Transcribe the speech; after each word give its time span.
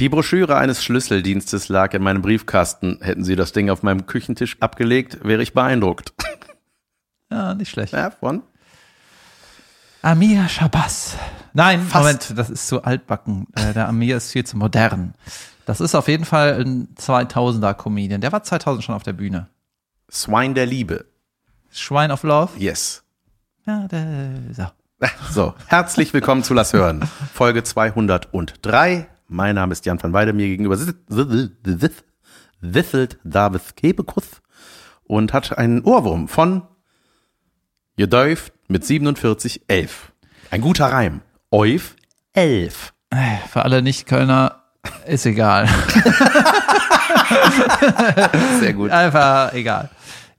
Die 0.00 0.08
Broschüre 0.08 0.56
eines 0.56 0.82
Schlüsseldienstes 0.82 1.68
lag 1.68 1.92
in 1.92 2.02
meinem 2.02 2.22
Briefkasten. 2.22 3.00
Hätten 3.02 3.22
Sie 3.22 3.36
das 3.36 3.52
Ding 3.52 3.68
auf 3.68 3.82
meinem 3.82 4.06
Küchentisch 4.06 4.56
abgelegt, 4.58 5.18
wäre 5.24 5.42
ich 5.42 5.52
beeindruckt. 5.52 6.14
Ja, 7.30 7.54
nicht 7.54 7.70
schlecht. 7.70 7.92
Ja, 7.92 8.10
von? 8.10 8.42
Amir 10.00 10.48
Shabazz. 10.48 11.16
Nein, 11.52 11.82
Fast. 11.82 11.94
Moment, 12.02 12.38
das 12.38 12.48
ist 12.48 12.66
zu 12.66 12.82
altbacken. 12.82 13.46
Äh, 13.54 13.74
der 13.74 13.88
Amir 13.88 14.16
ist 14.16 14.32
viel 14.32 14.44
zu 14.44 14.56
modern. 14.56 15.14
Das 15.66 15.82
ist 15.82 15.94
auf 15.94 16.08
jeden 16.08 16.24
Fall 16.24 16.58
ein 16.60 16.88
2000er 16.96 17.74
Comedian. 17.74 18.22
Der 18.22 18.32
war 18.32 18.42
2000 18.42 18.82
schon 18.82 18.94
auf 18.94 19.02
der 19.02 19.12
Bühne. 19.12 19.48
Swine 20.10 20.54
der 20.54 20.64
Liebe. 20.64 21.04
Schwein 21.70 22.10
of 22.10 22.22
Love. 22.22 22.58
Yes. 22.58 23.04
Ja, 23.66 23.86
der, 23.86 24.30
so. 24.50 24.66
So, 25.30 25.54
herzlich 25.66 26.12
willkommen 26.14 26.42
zu 26.42 26.54
Lass 26.54 26.72
hören. 26.72 27.08
Folge 27.34 27.62
203. 27.62 29.06
Mein 29.32 29.54
Name 29.54 29.70
ist 29.70 29.86
Jan 29.86 30.02
van 30.02 30.12
Weide, 30.12 30.32
mir 30.32 30.48
gegenüber 30.48 30.76
wiffelt 32.60 33.18
David 33.22 33.76
Kebekus 33.76 34.24
und 35.04 35.32
hat 35.32 35.56
einen 35.56 35.84
Ohrwurm 35.84 36.26
von 36.26 36.62
Jedäuf 37.96 38.50
mit 38.66 38.84
4711. 38.84 40.10
Ein 40.50 40.60
guter 40.60 40.86
Reim. 40.86 41.20
Euf 41.52 41.94
11. 42.32 42.92
Für 43.52 43.64
alle 43.64 43.82
Nicht-Kölner 43.82 44.64
ist 45.06 45.24
egal. 45.26 45.68
Sehr 48.58 48.72
gut. 48.72 48.90
Einfach 48.90 49.52
egal. 49.52 49.90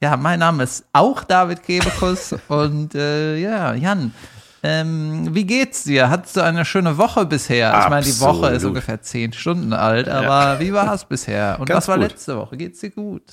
Ja, 0.01 0.17
mein 0.17 0.39
Name 0.39 0.63
ist 0.63 0.83
auch 0.91 1.23
David 1.23 1.63
Kebekus 1.63 2.35
und 2.49 2.93
äh, 2.93 3.37
ja, 3.37 3.73
Jan, 3.73 4.13
ähm, 4.63 5.33
wie 5.33 5.45
geht's 5.45 5.83
dir? 5.85 6.09
Hattest 6.09 6.37
du 6.37 6.41
eine 6.43 6.65
schöne 6.65 6.97
Woche 6.97 7.25
bisher? 7.25 7.79
Ich 7.83 7.89
meine, 7.89 8.05
die 8.05 8.19
Woche 8.19 8.47
ist 8.47 8.53
Absolut. 8.55 8.67
ungefähr 8.75 9.01
zehn 9.01 9.33
Stunden 9.33 9.73
alt, 9.73 10.07
aber 10.09 10.59
wie 10.59 10.71
war 10.73 10.93
es 10.93 11.05
bisher? 11.05 11.57
Und 11.59 11.65
Ganz 11.67 11.77
was 11.83 11.87
war 11.89 11.97
gut. 11.97 12.09
letzte 12.11 12.37
Woche? 12.37 12.57
Geht's 12.57 12.79
dir 12.79 12.91
gut? 12.91 13.23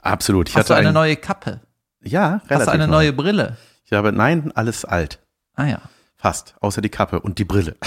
Absolut. 0.00 0.48
Ich 0.48 0.56
Hast 0.56 0.70
du 0.70 0.74
eine 0.74 0.88
ein, 0.88 0.94
neue 0.94 1.16
Kappe? 1.16 1.60
Ja, 2.02 2.40
relativ 2.48 2.50
Hast 2.50 2.66
du 2.66 2.70
eine 2.70 2.86
neu. 2.86 2.92
neue 2.96 3.12
Brille? 3.12 3.56
Ich 3.84 3.92
habe, 3.92 4.12
nein, 4.12 4.52
alles 4.54 4.84
alt. 4.84 5.18
Ah 5.54 5.66
ja. 5.66 5.80
Fast. 6.16 6.54
Außer 6.60 6.80
die 6.80 6.88
Kappe 6.90 7.20
und 7.20 7.38
die 7.38 7.44
Brille. 7.44 7.76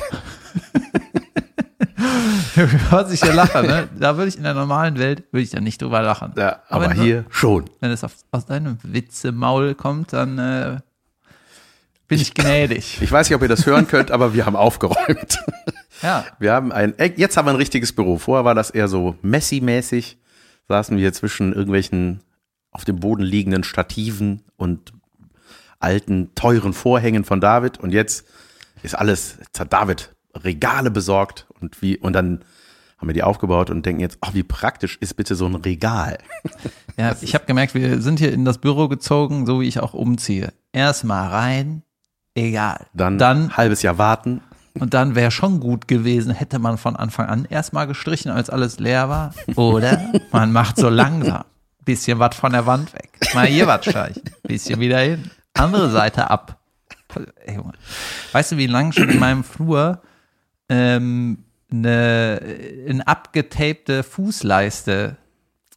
Hört 2.89 3.09
sich 3.09 3.21
ja 3.21 3.33
lachen, 3.33 3.65
ne? 3.65 3.87
Da 3.97 4.17
würde 4.17 4.29
ich 4.29 4.37
in 4.37 4.43
der 4.43 4.53
normalen 4.53 4.97
Welt, 4.99 5.23
würde 5.31 5.43
ich 5.43 5.49
da 5.49 5.59
nicht 5.59 5.81
drüber 5.81 6.01
lachen. 6.01 6.33
Ja, 6.37 6.61
aber 6.69 6.89
du- 6.89 7.01
hier 7.01 7.25
schon. 7.29 7.65
Wenn 7.79 7.91
es 7.91 8.03
auf, 8.03 8.13
aus 8.31 8.45
deinem 8.45 8.77
Witzemaul 8.83 9.73
kommt, 9.75 10.13
dann 10.13 10.37
äh, 10.37 10.77
bin 12.13 12.21
ich 12.21 12.33
gnädig. 12.33 13.01
Ich 13.01 13.11
weiß 13.11 13.29
nicht, 13.29 13.35
ob 13.35 13.41
ihr 13.41 13.47
das 13.47 13.65
hören 13.65 13.87
könnt, 13.87 14.11
aber 14.11 14.33
wir 14.33 14.45
haben 14.45 14.55
aufgeräumt. 14.55 15.39
Ja. 16.01 16.25
Wir 16.39 16.51
haben 16.53 16.71
ein, 16.71 16.93
jetzt 17.15 17.37
haben 17.37 17.45
wir 17.45 17.51
ein 17.51 17.57
richtiges 17.57 17.93
Büro. 17.93 18.17
Vorher 18.17 18.43
war 18.45 18.55
das 18.55 18.69
eher 18.69 18.87
so 18.87 19.15
Messi-mäßig. 19.21 20.17
Saßen 20.67 20.97
wir 20.97 21.13
zwischen 21.13 21.53
irgendwelchen 21.53 22.21
auf 22.71 22.83
dem 22.85 22.99
Boden 22.99 23.23
liegenden 23.23 23.63
Stativen 23.63 24.43
und 24.57 24.91
alten, 25.79 26.33
teuren 26.35 26.73
Vorhängen 26.73 27.23
von 27.23 27.39
David. 27.39 27.79
Und 27.79 27.91
jetzt 27.91 28.25
ist 28.81 28.95
alles, 28.95 29.37
jetzt 29.39 29.59
hat 29.59 29.71
David 29.71 30.13
Regale 30.35 30.91
besorgt 30.91 31.47
und 31.59 31.81
wie, 31.81 31.97
und 31.97 32.13
dann 32.13 32.43
haben 32.97 33.09
wir 33.09 33.13
die 33.13 33.23
aufgebaut 33.23 33.69
und 33.69 33.85
denken 33.85 34.01
jetzt, 34.01 34.17
oh, 34.21 34.29
wie 34.33 34.43
praktisch 34.43 34.97
ist 34.99 35.15
bitte 35.15 35.35
so 35.35 35.45
ein 35.45 35.55
Regal? 35.55 36.17
Ja, 36.97 37.15
ich 37.21 37.35
habe 37.35 37.45
gemerkt, 37.45 37.73
wir 37.75 38.01
sind 38.01 38.19
hier 38.19 38.31
in 38.31 38.45
das 38.45 38.59
Büro 38.59 38.87
gezogen, 38.87 39.45
so 39.45 39.61
wie 39.61 39.67
ich 39.67 39.79
auch 39.79 39.93
umziehe. 39.93 40.53
Erstmal 40.71 41.27
rein, 41.29 41.83
egal. 42.35 42.85
Dann, 42.93 43.17
dann 43.17 43.55
halbes 43.57 43.81
Jahr 43.81 43.97
warten. 43.97 44.41
und 44.79 44.93
dann 44.93 45.15
wäre 45.15 45.31
schon 45.31 45.59
gut 45.59 45.87
gewesen, 45.87 46.33
hätte 46.33 46.59
man 46.59 46.77
von 46.77 46.95
Anfang 46.95 47.27
an 47.27 47.45
erstmal 47.45 47.87
gestrichen, 47.87 48.31
als 48.31 48.49
alles 48.49 48.79
leer 48.79 49.09
war. 49.09 49.33
Oder 49.55 50.01
man 50.31 50.51
macht 50.51 50.77
so 50.77 50.89
langsam. 50.89 51.43
Bisschen 51.85 52.17
was 52.19 52.35
von 52.35 52.53
der 52.53 52.65
Wand 52.65 52.93
weg. 52.93 53.09
Mal 53.33 53.47
hier 53.47 53.67
was 53.67 53.85
streichen. 53.85 54.23
Bisschen 54.43 54.79
wieder 54.79 54.99
hin. 54.99 55.29
Andere 55.53 55.89
Seite 55.89 56.29
ab. 56.29 56.59
Ey, 57.45 57.55
Junge. 57.55 57.73
Weißt 58.31 58.53
du, 58.53 58.57
wie 58.57 58.67
lange 58.67 58.93
schon 58.93 59.09
in 59.09 59.19
meinem 59.19 59.43
Flur 59.43 60.01
ähm, 60.69 61.43
eine, 61.71 62.39
eine 62.89 63.07
abgetapte 63.07 64.03
Fußleiste 64.03 65.17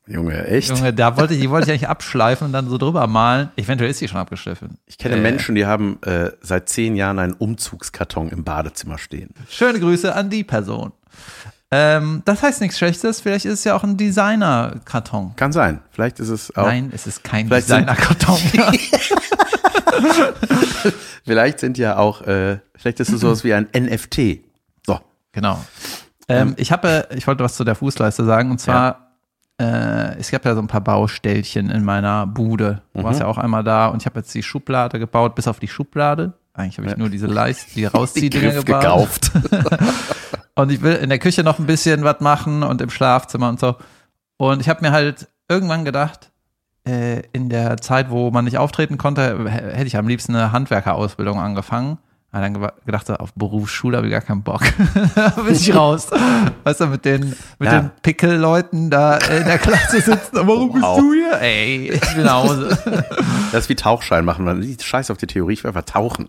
Junge, 0.09 0.47
echt? 0.47 0.69
Junge, 0.69 0.93
da 0.93 1.17
wollte 1.17 1.35
ich, 1.35 1.41
die 1.41 1.51
wollte 1.51 1.67
ich 1.67 1.73
eigentlich 1.73 1.89
abschleifen 1.89 2.47
und 2.47 2.53
dann 2.53 2.69
so 2.69 2.79
drüber 2.79 3.07
malen. 3.07 3.51
Eventuell 3.57 3.91
ist 3.91 4.01
die 4.01 4.09
schon 4.09 4.21
abgeschliffen. 4.21 4.79
Ich 4.87 4.99
kenne 4.99 5.17
Äh, 5.17 5.21
Menschen, 5.21 5.55
die 5.57 5.67
haben 5.67 5.99
äh, 6.03 6.31
seit 6.41 6.69
zehn 6.69 6.95
Jahren 6.95 7.19
einen 7.19 7.33
Umzugskarton 7.33 8.29
im 8.29 8.45
Badezimmer 8.45 8.99
stehen. 8.99 9.31
Schöne 9.49 9.81
Grüße 9.81 10.15
an 10.15 10.31
die 10.31 10.45
Person. 10.45 10.93
Ähm, 11.73 12.23
das 12.25 12.43
heißt 12.43 12.61
nichts 12.61 12.79
Schlechtes, 12.79 13.21
vielleicht 13.21 13.45
ist 13.45 13.55
es 13.55 13.65
ja 13.65 13.75
auch 13.75 13.83
ein 13.83 13.97
Designer-Karton. 13.97 15.35
Kann 15.35 15.51
sein. 15.53 15.81
Vielleicht 15.91 16.21
ist 16.21 16.29
es 16.29 16.55
auch. 16.57 16.67
Nein, 16.67 16.93
es 16.95 17.09
ist 17.09 17.25
kein 17.25 17.49
Designer-Karton. 17.49 18.39
Vielleicht 21.25 21.59
sind 21.59 21.79
ja 21.79 21.97
auch, 21.97 22.23
äh, 22.23 22.59
vielleicht 22.77 23.01
ist 23.01 23.11
es 23.11 23.21
sowas 23.21 23.43
wie 23.43 23.53
ein 23.53 23.67
NFT. 23.77 24.41
So. 24.87 25.01
genau. 25.33 25.65
Ähm, 26.29 26.55
ich 26.57 26.71
habe, 26.71 27.09
ich 27.15 27.27
wollte 27.27 27.43
was 27.43 27.57
zu 27.57 27.65
der 27.65 27.75
Fußleiste 27.75 28.25
sagen 28.25 28.51
und 28.51 28.61
zwar, 28.61 29.06
äh, 29.59 30.17
es 30.19 30.31
gab 30.31 30.45
ja 30.45 30.55
so 30.55 30.61
ein 30.61 30.67
paar 30.67 30.81
Baustellchen 30.83 31.71
in 31.71 31.85
meiner 31.85 32.27
Bude. 32.27 32.83
Du 32.93 33.01
Mhm. 33.01 33.05
warst 33.05 33.21
ja 33.21 33.27
auch 33.27 33.39
einmal 33.39 33.65
da 33.65 33.87
und 33.87 34.03
ich 34.03 34.07
habe 34.07 34.19
jetzt 34.19 34.35
die 34.35 34.43
Schublade 34.43 34.99
gebaut, 34.99 35.35
bis 35.35 35.49
auf 35.49 35.59
die 35.61 35.69
Schublade. 35.69 36.35
Eigentlich 36.55 36.79
habe 36.79 36.89
ich 36.89 36.97
nur 36.97 37.09
diese 37.11 37.27
Leiste, 37.27 37.67
die 37.75 37.75
Die 37.81 37.85
Rausziehdinger 37.87 38.53
Griff 38.53 38.65
gebaut. 38.65 38.83
gekauft. 38.83 39.31
Und 40.55 40.73
ich 40.73 40.81
will 40.81 40.95
in 40.95 41.11
der 41.11 41.19
Küche 41.19 41.43
noch 41.43 41.59
ein 41.59 41.67
bisschen 41.67 42.03
was 42.03 42.21
machen 42.21 42.63
und 42.63 42.81
im 42.81 42.89
Schlafzimmer 42.89 43.51
und 43.51 43.61
so. 43.61 43.77
Und 44.39 44.63
ich 44.63 44.71
habe 44.71 44.81
mir 44.81 44.91
halt 44.91 45.29
irgendwann 45.51 45.85
gedacht, 45.85 46.31
äh, 46.89 47.21
in 47.35 47.51
der 47.51 47.77
Zeit, 47.77 48.09
wo 48.09 48.31
man 48.31 48.47
nicht 48.47 48.57
auftreten 48.57 48.97
konnte, 48.97 49.51
hätte 49.51 49.87
ich 49.87 49.99
am 49.99 50.09
liebsten 50.09 50.35
eine 50.35 50.53
Handwerkerausbildung 50.53 51.39
angefangen. 51.39 51.99
Aber 52.37 52.45
dann 52.45 52.55
ge- 52.61 52.71
gedacht, 52.85 53.09
auf 53.19 53.33
Berufsschule 53.35 53.97
habe 53.97 54.09
ich 54.09 54.13
gar 54.13 54.21
keinen 54.21 54.43
Bock. 54.43 54.61
da 55.15 55.29
bin 55.47 55.55
ich 55.55 55.75
raus. 55.75 56.09
Weißt 56.65 56.81
du, 56.83 56.87
mit 56.89 57.07
den, 57.07 57.35
mit 57.59 57.73
Ja. 57.73 57.81
den 57.81 57.91
Pickelleuten 58.03 58.91
da 58.91 59.17
in 59.17 59.45
der 59.45 59.57
Klasse 59.57 60.03
sitzen. 60.03 60.33
Warum 60.33 60.69
Wow. 60.69 60.97
bist 60.97 60.99
du 60.99 61.13
hier? 61.15 61.41
Ey, 61.41 61.93
ich 61.93 62.17
will 62.17 62.25
nach 62.25 62.43
Hause. 62.45 62.79
Das 63.53 63.65
ist 63.65 63.69
wie 63.71 63.75
Tauchschein 63.77 64.25
machen. 64.27 64.45
Man 64.45 64.77
Scheiß 64.79 65.11
auf 65.11 65.17
die 65.17 65.27
Theorie, 65.27 65.55
ich 65.55 65.65
will 65.65 65.71
einfach 65.71 65.85
tauchen. 65.87 66.29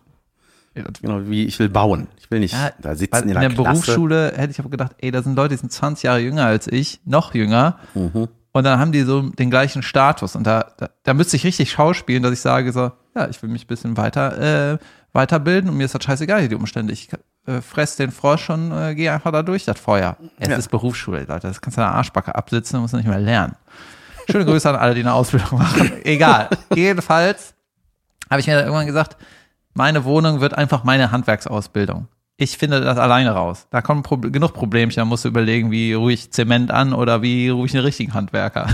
Genau 1.02 1.22
wie 1.26 1.46
ich 1.46 1.60
will 1.60 1.68
bauen. 1.70 2.08
Ich 2.20 2.32
will 2.32 2.40
nicht 2.40 2.54
Ja, 2.54 2.70
da 2.80 2.96
sitzen 2.96 3.24
in 3.24 3.30
in 3.30 3.40
der 3.40 3.50
der. 3.50 3.56
Berufsschule 3.56 4.32
hätte 4.36 4.52
ich 4.52 4.60
aber 4.60 4.70
gedacht, 4.70 4.92
ey, 5.00 5.12
da 5.12 5.22
sind 5.24 5.36
Leute, 5.36 5.56
die 5.56 5.60
sind 5.60 5.72
20 5.74 6.04
Jahre 6.04 6.20
jünger 6.20 6.46
als 6.46 6.68
ich, 6.68 7.02
noch 7.04 7.34
jünger. 7.34 7.80
Mhm. 7.96 8.30
Und 8.54 8.64
dann 8.64 8.80
haben 8.80 8.92
die 8.92 9.02
so 9.02 9.22
den 9.24 9.50
gleichen 9.50 9.84
Status. 9.84 10.36
Und 10.38 10.46
da, 10.48 10.68
da, 10.78 10.90
da 11.04 11.14
müsste 11.14 11.36
ich 11.36 11.44
richtig 11.44 11.70
schauspielen, 11.72 12.24
dass 12.24 12.32
ich 12.32 12.40
sage 12.42 12.72
so, 12.72 12.92
ja, 13.16 13.28
ich 13.28 13.42
will 13.42 13.50
mich 13.50 13.66
ein 13.66 13.68
bisschen 13.68 13.98
weiter, 13.98 14.74
äh, 14.74 14.78
weiterbilden 15.14 15.70
und 15.70 15.78
mir 15.78 15.86
ist 15.86 15.96
das 15.96 16.04
scheißegal 16.04 16.42
hier 16.42 16.50
die 16.50 16.56
Umstände. 16.56 16.94
Ich 16.94 17.10
äh, 17.48 17.62
fress 17.62 17.96
den 17.96 18.12
Frosch 18.12 18.50
und 18.50 18.72
äh, 18.72 18.94
gehe 18.96 19.12
einfach 19.12 19.32
da 19.32 19.42
durch, 19.44 19.66
das 19.66 19.80
Feuer. 19.80 20.18
Es 20.40 20.50
Ja. 20.50 20.58
ist 20.58 20.70
Berufsschule, 20.70 21.20
Leute. 21.28 21.48
Das 21.48 21.62
kannst 21.62 21.78
du 21.78 21.82
in 21.82 21.88
der 21.88 21.96
Arschbacke 21.96 22.36
absitzen 22.36 22.80
musst 22.80 22.94
nicht 22.94 23.08
mehr 23.08 23.20
lernen. 23.20 23.56
Schöne 24.30 24.46
Grüße 24.46 24.70
an 24.70 24.76
alle, 24.76 24.94
die 24.94 25.02
eine 25.02 25.14
Ausbildung 25.14 25.60
machen. 25.60 25.92
Egal. 26.04 26.50
Jedenfalls 26.76 27.54
habe 28.30 28.42
ich 28.42 28.48
mir 28.48 28.60
irgendwann 28.60 28.86
gesagt, 28.86 29.16
meine 29.74 30.04
Wohnung 30.04 30.42
wird 30.42 30.54
einfach 30.56 30.84
meine 30.84 31.12
Handwerksausbildung. 31.12 32.08
Ich 32.36 32.58
finde 32.58 32.82
das 32.82 32.98
alleine 33.00 33.32
raus. 33.32 33.66
Da 33.72 33.82
kommen 33.82 34.04
Prob 34.04 34.32
genug 34.32 34.54
Problemchen, 34.54 34.98
da 35.02 35.06
musst 35.06 35.24
du 35.26 35.30
überlegen, 35.30 35.72
wie 35.72 35.94
ruhe 35.94 36.12
ich 36.14 36.32
Zement 36.32 36.70
an 36.72 36.94
oder 36.94 37.22
wie 37.24 37.50
ruhe 37.50 37.66
ich 37.66 37.74
einen 37.74 37.86
richtigen 37.86 38.14
Handwerker. 38.14 38.68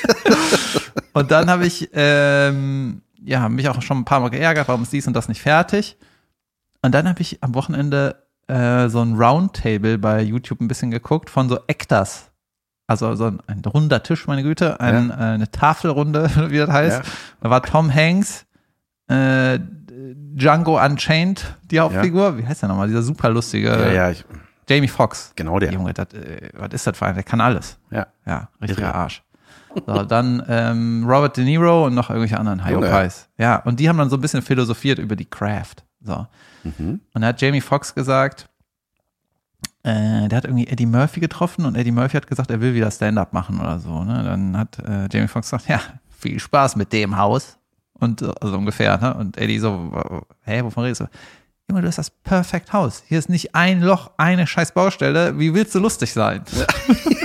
und 1.12 1.30
dann 1.30 1.48
habe 1.48 1.66
ich 1.66 1.88
ähm, 1.94 3.02
ja 3.24 3.48
mich 3.48 3.68
auch 3.68 3.80
schon 3.82 3.98
ein 3.98 4.04
paar 4.04 4.20
Mal 4.20 4.30
geärgert, 4.30 4.68
warum 4.68 4.82
ist 4.82 4.92
dies 4.92 5.06
und 5.06 5.14
das 5.14 5.28
nicht 5.28 5.42
fertig. 5.42 5.96
Und 6.82 6.94
dann 6.94 7.08
habe 7.08 7.20
ich 7.20 7.42
am 7.42 7.54
Wochenende 7.54 8.22
äh, 8.48 8.88
so 8.88 9.00
ein 9.00 9.14
Roundtable 9.14 9.98
bei 9.98 10.22
YouTube 10.22 10.60
ein 10.60 10.68
bisschen 10.68 10.90
geguckt 10.90 11.30
von 11.30 11.48
so 11.48 11.60
Actors. 11.66 12.30
Also 12.86 13.14
so 13.14 13.26
ein, 13.26 13.40
ein 13.46 13.62
runder 13.64 14.02
Tisch, 14.02 14.26
meine 14.26 14.42
Güte, 14.42 14.80
ein, 14.80 15.10
äh, 15.10 15.14
eine 15.14 15.50
Tafelrunde, 15.50 16.28
wie 16.50 16.58
das 16.58 16.70
heißt. 16.70 17.04
Ja. 17.04 17.12
Da 17.40 17.50
war 17.50 17.62
Tom 17.62 17.94
Hanks, 17.94 18.46
äh, 19.08 19.58
Django 19.60 20.82
Unchained, 20.84 21.54
die 21.70 21.78
Hauptfigur. 21.78 22.38
Wie 22.38 22.46
heißt 22.46 22.62
der 22.62 22.68
nochmal? 22.68 22.88
Dieser 22.88 23.02
super 23.02 23.30
lustige 23.30 23.68
Ja, 23.68 23.92
ja, 23.92 24.10
ich, 24.10 24.24
Jamie 24.68 24.88
Foxx. 24.88 25.32
genau 25.36 25.58
der. 25.58 25.72
Junge, 25.72 25.92
das, 25.94 26.12
äh, 26.14 26.50
was 26.54 26.72
ist 26.72 26.86
das 26.86 26.96
für 26.98 27.06
ein? 27.06 27.14
Der 27.14 27.22
kann 27.22 27.40
alles. 27.40 27.78
Ja. 27.90 28.06
Ja, 28.26 28.48
richtiger 28.60 28.88
Irre. 28.88 28.94
Arsch. 28.94 29.22
So, 29.86 30.02
dann 30.02 30.42
ähm, 30.48 31.04
Robert 31.06 31.36
De 31.36 31.44
Niro 31.44 31.86
und 31.86 31.94
noch 31.94 32.10
irgendwelche 32.10 32.38
anderen. 32.38 32.66
Hyopies. 32.66 33.28
Ja, 33.38 33.56
und 33.56 33.78
die 33.80 33.88
haben 33.88 33.98
dann 33.98 34.10
so 34.10 34.16
ein 34.16 34.20
bisschen 34.20 34.42
philosophiert 34.42 34.98
über 34.98 35.16
die 35.16 35.24
Craft. 35.24 35.76
So. 36.02 36.26
Mhm. 36.64 37.00
Und 37.14 37.20
da 37.20 37.28
hat 37.28 37.40
Jamie 37.40 37.60
Foxx 37.60 37.94
gesagt, 37.94 38.48
äh, 39.82 40.28
der 40.28 40.36
hat 40.36 40.44
irgendwie 40.44 40.66
Eddie 40.66 40.86
Murphy 40.86 41.20
getroffen 41.20 41.64
und 41.64 41.76
Eddie 41.76 41.92
Murphy 41.92 42.16
hat 42.16 42.26
gesagt, 42.26 42.50
er 42.50 42.60
will 42.60 42.74
wieder 42.74 42.90
Stand-up 42.90 43.32
machen 43.32 43.60
oder 43.60 43.78
so. 43.78 44.04
Ne? 44.04 44.22
Dann 44.24 44.56
hat 44.56 44.78
äh, 44.80 45.08
Jamie 45.10 45.28
Foxx 45.28 45.50
gesagt, 45.50 45.68
ja, 45.68 45.80
viel 46.18 46.38
Spaß 46.38 46.76
mit 46.76 46.92
dem 46.92 47.16
Haus. 47.16 47.56
Und 47.94 48.22
äh, 48.22 48.32
also 48.40 48.56
ungefähr, 48.56 48.98
ne? 48.98 49.14
Und 49.14 49.36
Eddie 49.38 49.58
so, 49.58 50.24
hä, 50.42 50.62
wovon 50.62 50.84
redest 50.84 51.02
du? 51.02 51.06
Junge, 51.68 51.82
du 51.82 51.88
hast 51.88 51.98
das 51.98 52.10
Perfect 52.10 52.72
House. 52.72 53.02
Hier 53.06 53.18
ist 53.18 53.28
nicht 53.28 53.54
ein 53.54 53.80
Loch, 53.80 54.10
eine 54.16 54.46
scheiß 54.46 54.72
Baustelle. 54.72 55.38
Wie 55.38 55.54
willst 55.54 55.74
du 55.74 55.78
lustig 55.78 56.12
sein? 56.12 56.42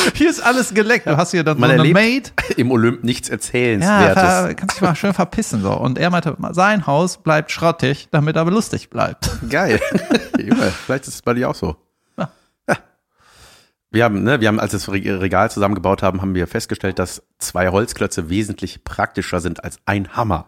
hier 0.14 0.30
ist 0.30 0.40
alles 0.40 0.72
geleckt. 0.74 1.06
Du 1.06 1.16
hast 1.16 1.30
hier 1.32 1.44
dann 1.44 1.58
Man 1.58 1.70
so 1.76 1.82
eine 1.82 1.92
Maid. 1.92 2.32
im 2.56 2.70
Olymp 2.70 3.04
nichts 3.04 3.28
Ja, 3.28 3.34
Erzählenswertes. 3.34 4.22
ver, 4.22 4.54
kannst 4.54 4.76
dich 4.76 4.82
mal 4.82 4.94
schön 4.96 5.14
verpissen 5.14 5.62
so. 5.62 5.72
Und 5.72 5.98
er 5.98 6.10
meinte, 6.10 6.36
sein 6.52 6.86
Haus 6.86 7.18
bleibt 7.22 7.50
schrottig, 7.50 8.08
damit 8.10 8.36
er 8.36 8.42
aber 8.42 8.50
lustig 8.50 8.90
bleibt. 8.90 9.30
Geil. 9.48 9.80
Junge, 10.38 10.70
vielleicht 10.86 11.06
ist 11.08 11.14
es 11.14 11.22
bei 11.22 11.34
dir 11.34 11.48
auch 11.50 11.54
so. 11.54 11.76
Ja. 12.16 12.30
Ja. 12.68 12.76
Wir 13.90 14.04
haben, 14.04 14.22
ne, 14.22 14.40
wir 14.40 14.48
haben, 14.48 14.60
als 14.60 14.72
wir 14.72 14.78
das 14.78 14.88
Re- 14.88 15.20
Regal 15.20 15.50
zusammengebaut 15.50 16.02
haben, 16.02 16.20
haben 16.22 16.34
wir 16.34 16.46
festgestellt, 16.46 16.98
dass 16.98 17.22
zwei 17.38 17.68
Holzklötze 17.68 18.28
wesentlich 18.30 18.84
praktischer 18.84 19.40
sind 19.40 19.64
als 19.64 19.78
ein 19.86 20.08
Hammer. 20.16 20.46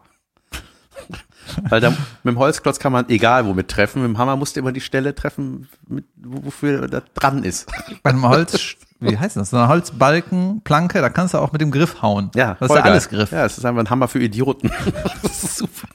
Weil 1.69 1.81
da, 1.81 1.91
mit 1.91 2.35
dem 2.35 2.39
Holzklotz 2.39 2.79
kann 2.79 2.93
man 2.93 3.09
egal 3.09 3.45
womit 3.47 3.69
treffen, 3.69 4.01
mit 4.03 4.09
dem 4.09 4.19
Hammer 4.19 4.37
musst 4.37 4.55
du 4.57 4.61
immer 4.61 4.71
die 4.73 4.81
Stelle 4.81 5.15
treffen, 5.15 5.69
mit, 5.89 6.05
wo- 6.17 6.45
wofür 6.47 6.87
das 6.87 7.03
dran 7.15 7.43
ist. 7.43 7.69
Bei 8.05 8.11
einem 8.11 8.27
Holz, 8.29 8.77
wie 9.03 9.19
heißt 9.19 9.37
das? 9.37 9.51
So 9.51 9.57
eine 9.57 9.69
Holzbalken, 9.69 10.61
Planke, 10.63 11.01
da 11.01 11.09
kannst 11.09 11.35
du 11.35 11.39
auch 11.39 11.53
mit 11.53 11.61
dem 11.61 11.71
Griff 11.71 12.03
hauen. 12.03 12.31
Ja, 12.35 12.57
das 12.61 12.71
ist 12.71 12.77
ja 12.77 12.83
geil. 12.83 12.93
alles 12.93 13.09
Griff. 13.09 13.33
Ja, 13.33 13.45
es 13.45 13.59
ist 13.59 13.65
einfach 13.65 13.81
ein 13.81 13.91
Hammer 13.91 14.09
für 14.09 14.21
Idioten. 14.21 14.71
Das 15.23 15.43
ist 15.45 15.57
super. 15.57 15.89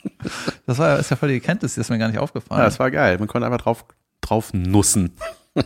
Das 0.66 0.78
war, 0.78 1.00
ist 1.00 1.10
ja 1.10 1.16
voll 1.16 1.30
die 1.30 1.36
Erkenntnis, 1.36 1.76
die 1.76 1.82
ist 1.82 1.90
mir 1.90 1.98
gar 1.98 2.08
nicht 2.08 2.16
Ja, 2.16 2.22
aufgefallen. 2.22 2.62
das 2.64 2.80
war 2.80 2.92
geil. 2.92 3.18
Man 3.20 3.28
konnte 3.28 3.46
einfach 3.46 3.62
drauf, 3.62 3.86
drauf 4.22 4.54
nussen. 4.54 5.12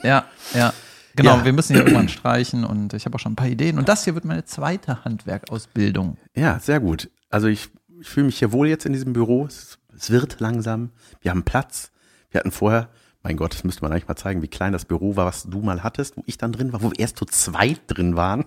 Ja, 0.03 0.25
ja. 0.53 0.73
Genau, 1.15 1.37
Ja. 1.37 1.45
wir 1.45 1.53
müssen 1.53 1.73
hier 1.73 1.83
irgendwann 1.83 2.09
streichen 2.09 2.63
und 2.63 2.93
ich 2.93 3.05
habe 3.05 3.15
auch 3.15 3.19
schon 3.19 3.33
ein 3.33 3.35
paar 3.35 3.47
Ideen. 3.47 3.77
Und 3.77 3.89
das 3.89 4.03
hier 4.05 4.13
wird 4.15 4.23
meine 4.25 4.45
zweite 4.45 5.03
Handwerkausbildung. 5.03 6.17
Ja, 6.35 6.59
sehr 6.59 6.79
gut. 6.79 7.09
Also 7.29 7.47
ich, 7.47 7.69
ich 7.99 8.07
fühle 8.09 8.27
mich 8.27 8.37
hier 8.39 8.51
wohl 8.51 8.67
jetzt 8.67 8.85
in 8.85 8.93
diesem 8.93 9.13
Büro. 9.13 9.45
Es, 9.45 9.77
es 9.95 10.09
wird 10.11 10.39
langsam. 10.39 10.91
Wir 11.21 11.31
haben 11.31 11.43
Platz. 11.43 11.91
Wir 12.29 12.39
hatten 12.39 12.51
vorher, 12.51 12.87
mein 13.23 13.37
Gott, 13.37 13.53
das 13.53 13.63
müsste 13.63 13.83
man 13.83 13.91
eigentlich 13.91 14.07
mal 14.07 14.15
zeigen, 14.15 14.41
wie 14.41 14.47
klein 14.47 14.73
das 14.73 14.85
Büro 14.85 15.15
war, 15.15 15.25
was 15.25 15.43
du 15.43 15.59
mal 15.59 15.83
hattest, 15.83 16.17
wo 16.17 16.23
ich 16.25 16.37
dann 16.37 16.51
drin 16.51 16.73
war, 16.73 16.81
wo 16.81 16.89
wir 16.91 16.99
erst 16.99 17.17
zu 17.17 17.25
zweit 17.25 17.81
drin 17.87 18.15
waren. 18.15 18.45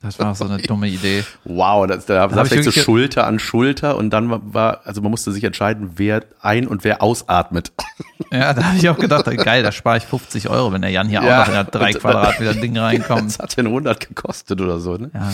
Das 0.00 0.18
war 0.20 0.32
so 0.36 0.44
eine 0.44 0.58
dumme 0.62 0.88
Idee. 0.88 1.24
Wow, 1.44 1.86
das, 1.88 2.06
da 2.06 2.20
hab 2.20 2.32
saß 2.32 2.52
ich 2.52 2.64
so 2.64 2.70
Schulter 2.70 3.26
an 3.26 3.38
Schulter 3.40 3.96
und 3.96 4.10
dann 4.10 4.54
war- 4.54 4.80
also 4.84 5.02
man 5.02 5.10
musste 5.10 5.32
sich 5.32 5.42
entscheiden, 5.42 5.92
wer 5.96 6.24
ein- 6.40 6.68
und 6.68 6.84
wer 6.84 7.02
ausatmet. 7.02 7.72
Ja, 8.30 8.52
da 8.52 8.62
habe 8.62 8.76
ich 8.76 8.86
auch 8.90 8.98
gedacht, 8.98 9.24
geil, 9.24 9.62
da 9.62 9.72
spare 9.72 9.96
ich 9.96 10.02
50 10.04 10.50
Euro, 10.50 10.70
wenn 10.70 10.82
der 10.82 10.90
Jan 10.90 11.08
hier 11.08 11.22
Ja. 11.22 11.36
auch 11.42 11.46
noch 11.46 11.48
in 11.48 11.52
der 11.54 11.64
drei 11.64 11.92
Und- 11.94 12.00
Quadratmeter 12.00 12.54
Ding 12.54 12.76
reinkommt. 12.78 13.26
Das 13.26 13.38
hat 13.38 13.56
nur 13.56 13.68
100 13.72 14.06
gekostet 14.06 14.60
oder 14.60 14.80
so, 14.80 14.96
ne? 14.98 15.10
Ja. 15.14 15.32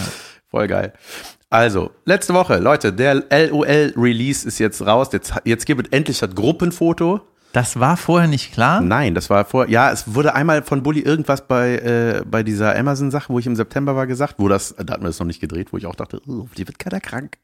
Voll 0.48 0.68
geil. 0.68 0.92
Also, 1.50 1.90
letzte 2.04 2.34
Woche, 2.34 2.58
Leute, 2.58 2.92
der 2.92 3.24
LOL-Release 3.30 4.46
ist 4.46 4.60
jetzt 4.60 4.80
raus. 4.86 5.08
Jetzt, 5.12 5.32
jetzt 5.44 5.66
gibt 5.66 5.86
es 5.86 5.92
endlich 5.92 6.18
das 6.20 6.34
Gruppenfoto. 6.36 7.20
Das 7.54 7.78
war 7.78 7.96
vorher 7.96 8.28
nicht 8.28 8.52
klar. 8.52 8.80
Nein, 8.80 9.14
das 9.14 9.30
war 9.30 9.44
vor, 9.44 9.68
ja, 9.68 9.92
es 9.92 10.12
wurde 10.12 10.34
einmal 10.34 10.64
von 10.64 10.82
Bully 10.82 10.98
irgendwas 10.98 11.46
bei, 11.46 11.76
äh, 11.76 12.22
bei 12.26 12.42
dieser 12.42 12.76
Amazon-Sache, 12.76 13.32
wo 13.32 13.38
ich 13.38 13.46
im 13.46 13.54
September 13.54 13.94
war, 13.94 14.08
gesagt, 14.08 14.34
wo 14.38 14.48
das, 14.48 14.74
da 14.76 14.92
hatten 14.92 15.04
wir 15.04 15.08
das 15.08 15.20
noch 15.20 15.26
nicht 15.26 15.40
gedreht, 15.40 15.72
wo 15.72 15.76
ich 15.76 15.86
auch 15.86 15.94
dachte, 15.94 16.20
oh, 16.26 16.48
die 16.58 16.66
wird 16.66 16.80
keiner 16.80 16.98
krank. 17.00 17.38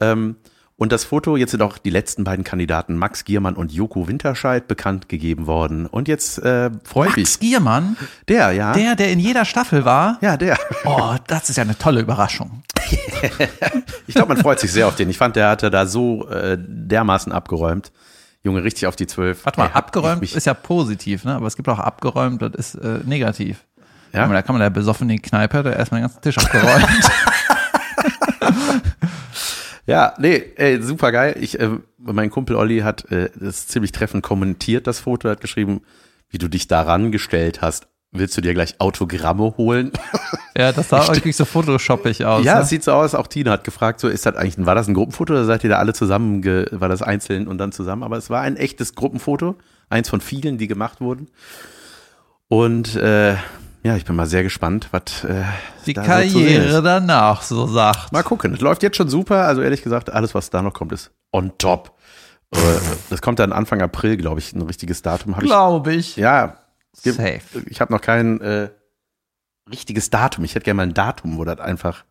Ähm, 0.00 0.36
und 0.76 0.92
das 0.92 1.04
Foto, 1.04 1.36
jetzt 1.36 1.50
sind 1.50 1.60
auch 1.60 1.76
die 1.76 1.90
letzten 1.90 2.24
beiden 2.24 2.42
Kandidaten, 2.42 2.96
Max 2.96 3.26
Giermann 3.26 3.54
und 3.54 3.70
Joko 3.70 4.08
Winterscheid, 4.08 4.66
bekannt 4.66 5.10
gegeben 5.10 5.46
worden. 5.46 5.84
Und 5.86 6.08
jetzt 6.08 6.38
äh, 6.38 6.70
freue 6.82 7.08
ich 7.10 7.16
Max 7.16 7.38
mich. 7.38 7.40
Giermann, 7.40 7.98
Der, 8.28 8.52
ja. 8.52 8.72
der, 8.72 8.96
der 8.96 9.12
in 9.12 9.18
jeder 9.20 9.44
Staffel 9.44 9.84
war. 9.84 10.16
ja, 10.22 10.38
der. 10.38 10.58
Oh, 10.86 11.16
das 11.26 11.50
ist 11.50 11.56
ja 11.56 11.64
eine 11.64 11.76
tolle 11.76 12.00
Überraschung. 12.00 12.62
Ich 14.06 14.14
glaube, 14.14 14.34
man 14.34 14.42
freut 14.42 14.58
sich 14.58 14.72
sehr 14.72 14.86
auf 14.88 14.96
den. 14.96 15.08
Ich 15.10 15.18
fand, 15.18 15.36
der 15.36 15.48
hatte 15.50 15.70
da 15.70 15.86
so 15.86 16.28
äh, 16.28 16.56
dermaßen 16.58 17.30
abgeräumt. 17.30 17.92
Junge, 18.44 18.64
richtig 18.64 18.86
auf 18.86 18.96
die 18.96 19.06
Zwölf. 19.06 19.44
Warte 19.44 19.60
mal, 19.60 19.66
Ey, 19.66 19.72
hab 19.72 19.86
abgeräumt 19.86 20.22
ist 20.22 20.46
ja 20.46 20.54
positiv, 20.54 21.24
ne? 21.24 21.34
Aber 21.34 21.46
es 21.46 21.56
gibt 21.56 21.68
auch 21.68 21.78
abgeräumt, 21.78 22.42
das 22.42 22.52
ist 22.54 22.74
äh, 22.76 23.00
negativ. 23.04 23.64
Ja? 24.12 24.26
Da 24.26 24.42
kann 24.42 24.54
man 24.54 24.60
der 24.60 24.70
besoffen 24.70 25.08
in 25.08 25.16
die 25.16 25.22
Kneipe, 25.22 25.62
der 25.62 25.76
erstmal 25.76 26.00
den 26.00 26.08
ganzen 26.08 26.20
Tisch 26.20 26.38
abgeräumt. 26.38 26.88
Ja, 29.86 30.14
nee, 30.18 30.42
ey, 30.56 30.80
super 30.80 31.10
geil. 31.10 31.36
Ich, 31.40 31.58
äh, 31.58 31.70
mein 31.98 32.30
Kumpel 32.30 32.56
Olli 32.56 32.80
hat 32.80 33.10
äh, 33.10 33.30
das 33.34 33.66
ziemlich 33.66 33.92
treffend 33.92 34.22
kommentiert, 34.22 34.86
das 34.86 35.00
Foto, 35.00 35.28
hat 35.28 35.40
geschrieben, 35.40 35.82
wie 36.30 36.38
du 36.38 36.48
dich 36.48 36.68
daran 36.68 37.10
gestellt 37.10 37.62
hast. 37.62 37.88
Willst 38.14 38.36
du 38.36 38.42
dir 38.42 38.52
gleich 38.52 38.74
Autogramme 38.78 39.54
holen? 39.56 39.90
ja, 40.56 40.70
das 40.72 40.90
sah 40.90 41.08
wirklich 41.08 41.34
so 41.34 41.46
photoshoppig 41.46 42.24
aus. 42.26 42.44
ja, 42.44 42.56
ne? 42.56 42.60
es 42.62 42.68
sieht 42.68 42.84
so 42.84 42.92
aus. 42.92 43.14
Auch 43.14 43.26
Tina 43.26 43.52
hat 43.52 43.64
gefragt, 43.64 44.00
so 44.00 44.08
ist 44.08 44.26
das 44.26 44.36
eigentlich, 44.36 44.64
war 44.66 44.74
das 44.74 44.86
ein 44.86 44.92
Gruppenfoto 44.94 45.32
oder 45.32 45.46
seid 45.46 45.64
ihr 45.64 45.70
da 45.70 45.78
alle 45.78 45.94
zusammen, 45.94 46.44
war 46.72 46.90
das 46.90 47.00
einzeln 47.00 47.48
und 47.48 47.56
dann 47.56 47.72
zusammen? 47.72 48.02
Aber 48.02 48.18
es 48.18 48.28
war 48.28 48.42
ein 48.42 48.56
echtes 48.56 48.94
Gruppenfoto, 48.94 49.56
eins 49.88 50.10
von 50.10 50.20
vielen, 50.20 50.58
die 50.58 50.66
gemacht 50.66 51.00
wurden. 51.00 51.28
Und 52.48 52.96
äh, 52.96 53.32
ja, 53.82 53.96
ich 53.96 54.04
bin 54.04 54.14
mal 54.14 54.26
sehr 54.26 54.42
gespannt, 54.42 54.88
was 54.92 55.24
äh, 55.24 55.42
Die 55.86 55.94
da 55.94 56.02
so. 56.02 56.08
Karriere 56.08 56.82
danach 56.82 57.40
so 57.42 57.66
sagt. 57.66 58.12
Mal 58.12 58.22
gucken. 58.22 58.52
Es 58.52 58.60
läuft 58.60 58.82
jetzt 58.82 58.96
schon 58.98 59.08
super. 59.08 59.46
Also 59.46 59.62
ehrlich 59.62 59.82
gesagt, 59.82 60.12
alles, 60.12 60.34
was 60.34 60.50
da 60.50 60.60
noch 60.60 60.74
kommt, 60.74 60.92
ist 60.92 61.10
on 61.32 61.52
top. 61.58 61.92
Äh, 62.54 62.58
Das 63.08 63.22
kommt 63.22 63.38
dann 63.38 63.52
Anfang 63.52 63.80
April, 63.80 64.18
glaube 64.18 64.38
ich, 64.38 64.52
ein 64.52 64.60
richtiges 64.62 65.00
Datum. 65.00 65.34
Hab 65.34 65.42
ich, 65.42 65.48
Glaube 65.48 65.94
ich. 65.94 66.16
ja, 66.16 66.58
gibt, 67.02 67.16
Safe. 67.16 67.40
ich 67.66 67.80
habe 67.80 67.92
noch 67.92 68.00
kein 68.00 68.40
äh, 68.40 68.68
richtiges 69.70 70.10
Datum. 70.10 70.44
Ich 70.44 70.54
hätte 70.54 70.64
gerne 70.64 70.76
mal 70.78 70.82
ein 70.84 70.94
Datum, 70.94 71.38
wo 71.38 71.44
das 71.44 71.58
einfach 71.60 72.04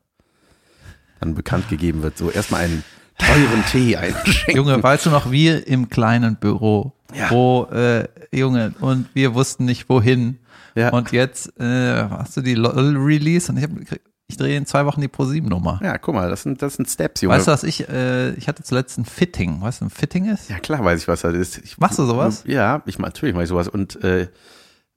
dann 1.19 1.36
bekannt 1.36 1.69
gegeben 1.69 2.01
wird. 2.04 2.18
So 2.18 2.31
erstmal 2.31 2.62
einen 2.62 2.83
teuren 3.18 3.63
Tee 3.72 3.98
einschenken. 3.98 4.56
Junge, 4.56 4.81
weißt 4.81 5.06
du 5.06 5.10
noch, 5.12 5.31
wir 5.31 5.68
im 5.68 5.89
kleinen 5.89 6.38
Büro, 6.38 6.94
Ja. 7.13 7.30
wo, 7.30 7.66
äh, 7.72 8.07
Junge, 8.31 8.74
und 8.80 9.07
wir 9.13 9.36
wussten 9.36 9.66
nicht 9.66 9.88
wohin. 9.89 10.39
Ja. 10.75 10.89
Und 10.89 11.12
jetzt 11.12 11.60
äh, 11.60 12.04
hast 12.10 12.38
du 12.38 12.42
die 12.42 12.56
LOL-Release 12.56 13.51
und 13.51 13.57
ich, 13.57 13.63
hab, 13.66 13.72
ich 14.27 14.38
drehe 14.38 14.57
in 14.57 14.66
zwei 14.66 14.86
Wochen 14.86 15.01
die 15.01 15.10
Pro-7-Nummer. 15.10 15.81
Ja, 15.84 15.98
guck 15.98 16.16
mal, 16.16 16.30
das 16.30 16.44
sind, 16.44 16.62
das 16.62 16.75
sind 16.75 16.89
Steps, 16.89 17.22
Junge. 17.22 17.36
Weißt 17.36 17.48
du, 17.48 17.51
was 17.51 17.63
ich, 17.63 17.88
äh, 17.89 18.31
ich 18.36 18.48
hatte 18.48 18.63
zuletzt 18.63 18.98
ein 18.98 19.06
Fitting. 19.06 19.62
Weißt 19.62 19.81
du, 19.81 19.86
ein 19.86 19.89
Fitting 19.89 20.30
ist? 20.31 20.50
ja, 20.50 20.57
klar 20.60 20.84
weiß 20.84 21.01
ich, 21.01 21.07
was 21.10 21.22
das 21.22 21.34
ist. 21.36 21.57
Ich, 21.60 21.77
Machst 21.77 22.00
du 22.00 22.06
sowas? 22.06 22.44
Ja, 22.48 22.81
ich 22.86 22.98
natürlich 22.98 23.36
mache 23.36 23.44
ich 23.44 23.50
sowas. 23.50 23.68
Und 23.68 24.01
äh, 24.04 24.30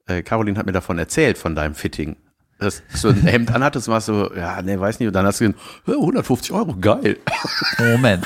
äh, 0.07 0.21
Caroline 0.23 0.57
hat 0.57 0.65
mir 0.65 0.71
davon 0.71 0.97
erzählt, 0.97 1.37
von 1.37 1.55
deinem 1.55 1.75
Fitting. 1.75 2.15
Dass 2.59 2.81
du 2.91 2.97
so 2.97 3.09
ein 3.09 3.21
Hemd 3.21 3.51
anhattest 3.51 3.87
warst 3.89 4.07
so, 4.07 4.33
ja, 4.33 4.61
nee, 4.61 4.79
weiß 4.79 4.99
nicht. 4.99 5.07
Und 5.07 5.13
dann 5.13 5.25
hast 5.25 5.41
du 5.41 5.45
gesagt, 5.51 5.59
"Ja, 5.87 5.95
150 5.95 6.51
Euro, 6.53 6.75
geil. 6.79 7.17
Moment. 7.79 8.25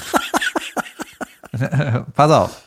Pass 2.13 2.31
auf. 2.31 2.61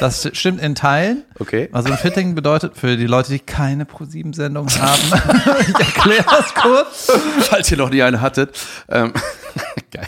Das 0.00 0.28
stimmt 0.32 0.60
in 0.60 0.74
Teilen. 0.74 1.24
Okay. 1.38 1.70
Also 1.72 1.90
ein 1.90 1.96
Fitting 1.96 2.34
bedeutet 2.34 2.76
für 2.76 2.96
die 2.96 3.06
Leute, 3.06 3.32
die 3.32 3.38
keine 3.38 3.86
Pro-7-Sendung 3.86 4.68
haben, 4.68 5.60
ich 5.60 5.74
erkläre 5.74 6.24
das 6.24 6.54
kurz. 6.54 7.12
Falls 7.48 7.70
ihr 7.70 7.78
noch 7.78 7.88
nie 7.90 8.02
eine 8.02 8.20
hattet. 8.20 8.58
Ähm, 8.90 9.12
geil. 9.90 10.06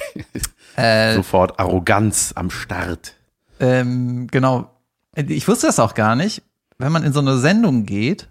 Äh, 0.77 1.15
Sofort 1.15 1.59
Arroganz 1.59 2.33
am 2.35 2.51
Start. 2.51 3.15
Ähm, 3.61 4.27
genau. 4.31 4.71
Ich 5.17 5.49
wusste 5.49 5.69
das 5.69 5.79
auch 5.81 5.95
gar 5.95 6.17
nicht. 6.17 6.43
Wenn 6.77 6.93
man 6.93 7.03
in 7.03 7.13
so 7.13 7.21
eine 7.21 7.39
Sendung 7.39 7.87
geht, 7.87 8.29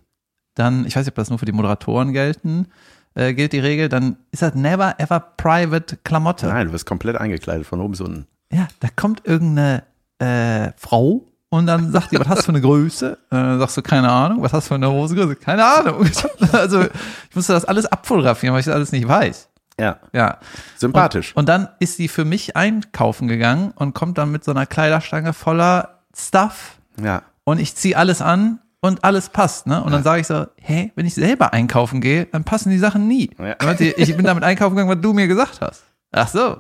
dann, 0.60 0.86
ich 0.86 0.96
weiß 0.96 1.06
nicht, 1.06 1.12
ob 1.12 1.16
das 1.16 1.30
nur 1.30 1.40
für 1.40 1.46
die 1.46 1.52
Moderatoren 1.52 2.14
gelten, 2.14 2.68
äh, 3.16 3.34
gilt 3.34 3.54
die 3.54 3.60
Regel, 3.60 3.90
dann 3.90 4.18
ist 4.32 4.42
das 4.42 4.54
never 4.56 4.96
ever 5.00 5.20
private 5.20 5.98
Klamotte. 6.04 6.48
Nein, 6.48 6.68
du 6.68 6.74
wirst 6.74 6.86
komplett 6.86 7.18
eingekleidet 7.18 7.66
von 7.66 7.80
oben 7.82 7.92
bis 7.92 8.02
unten. 8.02 8.28
Ja, 8.52 8.68
da 8.80 8.88
kommt 8.96 9.26
irgendeine 9.26 9.84
äh, 10.20 10.72
Frau 10.78 11.24
und 11.50 11.66
dann 11.68 11.92
sagt 11.92 12.12
die, 12.12 12.20
was 12.20 12.28
hast 12.28 12.40
du 12.40 12.44
für 12.44 12.50
eine 12.52 12.62
Größe? 12.62 13.14
Äh, 13.14 13.36
dann 13.36 13.60
sagst 13.60 13.78
du, 13.78 13.82
keine 13.82 14.10
Ahnung, 14.12 14.42
was 14.42 14.54
hast 14.54 14.66
du 14.66 14.70
für 14.70 14.76
eine 14.76 14.92
Hosengröße? 14.92 15.36
Keine 15.36 15.66
Ahnung. 15.66 16.06
Also 16.52 16.82
ich 16.84 17.36
musste 17.36 17.54
das 17.54 17.66
alles 17.66 17.86
abfotografieren, 17.86 18.54
weil 18.54 18.60
ich 18.62 18.66
das 18.66 18.76
alles 18.76 18.92
nicht 18.92 19.08
weiß. 19.08 19.50
Ja, 19.80 19.98
Ja. 20.12 20.38
sympathisch. 20.78 21.36
Und 21.36 21.48
dann 21.50 21.68
ist 21.80 21.98
sie 21.98 22.08
für 22.08 22.26
mich 22.26 22.56
einkaufen 22.56 23.28
gegangen 23.28 23.72
und 23.76 23.94
kommt 23.94 24.18
dann 24.18 24.32
mit 24.32 24.44
so 24.44 24.52
einer 24.52 24.66
Kleiderstange 24.66 25.34
voller 25.34 26.00
Stuff 26.16 26.78
ja. 27.02 27.22
und 27.44 27.60
ich 27.60 27.76
ziehe 27.76 27.96
alles 27.96 28.22
an 28.22 28.60
und 28.88 29.04
alles 29.04 29.30
passt, 29.30 29.68
ne? 29.68 29.84
Und 29.84 29.92
dann 29.92 30.04
sage 30.04 30.22
ich 30.22 30.28
so, 30.28 30.46
hey, 30.58 30.92
wenn 30.96 31.06
ich 31.06 31.16
selber 31.16 31.54
einkaufen 31.54 32.02
gehe, 32.02 32.26
dann 32.26 32.44
passen 32.44 32.70
die 32.70 32.78
Sachen 32.78 33.08
nie. 33.08 33.30
Ja. 33.40 33.56
Ich 33.80 34.16
bin 34.16 34.26
damit 34.26 34.44
einkaufen 34.44 34.76
gegangen, 34.76 34.96
was 34.96 35.02
du 35.02 35.14
mir 35.14 35.28
gesagt 35.28 35.62
hast. 35.62 35.84
Ach 36.12 36.28
so. 36.28 36.58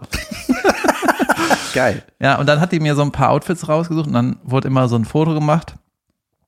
Geil. 1.74 2.04
Ja, 2.20 2.36
und 2.36 2.48
dann 2.48 2.60
hat 2.60 2.72
die 2.72 2.80
mir 2.80 2.96
so 2.96 3.02
ein 3.02 3.12
paar 3.12 3.30
Outfits 3.30 3.68
rausgesucht 3.68 4.08
und 4.08 4.14
dann 4.14 4.38
wurde 4.44 4.68
immer 4.68 4.88
so 4.88 4.96
ein 4.96 5.06
Foto 5.06 5.34
gemacht. 5.34 5.76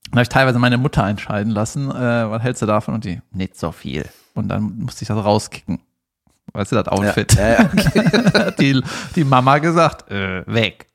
Dann 0.05 0.13
habe 0.13 0.23
ich 0.23 0.29
teilweise 0.29 0.59
meine 0.59 0.77
Mutter 0.77 1.05
entscheiden 1.05 1.51
lassen, 1.51 1.89
äh, 1.91 2.29
was 2.29 2.41
hältst 2.41 2.61
du 2.61 2.65
davon? 2.65 2.95
Und 2.95 3.05
die, 3.05 3.21
nicht 3.31 3.57
so 3.57 3.71
viel. 3.71 4.05
Und 4.33 4.49
dann 4.49 4.79
musste 4.79 5.03
ich 5.03 5.07
das 5.07 5.23
rauskicken. 5.23 5.79
Weißt 6.53 6.71
du, 6.71 6.75
das 6.77 6.87
Outfit. 6.87 7.35
Ja, 7.35 7.49
ja. 7.49 7.59
Hat 8.33 8.59
die, 8.59 8.81
die 9.15 9.23
Mama 9.23 9.59
gesagt, 9.59 10.09
äh, 10.09 10.43
weg. 10.47 10.87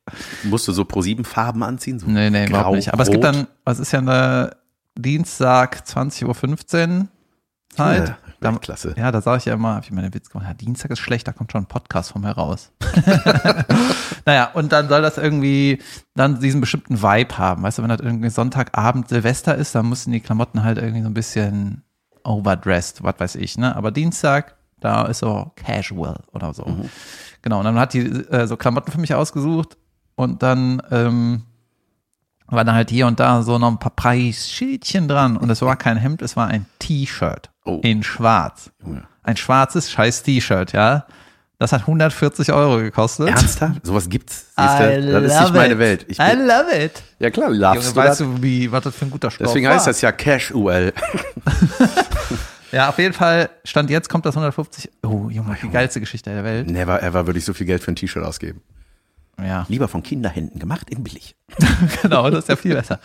Musst 0.42 0.66
du 0.68 0.72
so 0.72 0.84
pro 0.84 1.00
sieben 1.00 1.24
Farben 1.24 1.62
anziehen? 1.62 1.98
So 1.98 2.06
Nee, 2.06 2.30
nee, 2.30 2.46
überhaupt 2.46 2.64
grau, 2.64 2.74
nicht. 2.74 2.92
Aber 2.92 3.02
es 3.02 3.10
gibt 3.10 3.24
rot? 3.24 3.34
dann, 3.34 3.46
was 3.64 3.78
ist 3.78 3.92
ja 3.92 4.00
eine 4.00 4.50
Dienstag 4.96 5.82
20.15 5.86 6.24
Uhr 7.00 7.08
Zeit. 7.68 8.08
Ja, 8.08 8.16
Da, 8.40 8.52
Weltklasse. 8.52 8.94
ja, 8.96 9.10
da 9.10 9.20
sage 9.20 9.38
ich 9.38 9.44
ja 9.46 9.54
immer, 9.54 9.74
habe 9.74 9.84
ich 9.84 9.90
mir 9.90 10.02
den 10.02 10.14
Witz 10.14 10.28
gemacht, 10.30 10.46
ja, 10.46 10.54
Dienstag 10.54 10.90
ist 10.90 11.00
schlecht, 11.00 11.26
da 11.26 11.32
kommt 11.32 11.50
schon 11.50 11.62
ein 11.62 11.66
Podcast 11.66 12.12
von 12.12 12.22
mir 12.22 12.30
raus. 12.32 12.70
Naja, 14.26 14.50
und 14.54 14.72
dann 14.72 14.88
soll 14.88 15.02
das 15.02 15.18
irgendwie 15.18 15.82
dann 16.14 16.40
diesen 16.40 16.62
bestimmten 16.62 17.02
Vibe 17.02 17.36
haben. 17.36 17.62
Weißt 17.62 17.76
du, 17.76 17.82
wenn 17.82 17.90
das 17.90 18.00
irgendwie 18.00 18.30
Sonntagabend 18.30 19.08
Silvester 19.10 19.54
ist, 19.54 19.74
dann 19.74 19.86
müssen 19.88 20.12
die 20.12 20.20
Klamotten 20.20 20.62
halt 20.62 20.78
irgendwie 20.78 21.02
so 21.02 21.08
ein 21.08 21.14
bisschen 21.14 21.82
overdressed, 22.24 23.02
was 23.02 23.16
weiß 23.18 23.34
ich, 23.34 23.58
ne? 23.58 23.76
Aber 23.76 23.90
Dienstag, 23.90 24.56
da 24.80 25.04
ist 25.04 25.18
so 25.18 25.52
casual 25.56 26.22
oder 26.32 26.54
so. 26.54 26.64
Genau, 27.42 27.58
und 27.58 27.64
dann 27.66 27.78
hat 27.78 27.92
die 27.92 28.00
äh, 28.00 28.46
so 28.46 28.56
Klamotten 28.56 28.90
für 28.92 29.00
mich 29.00 29.12
ausgesucht 29.14 29.76
und 30.14 30.42
dann 30.42 30.80
ähm, 30.90 31.42
war 32.54 32.64
da 32.64 32.74
halt 32.74 32.90
hier 32.90 33.06
und 33.06 33.20
da 33.20 33.42
so 33.42 33.58
noch 33.58 33.68
ein 33.70 33.78
paar 33.78 33.92
Preisschildchen 33.94 35.08
dran 35.08 35.36
und 35.36 35.50
es 35.50 35.62
war 35.62 35.76
kein 35.76 35.96
Hemd, 35.96 36.22
es 36.22 36.36
war 36.36 36.48
ein 36.48 36.66
T-Shirt 36.78 37.50
Oh. 37.66 37.80
in 37.82 38.02
schwarz. 38.02 38.70
Junge. 38.84 39.04
Ein 39.22 39.36
schwarzes 39.36 39.90
scheiß 39.90 40.22
T-Shirt, 40.22 40.72
ja. 40.72 41.06
Das 41.58 41.72
hat 41.72 41.82
140 41.82 42.52
Euro 42.52 42.78
gekostet. 42.78 43.28
Ernsthaft? 43.28 43.86
Sowas 43.86 44.08
gibt's? 44.08 44.46
Siehste? 44.56 45.00
Das 45.12 45.24
ist 45.32 45.40
nicht 45.40 45.54
meine 45.54 45.78
Welt. 45.78 46.04
Ich 46.08 46.18
I 46.18 46.32
love 46.34 46.66
it. 46.84 47.02
ja 47.20 47.30
klar, 47.30 47.48
Junge, 47.48 47.60
lovest 47.60 47.92
du 47.92 47.96
weißt 47.96 48.20
du, 48.20 48.42
wie, 48.42 48.70
was 48.70 48.82
das 48.84 48.94
für 48.96 49.06
ein 49.06 49.10
guter 49.10 49.30
Stoff 49.30 49.46
Deswegen 49.46 49.66
war? 49.66 49.74
heißt 49.76 49.86
das 49.86 50.00
ja 50.00 50.12
Cash-UL. 50.12 50.92
Ja, 52.72 52.88
auf 52.88 52.98
jeden 52.98 53.14
Fall, 53.14 53.50
Stand 53.62 53.88
jetzt 53.88 54.08
kommt 54.08 54.26
das 54.26 54.34
150. 54.34 54.90
Oh, 55.04 55.28
Junge, 55.30 55.56
die 55.62 55.68
geilste 55.70 56.00
Geschichte 56.00 56.30
der 56.30 56.42
Welt. 56.42 56.68
Never 56.68 57.00
ever 57.04 57.24
würde 57.26 57.38
ich 57.38 57.44
so 57.44 57.54
viel 57.54 57.66
Geld 57.68 57.84
für 57.84 57.92
ein 57.92 57.96
T-Shirt 57.96 58.24
ausgeben. 58.24 58.62
Ja, 59.42 59.66
Lieber 59.68 59.88
von 59.88 60.02
Kinderhänden 60.02 60.58
gemacht 60.58 60.90
in 60.90 61.02
billig. 61.02 61.36
genau, 62.02 62.30
das 62.30 62.40
ist 62.40 62.48
ja 62.48 62.56
viel 62.56 62.74
besser. 62.74 63.00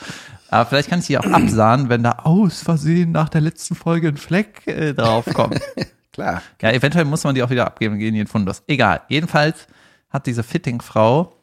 Aber 0.50 0.66
vielleicht 0.68 0.90
kann 0.90 1.00
ich 1.00 1.08
die 1.08 1.18
auch 1.18 1.26
absahen, 1.26 1.90
wenn 1.90 2.04
da 2.04 2.12
aus 2.24 2.62
Versehen 2.62 3.12
nach 3.12 3.30
der 3.30 3.42
letzten 3.42 3.76
Folge 3.76 4.10
ein 4.10 4.18
Fleck 4.18 4.66
äh, 4.68 4.94
draufkommt. 4.94 5.62
Klar. 6.12 6.42
Ja, 6.62 6.72
eventuell 6.72 7.06
muss 7.06 7.24
man 7.24 7.36
die 7.36 7.44
auch 7.44 7.50
wieder 7.50 7.66
abgeben 7.66 8.00
in 8.00 8.14
den 8.14 8.28
Fundus. 8.28 8.64
Egal. 8.68 9.02
Jedenfalls 9.10 9.68
hat 10.10 10.26
diese 10.26 10.44
Fitting-Frau 10.44 11.34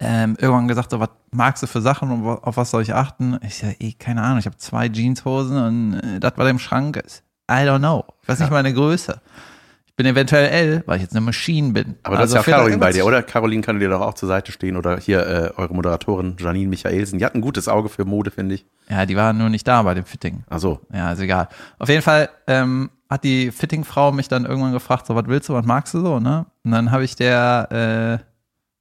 ähm, 0.00 0.36
irgendwann 0.40 0.68
gesagt, 0.68 0.90
so, 0.90 0.98
was 0.98 1.10
magst 1.30 1.62
du 1.62 1.66
für 1.66 1.80
Sachen 1.80 2.10
und 2.10 2.26
auf 2.26 2.56
was 2.56 2.70
soll 2.70 2.82
ich 2.82 2.92
achten? 2.92 3.38
Ich 3.42 3.58
sag, 3.58 3.80
eh, 3.80 3.92
keine 3.92 4.22
Ahnung, 4.22 4.38
ich 4.38 4.46
habe 4.46 4.56
zwei 4.56 4.88
Jeanshosen 4.88 5.56
und 5.56 5.94
äh, 5.94 6.20
das, 6.20 6.32
was 6.36 6.50
im 6.50 6.58
Schrank 6.58 6.96
ist. 6.96 7.22
I 7.50 7.64
don't 7.66 7.78
know. 7.78 8.04
Ich 8.22 8.28
weiß 8.28 8.40
nicht 8.40 8.50
meine 8.50 8.72
Größe. 8.72 9.20
Ich 9.92 9.96
bin 9.96 10.06
eventuell 10.06 10.48
L, 10.48 10.82
weil 10.86 10.96
ich 10.96 11.02
jetzt 11.02 11.12
eine 11.12 11.20
Maschine 11.20 11.72
bin. 11.74 11.96
Aber 12.02 12.16
das 12.16 12.22
Also 12.22 12.38
ist 12.38 12.46
ja 12.46 12.50
das 12.52 12.56
Caroline 12.60 12.78
bei 12.78 12.92
dir, 12.92 13.04
oder? 13.04 13.22
Caroline 13.22 13.60
kann 13.62 13.78
dir 13.78 13.90
doch 13.90 14.00
auch 14.00 14.14
zur 14.14 14.26
Seite 14.26 14.50
stehen. 14.50 14.78
Oder 14.78 14.96
hier 14.98 15.20
äh, 15.26 15.50
eure 15.60 15.74
Moderatorin 15.74 16.36
Janine 16.40 16.68
Michaelsen. 16.70 17.18
Die 17.18 17.24
hat 17.26 17.34
ein 17.34 17.42
gutes 17.42 17.68
Auge 17.68 17.90
für 17.90 18.06
Mode, 18.06 18.30
finde 18.30 18.54
ich. 18.54 18.64
Ja, 18.88 19.04
die 19.04 19.16
war 19.16 19.34
nur 19.34 19.50
nicht 19.50 19.68
da 19.68 19.82
bei 19.82 19.92
dem 19.92 20.06
Fitting. 20.06 20.44
Ach 20.48 20.58
so. 20.60 20.80
Ja, 20.94 21.12
ist 21.12 21.20
egal. 21.20 21.48
Auf 21.78 21.90
jeden 21.90 22.00
Fall 22.00 22.30
ähm, 22.46 22.88
hat 23.10 23.22
die 23.22 23.50
Fitting-Frau 23.52 24.12
mich 24.12 24.28
dann 24.28 24.46
irgendwann 24.46 24.72
gefragt, 24.72 25.04
so, 25.06 25.14
was 25.14 25.26
willst 25.26 25.50
du, 25.50 25.52
was 25.52 25.66
magst 25.66 25.92
du 25.92 26.00
so, 26.00 26.18
ne? 26.20 26.46
Und 26.64 26.70
dann 26.70 26.90
habe 26.90 27.04
ich 27.04 27.14
der, 27.14 27.68
äh, 27.70 28.12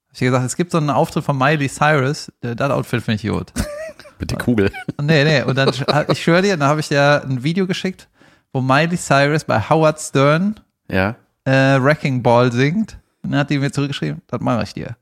hab 0.07 0.13
ich 0.13 0.19
gesagt, 0.21 0.45
es 0.45 0.55
gibt 0.55 0.71
so 0.71 0.77
einen 0.77 0.89
Auftritt 0.89 1.25
von 1.25 1.37
Miley 1.37 1.67
Cyrus, 1.67 2.31
äh, 2.41 2.55
das 2.55 2.71
Outfit 2.71 3.01
finde 3.03 3.21
ich 3.21 3.29
gut. 3.29 3.51
Mit 4.19 4.31
der 4.31 4.37
Kugel. 4.37 4.71
Nee, 5.01 5.25
nee, 5.25 5.43
und 5.43 5.57
dann, 5.57 5.67
sch- 5.71 6.09
ich 6.09 6.23
schwöre 6.23 6.41
dir, 6.43 6.55
dann 6.55 6.69
habe 6.69 6.79
ich 6.79 6.87
dir 6.87 7.21
ein 7.25 7.43
Video 7.43 7.67
geschickt, 7.67 8.07
wo 8.53 8.61
Miley 8.61 8.95
Cyrus 8.97 9.43
bei 9.43 9.59
Howard 9.69 9.99
Stern 9.99 10.59
Ja. 10.91 11.15
äh, 11.45 11.81
Wrecking 11.81 12.21
Ball 12.21 12.51
singt. 12.51 12.99
Und 13.23 13.31
dann 13.31 13.41
hat 13.41 13.49
die 13.49 13.59
mir 13.59 13.71
zurückgeschrieben, 13.71 14.21
das 14.27 14.41
mache 14.41 14.63
ich 14.63 14.73
dir. 14.73 14.95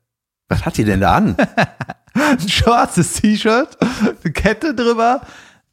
Was 0.49 0.65
hat 0.65 0.77
die 0.77 0.83
denn 0.83 1.01
da 1.01 1.15
an? 1.15 1.35
Ein 2.13 2.49
schwarzes 2.49 3.13
T-Shirt, 3.13 3.77
eine 3.81 4.33
Kette 4.33 4.73
drüber, 4.73 5.21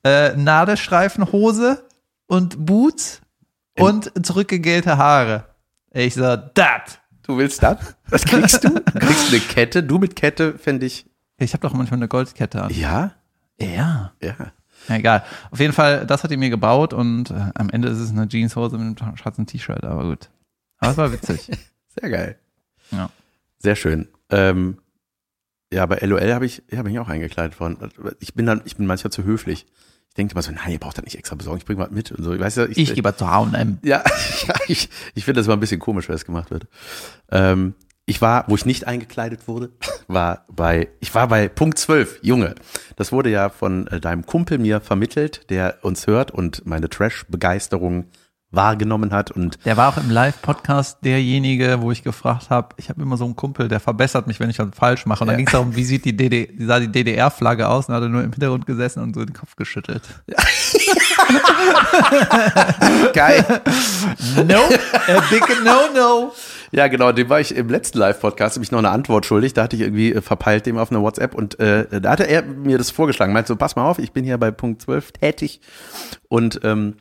äh, 0.04 0.36
Nadelstreifenhose 0.36 1.84
und 2.26 2.64
Boots 2.64 3.20
und 3.78 4.12
zurückgegelte 4.24 4.96
Haare. 4.96 5.44
Ich 5.92 6.14
so, 6.14 6.36
dat. 6.36 7.00
Du 7.22 7.36
willst 7.38 7.62
das? 7.62 7.78
Was 8.08 8.24
kriegst 8.24 8.62
du? 8.62 8.68
Du 8.68 8.98
kriegst 8.98 9.30
eine 9.30 9.40
Kette. 9.40 9.82
Du 9.82 9.98
mit 9.98 10.14
Kette, 10.14 10.56
fände 10.58 10.86
ich. 10.86 11.06
Ich 11.38 11.52
habe 11.54 11.62
doch 11.66 11.74
manchmal 11.74 11.98
eine 11.98 12.08
Goldkette 12.08 12.62
an. 12.62 12.70
Ja? 12.72 13.12
Ja. 13.58 14.12
Ja. 14.22 14.34
Na, 14.88 14.96
egal. 14.96 15.24
Auf 15.50 15.60
jeden 15.60 15.72
Fall, 15.72 16.06
das 16.06 16.22
hat 16.22 16.30
die 16.30 16.36
mir 16.36 16.50
gebaut 16.50 16.92
und 16.92 17.30
äh, 17.30 17.50
am 17.54 17.70
Ende 17.70 17.88
ist 17.88 17.98
es 17.98 18.10
eine 18.10 18.28
Jeanshose 18.28 18.78
mit 18.78 19.02
einem 19.02 19.16
schwarzen 19.16 19.46
T-Shirt, 19.46 19.84
aber 19.84 20.04
gut. 20.04 20.30
Aber 20.78 20.90
es 20.92 20.96
war 20.96 21.12
witzig. 21.12 21.50
Sehr 22.00 22.10
geil. 22.10 22.38
Ja. 22.90 23.10
Sehr 23.58 23.76
schön. 23.76 24.08
Ähm, 24.30 24.78
ja, 25.72 25.86
bei 25.86 25.98
LOL 25.98 26.32
habe 26.32 26.46
ich, 26.46 26.62
ja, 26.70 26.82
bin 26.82 26.92
ich 26.92 26.98
auch 26.98 27.08
eingekleidet 27.08 27.58
worden. 27.58 27.90
Ich 28.20 28.34
bin 28.34 28.46
dann, 28.46 28.62
ich 28.64 28.76
bin 28.76 28.86
manchmal 28.86 29.10
zu 29.10 29.24
höflich. 29.24 29.66
Ich 30.08 30.14
denke 30.14 30.32
immer 30.32 30.42
so, 30.42 30.52
nein, 30.52 30.72
ihr 30.72 30.78
braucht 30.78 30.96
das 30.96 31.04
nicht 31.04 31.18
extra 31.18 31.36
besorgen, 31.36 31.58
ich 31.58 31.66
bringe 31.66 31.80
was 31.80 31.90
mit 31.90 32.12
und 32.12 32.22
so. 32.22 32.32
Ich 32.32 32.40
weiß 32.40 32.56
ja, 32.56 32.66
Ich 32.66 32.94
gehe 32.94 33.02
mal 33.02 33.16
zu 33.16 33.28
H&M. 33.28 33.78
Ja, 33.82 34.02
ja 34.46 34.54
ich, 34.68 34.88
ich 35.14 35.24
finde 35.24 35.40
das 35.40 35.46
immer 35.46 35.56
ein 35.56 35.60
bisschen 35.60 35.80
komisch, 35.80 36.08
wenn 36.08 36.14
das 36.14 36.24
gemacht 36.24 36.50
wird. 36.50 36.68
Ähm, 37.30 37.74
ich 38.06 38.22
war, 38.22 38.44
wo 38.46 38.54
ich 38.54 38.64
nicht 38.64 38.86
eingekleidet 38.86 39.48
wurde, 39.48 39.70
war 40.06 40.44
bei, 40.48 40.88
ich 41.00 41.14
war 41.14 41.28
bei 41.28 41.48
Punkt 41.48 41.78
12, 41.78 42.20
Junge. 42.22 42.54
Das 42.94 43.12
wurde 43.12 43.30
ja 43.30 43.50
von 43.50 43.88
äh, 43.88 44.00
deinem 44.00 44.24
Kumpel 44.24 44.58
mir 44.58 44.80
vermittelt, 44.80 45.50
der 45.50 45.78
uns 45.82 46.06
hört 46.06 46.30
und 46.30 46.64
meine 46.64 46.88
Trash-Begeisterung 46.88 48.06
wahrgenommen 48.52 49.12
hat 49.12 49.30
und 49.32 49.58
Der 49.64 49.76
war 49.76 49.88
auch 49.88 49.96
im 49.98 50.08
Live-Podcast 50.10 50.98
derjenige, 51.04 51.78
wo 51.80 51.90
ich 51.92 52.02
gefragt 52.04 52.48
habe, 52.48 52.68
ich 52.76 52.88
habe 52.88 53.02
immer 53.02 53.16
so 53.16 53.24
einen 53.24 53.36
Kumpel, 53.36 53.68
der 53.68 53.80
verbessert 53.80 54.26
mich, 54.28 54.38
wenn 54.40 54.48
ich 54.50 54.58
was 54.58 54.68
falsch 54.74 55.04
mache. 55.04 55.24
Und 55.24 55.26
dann 55.28 55.34
Ja. 55.34 55.38
ging 55.38 55.46
es 55.46 55.52
darum, 55.52 55.74
wie 55.76 55.84
sieht 55.84 56.04
die, 56.04 56.16
DD, 56.16 56.50
wie 56.56 56.64
sah 56.64 56.78
die 56.80 56.90
DDR-Flagge 56.90 57.68
aus? 57.68 57.88
Und 57.88 57.94
hat 57.94 58.02
er 58.02 58.08
nur 58.08 58.22
im 58.22 58.30
Hintergrund 58.32 58.64
gesessen 58.66 59.02
und 59.02 59.14
so 59.14 59.24
den 59.24 59.34
Kopf 59.34 59.56
geschüttelt. 59.56 60.02
geil. 63.12 63.44
No, 64.36 64.60
a 65.08 65.20
big 65.30 65.42
no, 65.64 65.72
no. 65.94 66.32
Ja, 66.72 66.88
genau, 66.88 67.12
dem 67.12 67.28
war 67.28 67.40
ich 67.40 67.54
im 67.54 67.68
letzten 67.68 67.98
Live-Podcast 67.98 68.56
nämlich 68.56 68.70
noch 68.72 68.78
eine 68.80 68.90
Antwort 68.90 69.24
schuldig. 69.26 69.54
Da 69.54 69.62
hatte 69.64 69.76
ich 69.76 69.82
irgendwie 69.82 70.12
äh, 70.12 70.20
verpeilt 70.20 70.66
dem 70.66 70.78
auf 70.78 70.90
eine 70.90 71.00
WhatsApp 71.00 71.34
und 71.34 71.58
äh, 71.60 72.00
da 72.00 72.10
hatte 72.10 72.24
er 72.24 72.42
mir 72.42 72.78
das 72.78 72.90
vorgeschlagen. 72.90 73.32
Meint 73.32 73.46
so, 73.46 73.56
pass 73.56 73.76
mal 73.76 73.84
auf, 73.84 73.98
ich 73.98 74.12
bin 74.12 74.24
hier 74.24 74.38
bei 74.38 74.50
Punkt 74.50 74.82
12 74.82 75.12
tätig 75.12 75.60
und 76.28 76.60
ähm, 76.64 76.94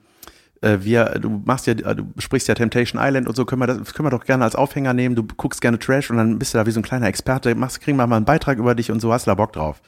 äh, 0.65 0.83
wir, 0.83 1.05
du 1.19 1.41
machst 1.45 1.67
ja, 1.67 1.73
äh, 1.73 1.95
du 1.95 2.11
sprichst 2.17 2.47
ja 2.47 2.55
Temptation 2.55 3.01
Island 3.01 3.27
und 3.27 3.35
so, 3.35 3.45
können 3.45 3.61
wir 3.61 3.67
das 3.67 3.93
können 3.93 4.07
wir 4.07 4.11
doch 4.11 4.25
gerne 4.25 4.43
als 4.43 4.55
Aufhänger 4.55 4.93
nehmen. 4.93 5.15
Du 5.15 5.23
guckst 5.23 5.61
gerne 5.61 5.79
Trash 5.79 6.09
und 6.09 6.17
dann 6.17 6.39
bist 6.39 6.53
du 6.53 6.57
da 6.57 6.65
wie 6.65 6.71
so 6.71 6.79
ein 6.79 6.83
kleiner 6.83 7.07
Experte, 7.07 7.53
machst, 7.55 7.81
kriegen 7.81 7.97
wir 7.97 8.07
mal 8.07 8.17
einen 8.17 8.25
Beitrag 8.25 8.57
über 8.57 8.75
dich 8.75 8.91
und 8.91 8.99
so, 8.99 9.13
hast 9.13 9.27
du 9.27 9.31
da 9.31 9.35
Bock 9.35 9.53
drauf. 9.53 9.81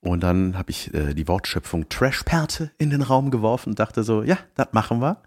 Und 0.00 0.22
dann 0.22 0.56
habe 0.56 0.70
ich 0.70 0.94
äh, 0.94 1.12
die 1.12 1.28
Wortschöpfung 1.28 1.88
Trashperte 1.90 2.70
in 2.78 2.88
den 2.88 3.02
Raum 3.02 3.30
geworfen 3.30 3.70
und 3.70 3.78
dachte 3.78 4.02
so, 4.02 4.22
ja, 4.22 4.38
das 4.54 4.68
machen 4.72 5.00
wir. 5.00 5.18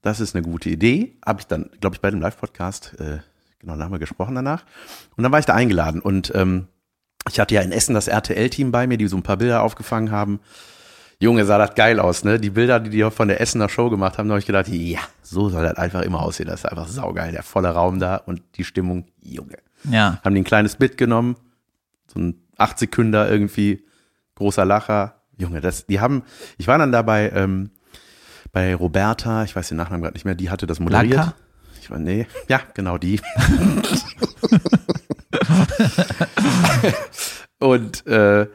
Das 0.00 0.20
ist 0.20 0.34
eine 0.34 0.42
gute 0.42 0.70
Idee. 0.70 1.18
Habe 1.24 1.40
ich 1.40 1.46
dann, 1.46 1.68
glaube 1.80 1.96
ich, 1.96 2.00
bei 2.00 2.10
dem 2.10 2.20
Live-Podcast, 2.20 2.98
äh, 2.98 3.18
genau, 3.58 3.76
da 3.76 3.84
haben 3.84 3.92
wir 3.92 3.98
gesprochen 3.98 4.34
danach. 4.34 4.64
Und 5.16 5.22
dann 5.22 5.32
war 5.32 5.38
ich 5.38 5.44
da 5.44 5.54
eingeladen 5.54 6.00
und 6.00 6.32
ähm, 6.34 6.68
ich 7.28 7.38
hatte 7.38 7.54
ja 7.54 7.60
in 7.60 7.72
Essen 7.72 7.94
das 7.94 8.08
RTL-Team 8.08 8.72
bei 8.72 8.86
mir, 8.86 8.96
die 8.96 9.06
so 9.06 9.16
ein 9.18 9.22
paar 9.22 9.36
Bilder 9.36 9.62
aufgefangen 9.62 10.10
haben. 10.10 10.40
Junge, 11.22 11.44
sah 11.44 11.58
das 11.58 11.74
geil 11.74 12.00
aus, 12.00 12.24
ne? 12.24 12.40
Die 12.40 12.48
Bilder, 12.48 12.80
die 12.80 12.88
die 12.88 13.10
von 13.10 13.28
der 13.28 13.42
Essener 13.42 13.68
Show 13.68 13.90
gemacht 13.90 14.16
haben, 14.16 14.26
da 14.28 14.32
habe 14.32 14.40
ich 14.40 14.46
gedacht, 14.46 14.68
ja, 14.68 15.00
so 15.22 15.50
soll 15.50 15.62
das 15.62 15.76
einfach 15.76 16.00
immer 16.00 16.22
aussehen. 16.22 16.46
Das 16.46 16.60
ist 16.60 16.66
einfach 16.66 16.88
saugeil, 16.88 17.32
der 17.32 17.42
volle 17.42 17.68
Raum 17.68 18.00
da 18.00 18.16
und 18.16 18.40
die 18.54 18.64
Stimmung, 18.64 19.04
Junge. 19.20 19.58
Ja, 19.84 20.18
Haben 20.24 20.34
die 20.34 20.40
ein 20.40 20.44
kleines 20.44 20.76
Bit 20.76 20.96
genommen, 20.96 21.36
so 22.06 22.20
ein 22.20 22.40
acht 22.56 22.78
Sekünder 22.78 23.30
irgendwie, 23.30 23.84
großer 24.36 24.64
Lacher. 24.64 25.16
Junge, 25.36 25.60
das, 25.60 25.84
die 25.86 26.00
haben, 26.00 26.22
ich 26.56 26.66
war 26.68 26.78
dann 26.78 26.90
dabei 26.90 27.30
ähm, 27.34 27.70
bei 28.52 28.74
Roberta, 28.74 29.44
ich 29.44 29.54
weiß 29.54 29.68
den 29.68 29.76
Nachnamen 29.76 30.02
gerade 30.02 30.14
nicht 30.14 30.24
mehr, 30.24 30.34
die 30.34 30.48
hatte 30.48 30.66
das 30.66 30.80
moderiert. 30.80 31.12
Blanca? 31.12 31.34
Ich 31.82 31.90
war, 31.90 31.98
nee, 31.98 32.26
ja, 32.48 32.62
genau 32.72 32.96
die. 32.96 33.20
Und 37.58 38.06
äh, 38.06 38.46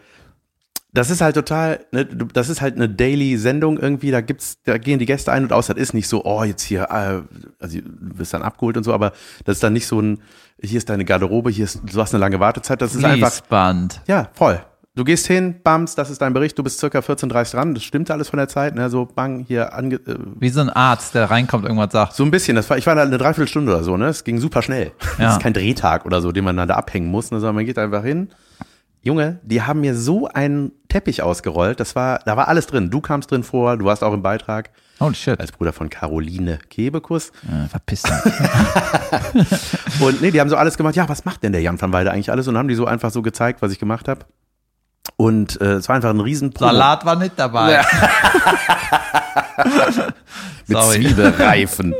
das 0.96 1.10
ist 1.12 1.22
halt 1.22 1.36
total, 1.36 1.80
ne, 1.92 2.06
du- 2.06 2.25
das 2.25 2.50
ist 2.50 2.62
halt 2.62 2.75
eine 2.75 2.90
Daily-Sendung 2.90 3.78
irgendwie, 3.78 4.12
da 4.12 4.22
gibt's, 4.22 4.58
da 4.64 4.78
gehen 4.78 4.98
die 5.00 5.06
Gäste 5.06 5.32
ein 5.32 5.44
und 5.44 5.54
aus, 5.54 5.68
das 5.68 5.78
ist 5.78 5.94
nicht 5.94 6.08
so, 6.08 6.25
oh, 6.25 6.44
jetzt 6.44 6.64
hier, 6.64 6.84
äh, 6.90 7.22
also 7.60 7.80
du 7.80 8.18
wirst 8.20 8.34
dann 8.34 8.42
abgeholt 8.42 8.78
und 8.78 8.84
so, 8.84 8.94
aber 8.94 9.12
das 9.46 9.58
ist 9.58 9.64
dann 9.64 9.74
nicht 9.74 9.88
so 9.88 10.00
ein, 10.02 10.20
hier 10.62 10.78
ist 10.78 10.90
deine 10.90 11.06
Garderobe, 11.06 11.50
hier 11.52 11.66
ist, 11.66 11.82
du 11.86 12.02
hast 12.02 12.14
eine 12.14 12.20
lange 12.22 12.40
Wartezeit, 12.40 12.82
das 12.82 12.96
ist 12.96 13.04
einfach, 13.06 13.30
Fließband. 13.32 14.02
ja, 14.08 14.30
voll. 14.34 14.60
Du 14.98 15.04
gehst 15.04 15.28
hin, 15.28 15.56
bams, 15.62 15.94
das 15.96 16.10
ist 16.10 16.22
dein 16.22 16.32
Bericht, 16.32 16.58
du 16.58 16.64
bist 16.64 16.80
circa 16.80 17.00
14.30 17.00 17.52
dran, 17.52 17.74
das 17.74 17.84
stimmt 17.84 18.10
alles 18.10 18.30
von 18.30 18.38
der 18.38 18.48
Zeit, 18.48 18.75
ne, 18.75 18.90
so 18.90 19.06
bang, 19.06 19.44
hier 19.46 19.74
ange, 19.74 19.96
äh, 19.96 20.16
Wie 20.40 20.48
so 20.48 20.62
ein 20.62 20.70
Arzt, 20.70 21.16
der 21.16 21.30
reinkommt, 21.30 21.66
irgendwas 21.66 21.92
sagt. 21.92 22.14
so 22.14 22.24
ein 22.24 22.32
bisschen, 22.32 22.56
das 22.56 22.70
war, 22.70 22.78
ich 22.78 22.88
war 22.88 22.96
da 22.96 23.02
eine 23.02 23.18
Dreiviertelstunde 23.18 23.74
oder 23.74 23.84
so, 23.84 23.98
ne? 23.98 24.06
Es 24.08 24.24
ging 24.24 24.40
super 24.40 24.62
schnell. 24.62 24.94
Das 25.00 25.20
Ja. 25.20 25.32
ist 25.36 25.42
kein 25.42 25.52
Drehtag 25.54 26.06
oder 26.06 26.22
so, 26.22 26.32
den 26.32 26.46
man 26.46 26.56
dann 26.56 26.70
da 26.70 26.75
abhängen 26.75 27.08
muss, 27.12 27.30
ne? 27.32 27.42
sondern 27.42 27.56
man 27.56 27.66
geht 27.66 27.78
einfach 27.78 28.06
hin. 28.06 28.30
Junge, 29.06 29.40
die 29.44 29.62
haben 29.62 29.82
mir 29.82 29.96
so 29.96 30.28
einen 30.28 30.72
Teppich 30.90 31.22
ausgerollt, 31.22 31.80
das 31.80 31.96
war, 31.96 32.22
da 32.26 32.36
war 32.38 32.48
alles 32.48 32.66
drin. 32.66 32.90
Du 32.90 33.02
kamst 33.02 33.30
drin 33.30 33.44
vor, 33.44 33.78
du 33.78 33.86
warst 33.86 34.04
auch 34.04 34.14
im 34.14 34.24
Beitrag 34.24 34.72
Holy 35.00 35.14
shit. 35.14 35.40
als 35.40 35.52
Bruder 35.52 35.74
von 35.74 35.92
Caroline 35.92 36.58
Kebekus. 36.72 37.30
Äh, 37.44 37.68
verpiss 37.70 38.02
dich. 38.02 38.12
Und 40.02 40.24
nee, 40.24 40.32
die 40.32 40.42
haben 40.42 40.50
so 40.50 40.58
alles 40.58 40.76
gemacht. 40.76 40.96
Ja, 40.96 41.08
was 41.08 41.24
macht 41.24 41.44
denn 41.44 41.52
der 41.52 41.62
Jan 41.62 41.80
van 41.80 41.94
Weide 41.94 42.10
eigentlich 42.12 42.32
alles? 42.32 42.48
Und 42.48 42.58
haben 42.58 42.68
die 42.68 42.74
so 42.74 42.88
einfach 42.88 43.12
so 43.12 43.22
gezeigt, 43.22 43.62
was 43.62 43.72
ich 43.72 43.78
gemacht 43.78 44.08
habe. 44.08 44.26
Und 45.18 45.62
äh, 45.62 45.74
es 45.74 45.88
war 45.88 45.98
einfach 45.98 46.10
ein 46.10 46.20
riesen 46.20 46.52
Promo 46.52 46.72
Salat 46.72 47.06
war 47.06 47.16
nicht 47.16 47.34
dabei. 47.38 47.84
mit 50.66 50.78
Sorry. 50.78 50.96
Zwiebelreifen. 51.04 51.94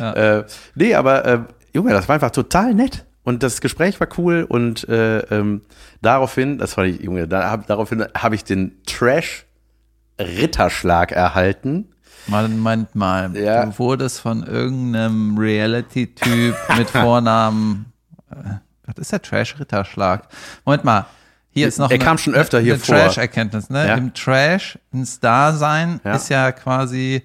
äh, 0.00 0.42
nee, 0.74 0.96
aber 0.96 1.24
äh, 1.24 1.38
Junge, 1.72 1.92
das 1.92 2.08
war 2.08 2.16
einfach 2.16 2.32
total 2.32 2.74
nett. 2.74 3.04
Und 3.24 3.42
das 3.42 3.60
Gespräch 3.60 3.98
war 4.00 4.08
cool 4.18 4.44
und 4.48 4.86
äh, 4.88 5.18
ähm, 5.34 5.62
daraufhin, 6.02 6.58
das 6.58 6.74
fand 6.74 6.88
ich, 6.94 7.00
Junge, 7.00 7.26
da 7.26 7.50
hab, 7.50 7.66
daraufhin 7.66 8.04
habe 8.16 8.34
ich 8.34 8.44
den 8.44 8.72
Trash-Ritterschlag 10.18 11.12
erhalten. 11.12 11.88
Moment, 12.26 12.56
Moment 12.56 12.94
mal. 12.94 13.36
Ja. 13.36 13.64
Du 13.66 13.78
wurdest 13.78 14.20
von 14.20 14.42
irgendeinem 14.44 15.36
Reality-Typ 15.38 16.54
mit 16.78 16.90
Vornamen. 16.90 17.86
Äh, 18.30 18.34
was 18.86 18.96
ist 18.98 19.12
der 19.12 19.22
Trash-Ritterschlag? 19.22 20.28
Moment 20.64 20.84
mal. 20.84 21.06
Hier 21.50 21.68
ist 21.68 21.78
noch 21.78 21.90
Er 21.90 21.98
kam 21.98 22.18
schon 22.18 22.34
öfter 22.34 22.58
hier 22.60 22.74
eine 22.74 22.82
vor. 22.82 22.96
Trash-Erkenntnis, 22.96 23.70
ne? 23.70 23.86
Ja. 23.86 23.94
Im 23.94 24.12
Trash 24.12 24.78
ein 24.92 25.06
Star 25.06 25.52
sein 25.54 26.00
Ja. 26.04 26.14
ist 26.16 26.28
ja 26.28 26.50
quasi 26.52 27.22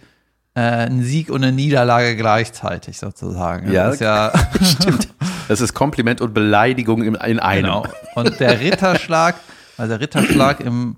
äh, 0.53 0.59
ein 0.61 1.01
Sieg 1.03 1.29
und 1.31 1.43
eine 1.43 1.51
Niederlage 1.51 2.15
gleichzeitig 2.15 2.99
sozusagen. 2.99 3.71
Ja, 3.71 3.85
Das 3.85 3.95
ist 3.95 4.01
ja 4.01 4.31
Stimmt. 4.63 5.09
Das 5.49 5.61
ist 5.61 5.73
Kompliment 5.73 6.21
und 6.21 6.35
Beleidigung 6.35 7.01
in, 7.01 7.15
in 7.15 7.39
einem. 7.39 7.63
Genau. 7.63 7.83
Und 8.13 8.39
der 8.39 8.59
Ritterschlag, 8.59 9.35
also 9.77 9.89
der 9.89 9.99
Ritterschlag 9.99 10.59
im 10.59 10.97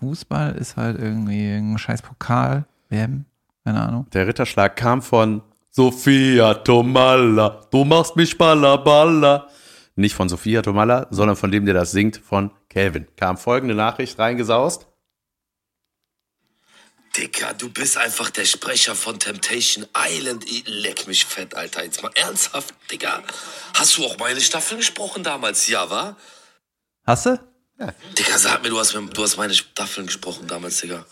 Fußball 0.00 0.54
ist 0.56 0.78
halt 0.78 0.98
irgendwie 0.98 1.52
ein 1.52 1.76
scheiß 1.76 2.00
Pokal, 2.00 2.64
WM, 2.88 3.26
keine 3.62 3.82
Ahnung. 3.82 4.06
Der 4.14 4.26
Ritterschlag 4.26 4.76
kam 4.76 5.02
von 5.02 5.42
Sophia 5.68 6.54
Tomalla, 6.54 7.60
du 7.70 7.84
machst 7.84 8.16
mich 8.16 8.38
balla 8.38 9.46
Nicht 9.94 10.14
von 10.14 10.30
Sophia 10.30 10.62
Tomalla, 10.62 11.06
sondern 11.10 11.36
von 11.36 11.50
dem, 11.50 11.66
der 11.66 11.74
das 11.74 11.90
singt, 11.90 12.16
von 12.16 12.52
Calvin. 12.70 13.08
Kam 13.16 13.36
folgende 13.36 13.74
Nachricht 13.74 14.18
reingesaust. 14.18 14.86
Dicker, 17.16 17.54
du 17.54 17.68
bist 17.70 17.96
einfach 17.96 18.30
der 18.30 18.44
Sprecher 18.44 18.94
von 18.94 19.18
Temptation 19.18 19.84
Island. 19.96 20.44
Ich 20.48 20.64
Leck 20.66 21.08
mich 21.08 21.24
fett, 21.24 21.54
Alter. 21.56 21.82
Jetzt 21.84 22.02
mal 22.02 22.12
ernsthaft, 22.14 22.72
Digga. 22.90 23.22
Hast 23.74 23.96
du 23.96 24.04
auch 24.06 24.16
meine 24.18 24.40
Staffel 24.40 24.76
gesprochen 24.76 25.24
damals? 25.24 25.66
Ja, 25.66 25.90
wa? 25.90 26.16
Hast 27.06 27.26
du? 27.26 27.40
Digga, 28.16 28.38
sag 28.38 28.62
mir, 28.62 28.68
du 28.68 28.78
hast, 28.78 28.94
mir- 28.94 29.06
du 29.08 29.22
hast 29.24 29.36
meine 29.36 29.54
Staffeln 29.54 30.06
gesprochen 30.06 30.46
damals, 30.46 30.80
Digga. 30.80 31.04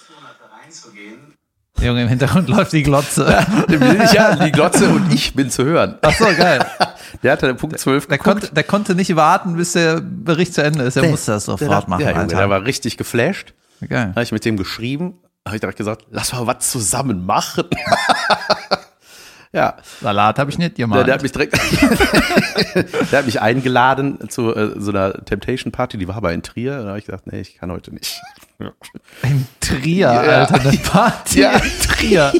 Junge, 1.80 2.02
im 2.02 2.08
Hintergrund 2.08 2.48
läuft 2.48 2.72
die 2.72 2.82
Glotze. 2.82 3.24
ja, 4.12 4.36
die 4.36 4.52
Glotze 4.52 4.88
und 4.88 5.12
ich 5.12 5.34
bin 5.34 5.50
zu 5.50 5.64
hören. 5.64 5.98
Ach 6.02 6.14
so, 6.16 6.24
geil. 6.26 6.64
Der 7.22 7.32
hatte 7.32 7.52
Punkt 7.54 7.78
12 7.80 8.06
Der 8.06 8.18
geguckt. 8.18 8.40
konnte, 8.40 8.54
der 8.54 8.64
konnte 8.64 8.94
nicht 8.94 9.16
warten, 9.16 9.56
bis 9.56 9.72
der 9.72 10.00
Bericht 10.00 10.52
zu 10.54 10.62
Ende 10.62 10.84
ist. 10.84 10.96
Er 10.96 11.04
musste 11.08 11.32
das 11.32 11.46
sofort 11.46 11.88
machen. 11.88 12.02
Ja, 12.02 12.10
Junge, 12.10 12.26
der 12.26 12.38
Alter. 12.38 12.50
war 12.50 12.64
richtig 12.64 12.98
geflasht. 12.98 13.54
Geil. 13.80 14.10
Habe 14.10 14.22
ich 14.22 14.30
mit 14.30 14.44
dem 14.44 14.56
geschrieben, 14.58 15.18
habe 15.48 15.56
ich 15.56 15.60
direkt 15.60 15.78
gesagt, 15.78 16.04
lass 16.10 16.32
mal 16.32 16.46
was 16.46 16.70
zusammen 16.70 17.26
machen. 17.26 17.64
ja, 19.52 19.76
Salat 20.00 20.38
habe 20.38 20.50
ich 20.50 20.58
nicht 20.58 20.76
der, 20.78 20.84
gemacht. 20.86 21.06
der 21.06 21.14
hat 21.14 21.22
mich 21.22 21.32
direkt, 21.32 21.54
der 23.12 23.18
hat 23.20 23.26
mich 23.26 23.40
eingeladen 23.40 24.28
zu 24.28 24.54
äh, 24.54 24.74
so 24.78 24.90
einer 24.90 25.12
Temptation 25.24 25.72
Party, 25.72 25.96
die 25.98 26.06
war 26.06 26.16
aber 26.16 26.32
in 26.32 26.42
Trier. 26.42 26.82
Da 26.82 26.88
habe 26.88 26.98
ich 26.98 27.06
gesagt, 27.06 27.26
nee, 27.26 27.40
ich 27.40 27.56
kann 27.56 27.72
heute 27.72 27.92
nicht. 27.94 28.20
in 29.22 29.46
Trier, 29.60 30.08
Ja. 30.12 30.20
Alter, 30.20 30.60
eine 30.60 30.76
Party 30.78 31.40
Ja. 31.40 31.52
in 31.52 31.60
Trier. 31.88 32.32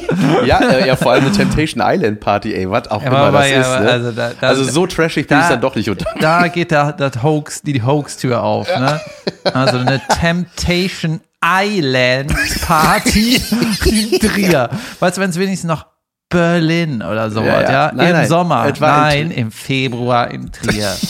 ja, 0.45 0.59
äh, 0.59 0.87
ja, 0.87 0.95
vor 0.95 1.13
allem 1.13 1.25
eine 1.25 1.31
Temptation 1.33 1.81
Island 1.85 2.19
Party, 2.19 2.53
ey, 2.53 2.69
was 2.69 2.89
auch 2.91 3.01
Ja, 3.01 3.07
immer 3.07 3.17
aber- 3.19 3.39
das 3.39 3.49
ja, 3.49 3.61
ist. 3.61 3.83
Ne? 3.83 3.89
also 3.91 4.11
da- 4.11 4.31
da- 4.39 4.47
also 4.47 4.63
so 4.65 4.85
trashig 4.85 5.27
bin 5.27 5.37
da- 5.37 5.43
ich 5.45 5.49
dann 5.49 5.61
doch 5.61 5.75
nicht 5.75 5.89
unter. 5.89 6.05
Da 6.19 6.47
geht 6.49 6.71
der, 6.71 6.93
das 6.93 7.23
Hoax, 7.23 7.61
die, 7.63 7.73
die 7.73 7.81
Hoax-Tür 7.83 8.43
auf, 8.43 8.67
ne? 8.67 8.99
Also 9.45 9.77
eine 9.77 9.99
Temptation 10.19 11.21
Island 11.43 12.33
Party 12.61 13.35
in 13.85 14.19
Trier. 14.19 14.69
Weißt 14.99 15.17
du, 15.17 15.21
wenn 15.21 15.29
es 15.29 15.39
wenigstens 15.39 15.67
noch 15.67 15.85
Berlin 16.29 17.01
oder 17.01 17.31
sowas, 17.31 17.47
Ja, 17.47 17.61
ja? 17.61 17.71
ja. 17.71 17.91
Nein, 17.95 18.07
Im 18.07 18.13
nein. 18.13 18.27
Sommer. 18.27 18.65
Es 18.67 18.77
in 18.77 18.81
Nein, 18.85 19.31
im 19.31 19.51
Februar 19.51 20.31
in 20.31 20.51
Trier. 20.51 20.95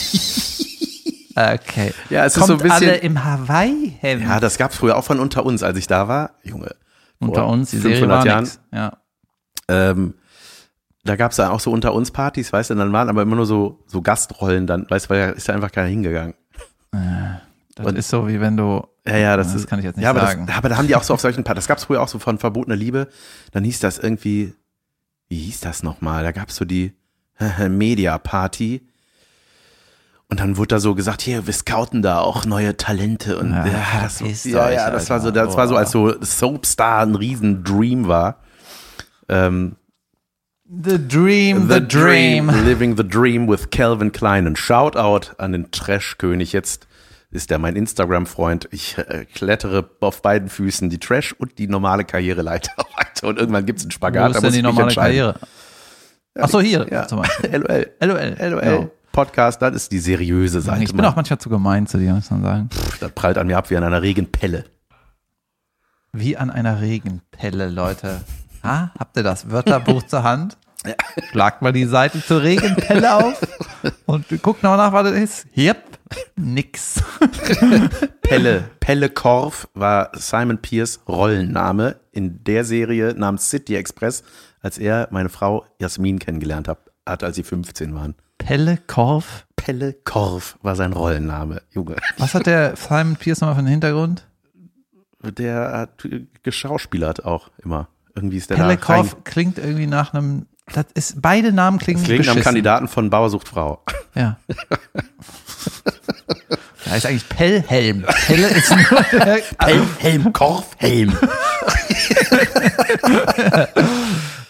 Okay. 1.36 1.94
Ja, 2.10 2.24
es 2.26 2.34
ist 2.36 2.38
Kommt 2.44 2.48
so 2.48 2.52
ein 2.54 2.58
bisschen- 2.70 2.90
alle 2.90 2.96
im 2.96 3.24
Hawaii-Hemd. 3.24 4.22
Ja, 4.24 4.40
das 4.40 4.58
gab's 4.58 4.76
früher 4.76 4.96
auch 4.96 5.04
von 5.04 5.18
unter 5.20 5.46
uns, 5.46 5.62
als 5.62 5.78
ich 5.78 5.86
da 5.86 6.06
war. 6.08 6.32
Junge. 6.42 6.74
Unter 7.18 7.46
uns, 7.46 7.70
die 7.70 7.78
500 7.78 8.22
Serie 8.22 8.34
war 8.34 8.40
nix. 8.42 8.60
Ja. 8.74 8.92
Ähm, 9.68 10.14
da 11.04 11.16
gab's 11.16 11.36
dann 11.36 11.50
auch 11.50 11.60
so 11.60 11.70
unter 11.70 11.94
uns 11.94 12.10
Partys, 12.10 12.52
weißt 12.52 12.70
du, 12.70 12.74
dann 12.74 12.92
waren 12.92 13.08
aber 13.08 13.22
immer 13.22 13.36
nur 13.36 13.46
so, 13.46 13.78
so 13.86 14.02
Gastrollen 14.02 14.66
dann, 14.66 14.84
weißt 14.90 15.06
du, 15.06 15.10
weil 15.10 15.20
da 15.28 15.32
ist 15.32 15.48
da 15.48 15.54
einfach 15.54 15.72
keiner 15.72 15.88
hingegangen. 15.88 16.34
Das 17.76 17.86
Und- 17.86 17.96
ist 17.96 18.08
so, 18.10 18.26
wie 18.28 18.40
wenn 18.40 18.56
du 18.58 18.84
Ja, 19.10 19.18
ja, 19.18 19.36
das, 19.36 19.48
Das 19.48 19.62
ist, 19.62 19.66
kann 19.68 19.80
ich 19.80 19.84
jetzt 19.84 19.96
nicht 19.96 20.04
ja, 20.04 20.10
aber 20.10 20.20
sagen. 20.20 20.46
Das, 20.46 20.56
aber 20.56 20.68
da 20.68 20.76
haben 20.76 20.86
die 20.86 20.94
auch 20.94 21.02
so 21.02 21.14
auf 21.14 21.20
solchen 21.20 21.42
Partys, 21.42 21.64
das 21.64 21.68
gab's 21.68 21.84
früher 21.84 22.00
auch 22.00 22.08
so 22.08 22.18
von 22.18 22.38
Verbotene 22.38 22.76
Liebe, 22.76 23.08
dann 23.50 23.64
hieß 23.64 23.80
das 23.80 23.98
irgendwie, 23.98 24.54
wie 25.28 25.38
hieß 25.38 25.60
das 25.60 25.82
nochmal? 25.82 26.22
Da 26.22 26.32
gab's 26.32 26.56
so 26.56 26.64
die 26.64 26.92
Media 27.68 28.18
Party. 28.18 28.86
Und 30.28 30.38
dann 30.38 30.56
wurde 30.56 30.68
da 30.68 30.78
so 30.78 30.94
gesagt, 30.94 31.22
hier, 31.22 31.46
wir 31.48 31.52
scouten 31.52 32.02
da 32.02 32.20
auch 32.20 32.44
neue 32.44 32.76
Talente 32.76 33.36
und 33.36 33.50
Ja, 33.50 33.66
ja, 33.66 34.02
das, 34.02 34.20
ja, 34.44 34.66
euch, 34.66 34.74
ja, 34.74 34.90
das 34.90 35.10
war 35.10 35.20
so, 35.20 35.32
das 35.32 35.56
war 35.56 35.66
so, 35.66 35.74
als 35.74 35.90
so 35.90 36.14
Soapstar 36.22 37.02
ein 37.02 37.16
riesen 37.16 37.64
Dream 37.64 38.06
war. 38.06 38.36
Ähm, 39.28 39.74
The 40.72 41.04
Dream, 41.04 41.68
the, 41.68 41.80
Dream. 41.80 42.48
Living 42.64 42.96
the 42.96 43.02
Dream 43.02 43.48
with 43.48 43.70
Calvin 43.70 44.12
Klein. 44.12 44.46
Ein 44.46 44.54
Shoutout 44.54 45.32
an 45.36 45.50
den 45.50 45.72
Trash-König. 45.72 46.52
Jetzt 46.52 46.86
ist 47.30 47.50
er 47.50 47.58
mein 47.58 47.76
Instagram-Freund. 47.76 48.68
Ich 48.72 48.98
äh, 48.98 49.24
klettere 49.32 49.88
auf 50.00 50.22
beiden 50.22 50.48
Füßen 50.48 50.90
die 50.90 50.98
Trash- 50.98 51.32
und 51.32 51.58
die 51.58 51.68
normale 51.68 52.04
Karriereleiter 52.04 52.72
weiter. 52.96 53.28
Und 53.28 53.38
irgendwann 53.38 53.66
gibt 53.66 53.78
es 53.78 53.84
einen 53.84 53.92
Wo 53.92 53.96
Spagat. 53.96 54.30
ist 54.30 54.36
da 54.36 54.40
denn 54.42 54.52
die 54.52 54.62
normale. 54.62 54.94
Karriere? 54.94 55.34
Ach 56.38 56.48
so, 56.48 56.60
hier 56.60 56.86
Ja. 56.90 57.06
zum 57.06 57.18
Beispiel. 57.22 57.50
LOL. 57.56 57.90
LOL. 58.00 58.36
LOL. 58.40 58.64
Ja. 58.64 58.88
Podcast, 59.12 59.60
das 59.60 59.74
ist 59.74 59.90
die 59.92 59.98
seriöse 59.98 60.60
Seite. 60.60 60.84
Ich 60.84 60.94
bin 60.94 61.04
auch 61.04 61.16
manchmal 61.16 61.38
zu 61.40 61.48
gemein 61.48 61.86
zu 61.88 61.98
dir, 61.98 62.14
muss 62.14 62.30
man 62.30 62.42
sagen. 62.42 62.70
das 63.00 63.10
prallt 63.12 63.38
an 63.38 63.48
mir 63.48 63.58
ab 63.58 63.68
wie 63.70 63.76
an 63.76 63.82
einer 63.82 64.02
Regenpelle. 64.02 64.64
Wie 66.12 66.36
an 66.36 66.50
einer 66.50 66.80
Regenpelle, 66.80 67.68
Leute. 67.68 68.20
Ha? 68.62 68.92
Habt 68.98 69.16
ihr 69.16 69.22
das 69.24 69.50
Wörterbuch 69.50 70.04
zur 70.04 70.22
Hand? 70.22 70.56
Schlagt 71.30 71.60
mal 71.60 71.72
die 71.72 71.84
Seite 71.84 72.24
zur 72.24 72.42
Regenpelle 72.42 73.14
auf 73.14 73.40
und 74.06 74.26
guckt 74.42 74.62
noch 74.62 74.76
nach, 74.76 74.92
was 74.92 75.10
das 75.10 75.12
ist. 75.18 75.46
Yep, 75.56 75.89
nix. 76.36 77.02
Pelle. 78.22 78.70
Pelle 78.80 79.08
Korf 79.10 79.68
war 79.74 80.10
Simon 80.14 80.58
Pierce 80.58 81.00
Rollenname 81.08 81.96
in 82.12 82.42
der 82.44 82.64
Serie 82.64 83.14
namens 83.16 83.50
City 83.50 83.76
Express, 83.76 84.22
als 84.60 84.78
er 84.78 85.08
meine 85.10 85.28
Frau 85.28 85.64
Jasmin 85.80 86.18
kennengelernt 86.18 86.68
hat, 86.68 87.22
als 87.24 87.36
sie 87.36 87.42
15 87.42 87.94
waren. 87.94 88.14
Pelle 88.38 88.78
Korf. 88.86 89.46
Pelle 89.56 89.92
Korf 89.92 90.58
war 90.62 90.74
sein 90.74 90.92
Rollenname, 90.92 91.62
Junge. 91.70 91.96
Was 92.18 92.34
hat 92.34 92.46
der 92.46 92.76
Simon 92.76 93.16
Pierce 93.16 93.40
nochmal 93.42 93.56
für 93.56 93.58
einen 93.60 93.68
Hintergrund? 93.68 94.26
Der 95.22 95.72
hat 95.72 96.08
geschauspielert 96.42 97.24
auch 97.24 97.50
immer. 97.62 97.88
Irgendwie 98.14 98.38
ist 98.38 98.50
der 98.50 98.56
Pelle 98.56 98.76
da 98.76 98.86
rein, 98.86 99.02
Korf 99.02 99.24
klingt 99.24 99.58
irgendwie 99.58 99.86
nach 99.86 100.14
einem. 100.14 100.46
Das 100.72 100.86
ist, 100.94 101.20
beide 101.20 101.52
Namen 101.52 101.78
klingen 101.78 102.02
klingt 102.02 102.20
am 102.20 102.34
beschissen. 102.34 102.42
Kandidaten 102.44 102.88
von 102.88 103.10
Bauersucht 103.10 103.48
Frau. 103.48 103.82
Ja. 104.14 104.38
Da 106.86 106.96
ist 106.96 107.04
eigentlich 107.06 107.28
Pellhelm. 107.28 108.04
Pelle 108.26 108.48
ist 108.48 108.70
nur 108.70 109.02
der, 109.24 109.42
Helm, 109.98 110.32
Korf, 110.32 110.70
Helm. 110.78 111.16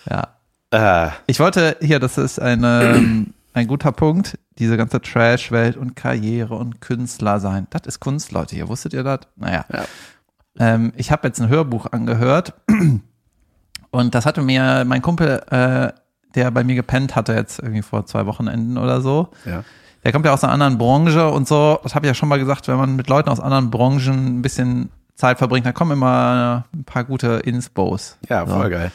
ja. 0.08 0.28
Äh, 0.70 1.10
Ich 1.26 1.40
wollte 1.40 1.76
hier, 1.80 1.98
das 1.98 2.18
ist 2.18 2.38
ein, 2.40 2.62
ähm, 2.64 3.34
ein 3.52 3.66
guter 3.66 3.92
Punkt, 3.92 4.38
diese 4.58 4.76
ganze 4.76 5.00
Trash-Welt 5.00 5.76
und 5.76 5.96
Karriere 5.96 6.54
und 6.54 6.80
Künstler 6.80 7.40
sein. 7.40 7.66
Das 7.70 7.82
ist 7.86 8.00
Kunst, 8.00 8.32
Leute, 8.32 8.54
hier 8.54 8.68
wusstet 8.68 8.92
ihr 8.94 9.02
das? 9.02 9.20
Naja. 9.36 9.64
Ja. 9.72 9.84
Ähm, 10.58 10.92
ich 10.96 11.10
habe 11.10 11.26
jetzt 11.28 11.40
ein 11.40 11.48
Hörbuch 11.48 11.86
angehört 11.92 12.54
und 13.90 14.14
das 14.14 14.24
hatte 14.26 14.42
mir 14.42 14.84
mein 14.86 15.02
Kumpel, 15.02 15.42
äh, 15.50 15.92
der 16.34 16.50
bei 16.52 16.62
mir 16.64 16.76
gepennt 16.76 17.16
hatte, 17.16 17.34
jetzt 17.34 17.58
irgendwie 17.58 17.82
vor 17.82 18.06
zwei 18.06 18.26
Wochenenden 18.26 18.78
oder 18.78 19.00
so. 19.00 19.28
ja. 19.44 19.64
Der 20.04 20.12
kommt 20.12 20.24
ja 20.24 20.32
aus 20.32 20.44
einer 20.44 20.52
anderen 20.52 20.78
Branche 20.78 21.28
und 21.28 21.46
so. 21.46 21.78
Das 21.82 21.94
habe 21.94 22.06
ich 22.06 22.10
ja 22.10 22.14
schon 22.14 22.28
mal 22.28 22.38
gesagt, 22.38 22.68
wenn 22.68 22.76
man 22.76 22.96
mit 22.96 23.08
Leuten 23.08 23.28
aus 23.28 23.40
anderen 23.40 23.70
Branchen 23.70 24.38
ein 24.38 24.42
bisschen 24.42 24.90
Zeit 25.14 25.38
verbringt, 25.38 25.66
dann 25.66 25.74
kommen 25.74 25.92
immer 25.92 26.64
ein 26.74 26.84
paar 26.84 27.04
gute 27.04 27.40
Inspos. 27.44 28.16
ja, 28.28 28.46
So. 28.46 28.54
voll 28.54 28.70
geil. 28.70 28.92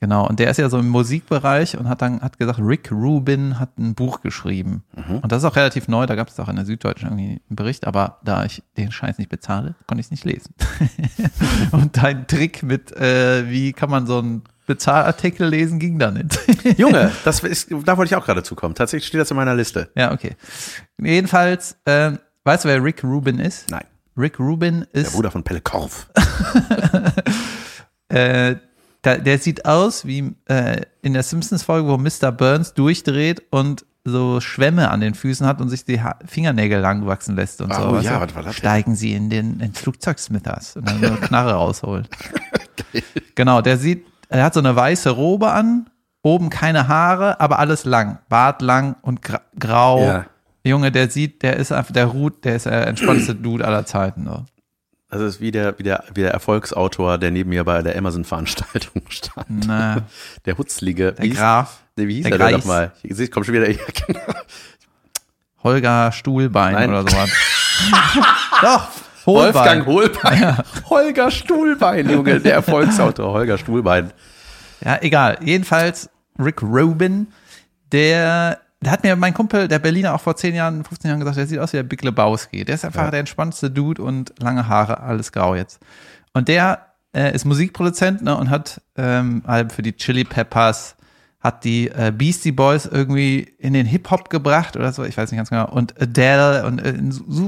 Genau, 0.00 0.28
und 0.28 0.38
der 0.38 0.48
ist 0.50 0.58
ja 0.58 0.68
so 0.68 0.78
im 0.78 0.88
Musikbereich 0.88 1.76
und 1.76 1.88
hat 1.88 2.02
dann 2.02 2.20
hat 2.20 2.38
gesagt, 2.38 2.60
Rick 2.62 2.92
Rubin 2.92 3.58
hat 3.58 3.78
ein 3.78 3.96
Buch 3.96 4.20
geschrieben. 4.20 4.84
Und 5.22 5.32
das 5.32 5.42
ist 5.42 5.48
auch 5.50 5.56
relativ 5.56 5.88
neu, 5.88 6.06
da 6.06 6.14
gab 6.14 6.28
es 6.28 6.38
auch 6.38 6.48
in 6.48 6.54
der 6.54 6.64
Süddeutschen 6.66 7.08
irgendwie 7.08 7.40
einen 7.48 7.56
Bericht, 7.56 7.84
aber 7.84 8.18
da 8.24 8.44
ich 8.44 8.62
den 8.76 8.92
Scheiß 8.92 9.18
nicht 9.18 9.28
bezahle, 9.28 9.74
konnte 9.88 9.98
ich 10.00 10.06
es 10.06 10.10
nicht 10.12 10.24
lesen. 10.24 10.54
und 11.72 11.96
dein 11.96 12.28
Trick 12.28 12.62
mit, 12.62 12.92
äh, 12.96 13.50
wie 13.50 13.72
kann 13.72 13.90
man 13.90 14.06
so 14.06 14.18
einen 14.18 14.42
Bezahlartikel 14.68 15.48
lesen, 15.48 15.80
ging 15.80 15.98
da 15.98 16.12
nicht. 16.12 16.38
Junge, 16.78 17.10
das 17.24 17.40
ist, 17.40 17.70
da 17.84 17.96
wollte 17.96 18.12
ich 18.12 18.16
auch 18.16 18.24
gerade 18.24 18.44
zukommen. 18.44 18.76
Tatsächlich 18.76 19.08
steht 19.08 19.20
das 19.20 19.30
in 19.32 19.36
meiner 19.36 19.54
Liste. 19.56 19.90
ja, 19.96 20.12
okay. 20.12 20.36
Jedenfalls, 21.02 21.76
ähm, 21.86 22.18
weißt 22.44 22.64
du, 22.64 22.68
wer 22.68 22.84
Rick 22.84 23.02
Rubin 23.02 23.40
ist? 23.40 23.68
Nein, 23.70 23.84
Rick 24.16 24.38
Rubin 24.38 24.86
der 24.94 25.02
ist 25.02 25.12
Bruder 25.12 25.30
von 25.30 25.42
Pelle 25.42 25.60
Korf. 25.60 26.08
äh, 28.08 28.56
da, 29.02 29.16
der 29.16 29.38
sieht 29.38 29.64
aus 29.64 30.04
wie 30.06 30.34
äh, 30.46 30.82
in 31.02 31.14
der 31.14 31.22
Simpsons-Folge, 31.22 31.88
wo 31.88 31.96
Mr. 31.98 32.32
Burns 32.32 32.74
durchdreht 32.74 33.42
und 33.50 33.84
so 34.04 34.40
Schwämme 34.40 34.90
an 34.90 35.00
den 35.00 35.14
Füßen 35.14 35.46
hat 35.46 35.60
und 35.60 35.68
sich 35.68 35.84
die 35.84 36.02
ha 36.02 36.18
Fingernägel 36.24 36.80
lang 36.80 37.06
wachsen 37.06 37.36
lässt 37.36 37.60
und 37.60 37.72
Oh 37.72 37.96
so. 37.96 38.00
ja, 38.00 38.20
was 38.20 38.34
war 38.34 38.42
das? 38.42 38.56
Steigen 38.56 38.96
sie 38.96 39.12
in 39.12 39.28
den, 39.30 39.60
in 39.60 39.74
Flugzeug 39.74 40.18
Smithers 40.18 40.76
und 40.76 40.88
dann 40.88 41.04
eine 41.04 41.16
Knarre 41.16 41.52
rausholt. 41.52 42.08
genau, 43.34 43.60
der 43.60 43.76
sieht, 43.76 44.06
er 44.28 44.44
hat 44.44 44.54
so 44.54 44.60
eine 44.60 44.74
weiße 44.76 45.10
Robe 45.10 45.50
an, 45.50 45.88
oben 46.22 46.50
keine 46.50 46.88
Haare, 46.88 47.40
aber 47.40 47.58
alles 47.58 47.84
lang. 47.84 48.18
Bart 48.28 48.62
lang 48.62 48.96
und 49.02 49.22
gra 49.22 49.40
grau. 49.58 50.02
Ja. 50.04 50.26
Junge, 50.64 50.92
der 50.92 51.08
sieht, 51.10 51.42
der 51.42 51.56
ist 51.56 51.72
einfach, 51.72 51.92
der 51.92 52.06
ruht, 52.06 52.44
der 52.44 52.56
ist 52.56 52.66
der 52.66 52.86
entspannteste 52.86 53.34
Dude 53.34 53.64
aller 53.66 53.86
Zeiten. 53.86 54.26
So. 54.26 54.44
Das 55.10 55.22
ist 55.22 55.40
wie 55.40 55.50
der, 55.50 55.78
wie 55.78 55.82
der, 55.82 56.04
wie 56.12 56.20
der 56.20 56.32
Erfolgsautor, 56.32 57.16
der 57.16 57.30
neben 57.30 57.48
mir 57.48 57.64
bei 57.64 57.80
der 57.80 57.96
Amazon-Veranstaltung 57.96 59.02
stand. 59.08 59.66
Na, 59.66 60.02
Der 60.44 60.58
Hutzlige. 60.58 61.12
der 61.12 61.28
Graf. 61.28 61.78
nee, 61.96 62.08
wie 62.08 62.14
hieß 62.16 62.24
der 62.24 62.36
der 62.36 62.48
denn 62.48 62.58
nochmal? 62.58 62.92
Ich 63.02 63.30
kommt 63.30 63.46
schon 63.46 63.54
wieder. 63.54 63.70
Ja, 63.70 63.78
genau. 64.06 64.20
Holger 65.62 66.12
Stuhlbein 66.12 66.74
Nein. 66.74 66.90
oder 66.90 67.02
sowas. 67.02 67.30
Doch, 68.62 68.88
Wolfgang 69.34 69.86
Hohlbein. 69.86 70.40
Hohlbein. 70.56 70.64
Holger 70.90 71.30
Stuhlbein, 71.30 72.10
Junge. 72.10 72.40
Der 72.40 72.54
Erfolgsautor, 72.54 73.32
Holger 73.32 73.58
Stuhlbein. 73.58 74.12
Ja, 74.84 74.98
egal. 75.00 75.38
Jedenfalls 75.42 76.10
Rick 76.38 76.62
Rubin, 76.62 77.26
der, 77.92 78.58
der 78.80 78.92
hat 78.92 79.02
mir 79.02 79.16
mein 79.16 79.34
Kumpel, 79.34 79.66
der 79.68 79.78
Berliner, 79.78 80.14
auch 80.14 80.20
vor 80.20 80.36
10 80.36 80.54
Jahren, 80.54 80.84
15 80.84 81.08
Jahren 81.08 81.20
gesagt, 81.20 81.36
der 81.38 81.46
sieht 81.46 81.58
aus 81.58 81.72
wie 81.72 81.78
der 81.78 81.82
Big 81.84 82.02
Lebowski. 82.02 82.64
Der 82.64 82.74
ist 82.76 82.84
einfach 82.84 83.04
Ja. 83.04 83.10
der 83.10 83.20
entspannteste 83.20 83.70
Dude 83.70 84.02
und 84.02 84.32
lange 84.38 84.68
Haare, 84.68 85.00
alles 85.00 85.32
grau 85.32 85.54
jetzt. 85.54 85.80
Und 86.32 86.48
der 86.48 86.86
äh, 87.14 87.34
ist 87.34 87.44
Musikproduzent 87.44 88.22
ne, 88.22 88.36
und 88.36 88.50
hat 88.50 88.80
ähm, 88.96 89.42
halt 89.46 89.72
für 89.72 89.82
die 89.82 89.96
Chili 89.96 90.24
Peppers, 90.24 90.94
hat 91.40 91.62
die 91.64 91.88
äh, 91.88 92.12
Beastie 92.14 92.50
Boys 92.50 92.86
irgendwie 92.86 93.54
in 93.58 93.72
den 93.72 93.86
Hip-Hop 93.86 94.28
gebracht 94.28 94.76
oder 94.76 94.92
so, 94.92 95.04
ich 95.04 95.16
weiß 95.16 95.30
nicht 95.30 95.38
ganz 95.38 95.50
genau. 95.50 95.70
Und 95.70 96.00
Adele 96.00 96.66
und 96.66 96.80
äh, 96.80 96.94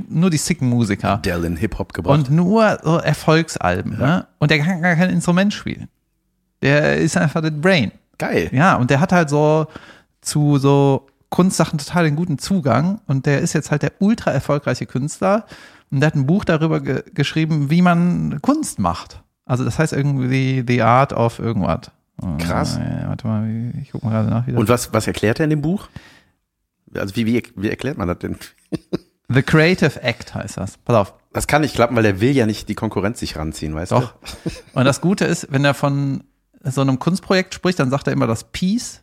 nur 0.08 0.30
die 0.30 0.36
sicken 0.36 0.68
Musiker. 0.68 1.18
Der 1.24 1.42
in 1.42 1.56
Hip-Hop 1.56 1.92
gebracht. 1.92 2.18
Und 2.18 2.30
nur 2.30 2.78
so 2.84 2.98
Erfolgsalben. 2.98 3.98
Ne? 3.98 4.26
Und 4.38 4.52
der 4.52 4.60
kann 4.60 4.80
gar 4.80 4.94
kein 4.94 5.10
Instrument 5.10 5.52
spielen. 5.52 5.88
Der 6.62 6.98
ist 6.98 7.16
einfach 7.16 7.40
das 7.42 7.52
Brain. 7.52 7.90
Geil. 8.18 8.50
Ja, 8.52 8.76
und 8.76 8.90
der 8.90 9.00
hat 9.00 9.12
halt 9.12 9.30
so 9.30 9.66
zu 10.20 10.58
so 10.58 11.08
Kunstsachen 11.30 11.78
total 11.78 12.04
den 12.04 12.16
guten 12.16 12.38
Zugang. 12.38 13.00
Und 13.06 13.26
der 13.26 13.40
ist 13.40 13.54
jetzt 13.54 13.72
halt 13.72 13.82
der 13.82 13.92
ultra 13.98 14.30
erfolgreiche 14.30 14.86
Künstler. 14.86 15.46
Und 15.90 16.00
der 16.00 16.08
hat 16.08 16.14
ein 16.14 16.26
Buch 16.26 16.44
darüber 16.44 16.80
ge 16.80 17.02
geschrieben, 17.12 17.70
wie 17.70 17.82
man 17.82 18.40
Kunst 18.42 18.78
macht. 18.78 19.22
Also 19.46 19.64
das 19.64 19.80
heißt 19.80 19.92
irgendwie 19.92 20.64
The 20.66 20.82
Art 20.82 21.12
of 21.12 21.40
irgendwas. 21.40 21.90
Krass. 22.38 22.76
Äh, 22.76 23.04
warte 23.06 23.26
mal, 23.26 23.72
ich 23.80 23.90
guck 23.92 24.02
mal 24.02 24.10
gerade 24.10 24.28
nach. 24.28 24.46
Wie 24.46 24.52
das 24.52 24.60
Und 24.60 24.68
was, 24.68 24.92
was 24.92 25.06
erklärt 25.06 25.40
er 25.40 25.44
in 25.44 25.50
dem 25.50 25.62
Buch? 25.62 25.88
Also 26.94 27.16
wie, 27.16 27.26
wie, 27.26 27.42
wie 27.56 27.70
erklärt 27.70 27.98
man 27.98 28.08
das 28.08 28.18
denn? 28.18 28.36
The 29.28 29.42
Creative 29.42 30.02
Act 30.02 30.34
heißt 30.34 30.56
das. 30.56 30.76
Pass 30.78 30.96
auf. 30.96 31.14
Das 31.32 31.46
kann 31.46 31.62
nicht 31.62 31.74
klappen, 31.74 31.94
weil 31.94 32.02
der 32.02 32.20
will 32.20 32.32
ja 32.32 32.46
nicht 32.46 32.68
die 32.68 32.74
Konkurrenz 32.74 33.20
sich 33.20 33.36
ranziehen, 33.36 33.74
weißt 33.74 33.92
Doch. 33.92 34.14
du? 34.44 34.50
Und 34.72 34.84
das 34.84 35.00
Gute 35.00 35.24
ist, 35.24 35.46
wenn 35.50 35.64
er 35.64 35.74
von 35.74 36.24
so 36.64 36.80
einem 36.80 36.98
Kunstprojekt 36.98 37.54
spricht, 37.54 37.78
dann 37.78 37.90
sagt 37.90 38.08
er 38.08 38.12
immer 38.12 38.26
das 38.26 38.44
Peace. 38.50 39.02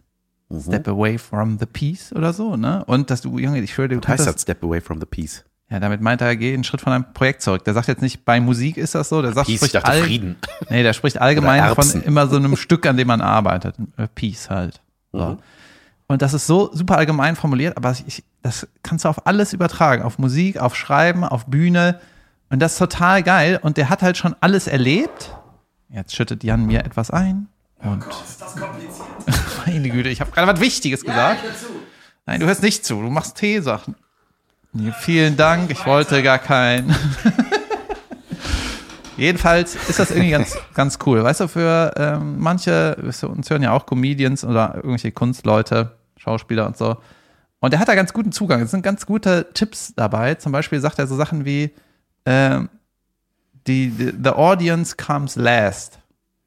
Mhm. 0.49 0.61
Step 0.61 0.87
away 0.89 1.17
from 1.17 1.57
the 1.59 1.65
peace 1.65 2.13
oder 2.13 2.33
so, 2.33 2.57
ne? 2.57 2.83
Und 2.85 3.09
dass 3.09 3.21
du, 3.21 3.37
Junge, 3.37 3.61
ich 3.61 3.73
schwöre, 3.73 3.89
du 3.89 3.97
Was 4.01 4.07
heißt 4.07 4.27
das 4.27 4.41
Step 4.41 4.63
away 4.63 4.81
from 4.81 4.99
the 4.99 5.05
peace? 5.05 5.45
Ja, 5.69 5.79
damit 5.81 5.99
meint 6.01 6.21
er, 6.21 6.35
geh 6.37 6.53
einen 6.53 6.63
Schritt 6.63 6.79
von 6.79 6.93
einem 6.93 7.13
Projekt 7.13 7.41
zurück. 7.41 7.65
Der 7.65 7.73
sagt 7.73 7.87
jetzt 7.89 8.01
nicht, 8.01 8.23
bei 8.23 8.39
Musik 8.39 8.77
ist 8.77 8.95
das 8.95 9.09
so, 9.09 9.21
der 9.21 9.33
sagt, 9.33 9.47
Peace, 9.47 9.55
ich 9.55 9.57
spricht 9.59 9.75
dachte 9.75 9.89
all- 9.91 10.03
Frieden. 10.03 10.37
Nee, 10.69 10.81
der 10.83 10.93
spricht 10.93 11.19
allgemein 11.19 11.75
von 11.75 12.03
immer 12.03 12.27
so 12.27 12.37
einem 12.37 12.55
Stück, 12.55 12.85
an 12.85 12.95
dem 12.95 13.07
man 13.07 13.19
arbeitet. 13.19 13.75
Äh, 13.97 14.07
Peace 14.15 14.49
halt. 14.49 14.81
So. 15.11 15.25
Mhm. 15.25 15.37
Und 16.07 16.21
das 16.21 16.33
ist 16.33 16.47
so 16.47 16.69
super 16.73 16.97
allgemein 16.97 17.35
formuliert, 17.35 17.75
aber 17.75 17.93
ich, 18.05 18.23
das 18.41 18.65
kannst 18.81 19.03
du 19.03 19.09
auf 19.09 19.27
alles 19.27 19.51
übertragen. 19.51 20.03
Auf 20.03 20.19
Musik, 20.19 20.57
auf 20.57 20.73
Schreiben, 20.73 21.25
auf 21.25 21.47
Bühne. 21.47 21.99
Und 22.49 22.59
das 22.61 22.73
ist 22.73 22.77
total 22.79 23.23
geil. 23.23 23.59
Und 23.61 23.75
der 23.75 23.89
hat 23.89 24.01
halt 24.01 24.15
schon 24.15 24.37
alles 24.39 24.67
erlebt. 24.67 25.35
Jetzt 25.89 26.15
schüttet 26.15 26.45
Jan 26.45 26.65
mir 26.65 26.85
etwas 26.85 27.11
ein. 27.11 27.49
Und 27.83 28.05
meine 29.65 29.89
Güte, 29.89 30.07
ich 30.09 30.21
habe 30.21 30.31
gerade 30.31 30.51
was 30.53 30.61
Wichtiges 30.61 31.03
gesagt. 31.03 31.41
Nein, 32.25 32.39
du 32.39 32.45
hörst 32.45 32.63
nicht 32.63 32.85
zu. 32.85 33.01
Du 33.01 33.09
machst 33.09 33.35
Teesachen. 33.35 33.95
Vielen 34.99 35.37
Dank. 35.37 35.71
Ich 35.71 35.85
wollte 35.85 36.21
gar 36.23 36.39
keinen. 36.39 36.93
Jedenfalls 39.17 39.75
ist 39.75 39.97
das 39.99 40.11
irgendwie 40.11 40.29
ganz, 40.29 40.55
ganz 40.75 40.99
cool. 41.05 41.23
Weißt 41.23 41.39
du, 41.39 41.47
für 41.47 41.91
ähm, 41.97 42.37
manche, 42.37 42.95
weißt 43.01 43.23
du, 43.23 43.27
uns 43.29 43.49
hören 43.49 43.63
ja 43.63 43.71
auch 43.71 43.85
Comedians 43.87 44.45
oder 44.45 44.75
irgendwelche 44.75 45.11
Kunstleute, 45.11 45.93
Schauspieler 46.17 46.67
und 46.67 46.77
so. 46.77 46.97
Und 47.59 47.73
der 47.73 47.79
hat 47.79 47.87
da 47.87 47.95
ganz 47.95 48.13
guten 48.13 48.31
Zugang. 48.31 48.61
Es 48.61 48.69
sind 48.71 48.83
ganz 48.83 49.07
gute 49.07 49.47
Tipps 49.53 49.93
dabei. 49.95 50.35
Zum 50.35 50.51
Beispiel 50.51 50.79
sagt 50.79 50.99
er 50.99 51.07
so 51.07 51.15
Sachen 51.15 51.45
wie, 51.45 51.71
ähm, 52.27 52.69
die, 53.65 53.89
die, 53.89 54.13
the 54.23 54.29
audience 54.29 54.95
comes 54.95 55.35
last. 55.35 55.97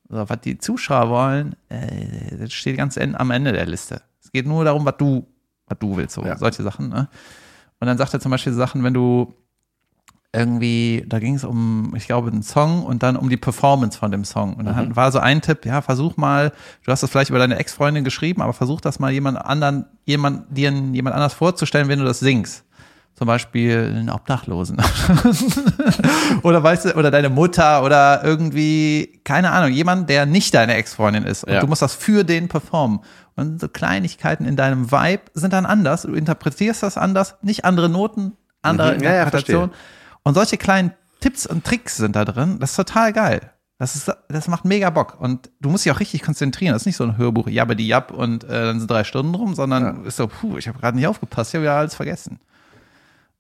So, 0.09 0.29
was 0.29 0.40
die 0.40 0.57
Zuschauer 0.59 1.09
wollen, 1.11 1.57
äh, 1.69 2.37
das 2.38 2.53
steht 2.53 2.77
ganz 2.77 2.97
am 2.99 3.31
Ende 3.33 3.53
der 3.53 3.66
Liste. 3.66 4.01
Es 4.23 4.31
geht 4.31 4.47
nur 4.47 4.64
darum, 4.64 4.85
was 4.85 4.97
du, 4.97 5.27
was 5.66 5.79
du 5.81 5.97
willst, 5.97 6.14
so 6.14 6.25
Ja. 6.25 6.37
solche 6.37 6.62
Sachen. 6.62 6.88
Ne? 6.88 7.09
Und 7.81 7.87
dann 7.87 7.99
sagt 7.99 8.12
er 8.14 8.21
zum 8.21 8.31
Beispiel 8.31 8.53
Sachen, 8.53 8.85
wenn 8.85 8.95
du 8.95 9.35
irgendwie, 10.33 11.05
da 11.09 11.19
ging 11.19 11.35
es 11.35 11.43
um, 11.45 11.93
ich 11.97 12.07
glaube, 12.07 12.31
einen 12.31 12.45
Song 12.45 12.85
und 12.85 13.03
dann 13.03 13.16
um 13.16 13.29
die 13.31 13.37
Performance 13.37 13.99
von 13.99 14.12
dem 14.12 14.23
Song. 14.25 14.55
Und 14.55 14.66
dann 14.66 14.77
hat- 14.77 14.95
war 14.95 15.11
so 15.11 15.19
ein 15.19 15.40
Tipp, 15.43 15.66
ja, 15.66 15.83
versuch 15.83 16.16
mal, 16.16 16.53
du 16.85 16.93
hast 16.93 17.03
das 17.03 17.11
vielleicht 17.11 17.31
über 17.31 17.40
deine 17.40 17.57
Ex-Freundin 17.59 18.05
geschrieben, 18.05 18.40
aber 18.40 18.53
versuch 18.53 18.81
das 18.81 19.01
mal 19.01 19.11
jemand 19.11 19.38
anderen, 19.38 19.87
jemand, 20.05 20.45
dir 20.57 20.71
jemand 20.71 21.16
anders 21.16 21.35
vorzustellen, 21.35 21.88
wenn 21.88 21.99
du 21.99 22.05
das 22.05 22.21
singst. 22.21 22.64
Zum 23.16 23.27
Beispiel 23.27 23.93
einen 23.97 24.09
Obdachlosen. 24.09 24.77
oder 26.43 26.62
weißt 26.62 26.85
du, 26.87 26.97
oder 26.97 27.11
deine 27.11 27.29
Mutter 27.29 27.83
oder 27.85 28.23
irgendwie, 28.25 29.21
keine 29.25 29.51
Ahnung, 29.51 29.73
jemand, 29.73 30.09
der 30.09 30.27
nicht 30.27 30.55
deine 30.55 30.75
Ex-Freundin 30.75 31.25
ist. 31.25 31.45
Und 31.45 31.53
Ja. 31.53 31.61
du 31.61 31.66
musst 31.66 31.83
das 31.83 31.95
für 31.95 32.25
den 32.25 32.49
performen. 32.49 33.01
Und 33.40 33.61
so 33.61 33.68
Kleinigkeiten 33.68 34.44
in 34.44 34.57
deinem 34.57 34.90
Vibe 34.92 35.22
sind 35.35 35.53
dann 35.53 35.66
anders. 35.66 36.03
Du 36.03 36.14
interpretierst 36.14 36.83
das 36.83 36.96
anders, 36.96 37.37
nicht 37.42 37.64
andere 37.64 37.88
Noten, 37.88 38.33
andere 38.62 38.96
Mhm. 38.96 39.03
Ja, 39.03 39.12
ja, 39.14 39.22
Interpretation. 39.24 39.70
und 40.22 40.35
solche 40.35 40.57
kleinen 40.59 40.92
Tipps 41.20 41.46
und 41.46 41.64
Tricks 41.64 41.96
sind 41.96 42.16
da 42.16 42.24
drin. 42.24 42.59
Das 42.61 42.70
ist 42.70 42.76
total 42.76 43.12
geil. 43.12 43.50
Das, 43.79 43.96
ist, 43.96 44.12
das 44.29 44.46
macht 44.48 44.64
mega 44.66 44.90
Bock. 44.90 45.18
Und 45.20 45.50
du 45.61 45.70
musst 45.70 45.85
dich 45.87 45.92
auch 45.92 46.00
richtig 46.00 46.22
konzentrieren. 46.22 46.74
Das 46.74 46.83
ist 46.83 46.87
nicht 46.87 46.96
so 46.96 47.05
ein 47.05 47.16
Hörbuch, 47.16 47.48
jabbedi 47.48 47.87
jabb 47.87 48.11
und 48.11 48.44
äh, 48.44 48.48
dann 48.48 48.79
sind 48.79 48.90
drei 48.90 49.05
Stunden 49.05 49.35
rum, 49.35 49.55
sondern 49.55 50.05
ist 50.05 50.16
so, 50.16 50.29
puh, 50.29 50.59
ich 50.59 50.68
habe 50.68 50.79
gerade 50.79 50.96
nicht 50.98 51.07
aufgepasst, 51.07 51.50
ich 51.53 51.55
habe 51.57 51.64
ja 51.64 51.79
alles 51.79 51.94
vergessen. 51.94 52.40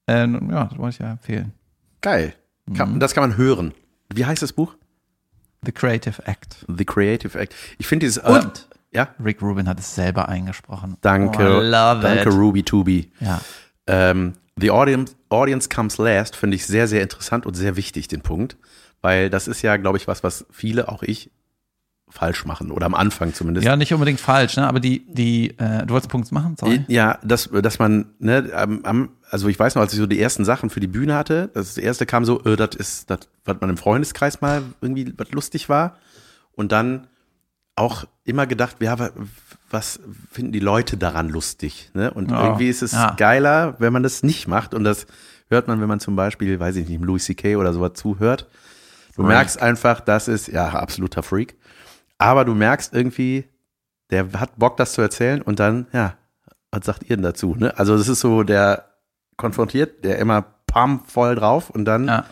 Ähm, 0.06 0.48
ja, 0.50 0.64
das 0.64 0.78
wollte 0.78 0.94
ich 0.94 0.98
ja 1.00 1.10
empfehlen. 1.12 1.52
Geil. 2.00 2.34
Kann, 2.74 2.98
Das 3.00 3.14
kann 3.14 3.28
man 3.28 3.36
hören. 3.36 3.74
Wie 4.12 4.24
heißt 4.24 4.42
das 4.42 4.52
Buch? 4.54 4.74
The 5.62 5.72
Creative 5.72 6.26
Act. 6.26 6.64
The 6.74 6.84
Creative 6.84 7.38
Act. 7.38 7.54
Ich 7.78 7.86
finde 7.86 8.06
dieses. 8.06 8.22
Und? 8.24 8.66
Ja, 8.92 9.08
Rick 9.24 9.40
Rubin 9.42 9.68
hat 9.68 9.78
es 9.78 9.94
selber 9.94 10.28
eingesprochen. 10.28 10.96
danke. 11.00 11.58
Oh, 11.58 11.70
danke, 11.70 12.28
it. 12.28 12.34
Ruby 12.34 12.62
Tubi. 12.62 13.12
Ja. 13.20 13.40
Ähm, 13.86 14.34
the 14.56 14.70
audience, 14.70 15.14
audience 15.28 15.68
comes 15.68 15.98
last 15.98 16.36
finde 16.36 16.56
ich 16.56 16.66
sehr, 16.66 16.88
sehr 16.88 17.02
interessant 17.02 17.46
und 17.46 17.54
sehr 17.54 17.76
wichtig, 17.76 18.08
den 18.08 18.22
Punkt. 18.22 18.56
Weil 19.00 19.30
das 19.30 19.48
ist 19.48 19.62
ja, 19.62 19.76
glaube 19.76 19.96
ich, 19.96 20.08
was, 20.08 20.22
was 20.22 20.44
viele, 20.50 20.88
auch 20.88 21.02
ich, 21.02 21.30
falsch 22.10 22.44
machen. 22.44 22.70
Oder 22.70 22.86
am 22.86 22.94
Anfang 22.94 23.32
zumindest. 23.32 23.64
ja, 23.64 23.76
nicht 23.76 23.94
unbedingt 23.94 24.20
falsch, 24.20 24.56
ne? 24.56 24.66
aber 24.66 24.80
die, 24.80 25.06
die, 25.06 25.56
äh, 25.58 25.86
du 25.86 25.94
wolltest 25.94 26.10
Punkt 26.10 26.30
machen? 26.32 26.56
Sorry. 26.58 26.84
Ja, 26.88 27.18
dass, 27.22 27.48
dass 27.50 27.78
man, 27.78 28.06
ne, 28.18 28.50
am, 28.54 28.84
am, 28.84 29.10
also 29.30 29.48
ich 29.48 29.58
weiß 29.58 29.76
noch, 29.76 29.82
als 29.82 29.92
ich 29.92 29.98
so 29.98 30.06
die 30.06 30.20
ersten 30.20 30.44
Sachen 30.44 30.70
für 30.70 30.80
die 30.80 30.88
Bühne 30.88 31.14
hatte, 31.14 31.50
das 31.54 31.78
erste 31.78 32.06
kam 32.06 32.24
so, 32.24 32.42
äh, 32.44 32.56
das 32.56 32.74
ist 32.74 33.10
das, 33.10 33.20
was 33.44 33.56
man 33.60 33.70
im 33.70 33.76
Freundeskreis 33.76 34.40
mal 34.40 34.62
irgendwie 34.80 35.14
was 35.16 35.30
lustig 35.30 35.68
war. 35.68 35.96
Und 36.52 36.72
dann 36.72 37.06
auch 37.76 38.04
immer 38.24 38.46
gedacht, 38.46 38.76
ja, 38.80 38.98
wa- 38.98 39.10
was 39.70 40.00
finden 40.30 40.52
die 40.52 40.60
Leute 40.60 40.96
daran 40.96 41.28
lustig? 41.28 41.90
Ne? 41.94 42.10
Und 42.10 42.30
Ja, 42.30 42.44
irgendwie 42.44 42.68
ist 42.68 42.82
es 42.82 42.92
ja. 42.92 43.14
geiler, 43.16 43.76
wenn 43.78 43.92
man 43.92 44.02
das 44.02 44.22
nicht 44.22 44.48
macht. 44.48 44.74
Und 44.74 44.84
das 44.84 45.06
hört 45.48 45.68
man, 45.68 45.80
wenn 45.80 45.88
man 45.88 46.00
zum 46.00 46.16
Beispiel, 46.16 46.58
weiß 46.60 46.76
ich 46.76 46.88
nicht, 46.88 47.00
Louis 47.02 47.24
C.K. 47.24 47.56
oder 47.56 47.72
sowas 47.72 47.92
zuhört. 47.94 48.48
Du 49.16 49.22
Freak. 49.22 49.28
merkst 49.28 49.62
einfach, 49.62 50.00
das 50.00 50.28
ist, 50.28 50.48
ja, 50.48 50.68
absoluter 50.70 51.22
Freak. 51.22 51.56
Aber 52.18 52.44
du 52.44 52.54
merkst 52.54 52.92
irgendwie, 52.94 53.44
der 54.10 54.30
hat 54.38 54.58
Bock, 54.58 54.76
das 54.76 54.92
zu 54.92 55.00
erzählen 55.02 55.40
und 55.42 55.58
dann, 55.60 55.86
ja, 55.92 56.14
was 56.70 56.84
sagt 56.84 57.04
ihr 57.04 57.16
denn 57.16 57.22
dazu? 57.22 57.54
Ne? 57.56 57.76
Also 57.78 57.96
das 57.96 58.08
ist 58.08 58.20
so, 58.20 58.42
der 58.42 58.84
konfrontiert, 59.36 60.04
der 60.04 60.18
immer 60.18 60.42
pam 60.66 61.02
voll 61.06 61.34
drauf 61.34 61.70
und 61.70 61.84
dann 61.84 62.06
Ja. 62.08 62.24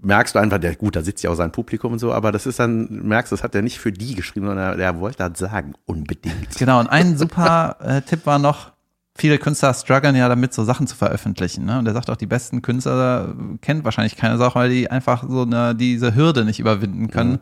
Merkst 0.00 0.34
du 0.34 0.38
einfach, 0.38 0.58
der 0.58 0.76
gut, 0.76 0.96
da 0.96 1.02
sitzt 1.02 1.22
ja 1.24 1.30
auch 1.30 1.34
sein 1.34 1.52
Publikum 1.52 1.92
und 1.92 1.98
so, 1.98 2.12
aber 2.12 2.32
das 2.32 2.46
ist 2.46 2.58
dann, 2.58 2.88
merkst, 3.06 3.32
das 3.32 3.42
hat 3.42 3.54
er 3.54 3.62
nicht 3.62 3.78
für 3.78 3.92
die 3.92 4.14
geschrieben, 4.14 4.46
sondern 4.46 4.78
der 4.78 5.00
wollte 5.00 5.28
das 5.28 5.38
sagen, 5.38 5.74
unbedingt. 5.86 6.56
Genau, 6.56 6.80
und 6.80 6.88
ein 6.88 7.16
super 7.16 7.76
äh, 7.80 8.02
Tipp 8.02 8.24
war 8.26 8.38
noch, 8.38 8.72
viele 9.18 9.38
Künstler 9.38 9.74
strugglen 9.74 10.14
ja 10.14 10.28
damit, 10.28 10.54
so 10.54 10.64
Sachen 10.64 10.86
zu 10.86 10.96
veröffentlichen. 10.96 11.64
Ne? 11.64 11.78
Und 11.78 11.86
er 11.86 11.92
sagt 11.92 12.08
auch, 12.08 12.16
die 12.16 12.26
besten 12.26 12.62
Künstler 12.62 13.34
äh, 13.36 13.58
kennt 13.58 13.84
wahrscheinlich 13.84 14.16
keine 14.16 14.38
Sache, 14.38 14.54
weil 14.54 14.70
die 14.70 14.90
einfach 14.90 15.24
so 15.28 15.42
eine, 15.42 15.74
diese 15.74 16.14
Hürde 16.14 16.44
nicht 16.44 16.60
überwinden 16.60 17.08
können. 17.10 17.40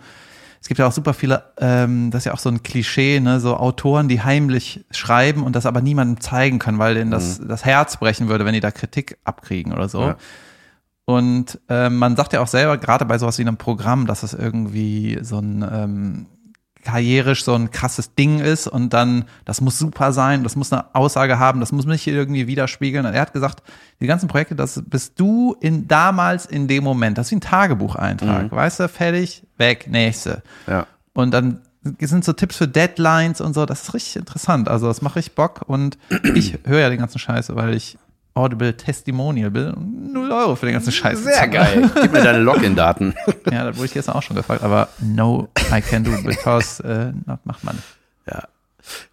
es 0.61 0.69
gibt 0.69 0.79
ja 0.79 0.87
auch 0.87 0.93
super 0.93 1.13
viele, 1.13 1.45
ähm, 1.59 2.11
das 2.11 2.23
ist 2.23 2.25
ja 2.25 2.33
auch 2.33 2.39
so 2.39 2.49
ein 2.49 2.63
Klischee, 2.63 3.21
ne, 3.21 3.41
so 3.41 3.57
Autoren, 3.57 4.09
die 4.09 4.23
heimlich 4.23 4.87
schreiben 4.91 5.45
und 5.45 5.55
das 5.55 5.67
aber 5.67 5.83
niemandem 5.83 6.21
zeigen 6.21 6.59
können, 6.59 6.79
weil 6.79 6.95
denen 6.95 7.11
das, 7.11 7.41
das 7.47 7.65
Herz 7.67 7.99
brechen 7.99 8.29
würde, 8.29 8.47
wenn 8.47 8.55
die 8.55 8.61
da 8.61 8.71
Kritik 8.71 9.19
abkriegen 9.25 9.73
oder 9.73 9.89
so. 9.89 10.01
Ja. 10.01 10.17
Und 11.07 11.61
ähm, 11.69 11.97
man 11.97 12.17
sagt 12.17 12.33
ja 12.33 12.41
auch 12.41 12.49
selber, 12.49 12.77
gerade 12.79 13.05
bei 13.05 13.17
sowas 13.17 13.39
wie 13.39 13.43
einem 13.43 13.57
Programm, 13.57 14.07
dass 14.07 14.23
es 14.23 14.35
irgendwie 14.35 15.19
so 15.23 15.39
ein 15.39 15.63
ähm, 15.63 16.27
karrierisch 16.87 17.45
so 17.45 17.55
ein 17.55 17.71
krasses 17.71 18.15
Ding 18.15 18.39
ist 18.39 18.69
und 18.69 18.93
dann, 18.93 19.25
das 19.45 19.61
muss 19.61 19.79
super 19.79 20.13
sein, 20.13 20.45
das 20.45 20.55
muss 20.55 20.73
eine 20.73 20.95
Aussage 20.95 21.39
haben, 21.39 21.59
das 21.61 21.73
muss 21.73 21.85
mich 21.85 22.07
irgendwie 22.07 22.47
widerspiegeln. 22.47 23.05
Und 23.05 23.13
er 23.13 23.21
hat 23.23 23.33
gesagt, 23.33 23.63
die 24.01 24.07
ganzen 24.07 24.29
Projekte, 24.29 24.55
das 24.55 24.83
bist 24.87 25.19
du 25.19 25.57
in 25.61 25.89
damals 25.89 26.47
in 26.47 26.69
dem 26.69 26.85
Moment, 26.85 27.19
das 27.19 27.27
ist 27.27 27.31
wie 27.33 27.37
ein 27.37 27.41
Tagebucheintrag, 27.41 28.53
weißt 28.53 28.81
du, 28.81 28.89
fertig, 28.89 29.43
weg, 29.59 29.89
nächste. 29.91 30.43
Ja. 30.69 30.87
Und 31.13 31.33
dann 31.33 31.61
sind 32.01 32.25
so 32.25 32.33
Tipps 32.33 32.57
für 32.57 32.69
Deadlines 32.69 33.41
und 33.41 33.55
so, 33.55 33.67
das 33.67 33.83
ist 33.83 33.95
richtig 33.95 34.17
interessant. 34.17 34.69
Also 34.69 34.87
das 34.87 35.03
macht 35.03 35.17
richtig 35.17 35.35
Bock 35.35 35.63
und 35.67 35.99
ich 36.35 36.59
höre 36.65 36.81
ja 36.81 36.89
den 36.89 36.99
ganzen 36.99 37.19
Scheiß, 37.19 37.55
weil 37.55 37.75
ich 37.75 37.99
Audible 38.37 38.77
Testimonial 38.77 39.49
und 39.75 40.13
Null 40.13 40.31
Euro 40.31 40.57
für 40.57 40.67
den 40.67 40.75
ganzen 40.75 40.93
Scheiß. 40.93 41.25
Sehr 41.25 41.49
geil. 41.49 41.91
Gib 42.03 42.13
mir 42.13 42.23
deine 42.23 42.41
Login-Daten. 42.41 43.15
Ja, 43.51 43.65
das 43.65 43.77
wurde 43.77 43.87
ich 43.87 43.95
gestern 43.95 44.17
auch 44.17 44.23
schon 44.23 44.37
gefragt, 44.37 44.63
aber 44.63 44.89
no, 45.01 45.49
I 45.73 45.81
can 45.81 46.03
do 46.03 46.11
because 46.25 46.83
äh, 46.83 47.13
not 47.27 47.39
macht 47.45 47.63
man. 47.63 47.79
Ja. 48.27 48.43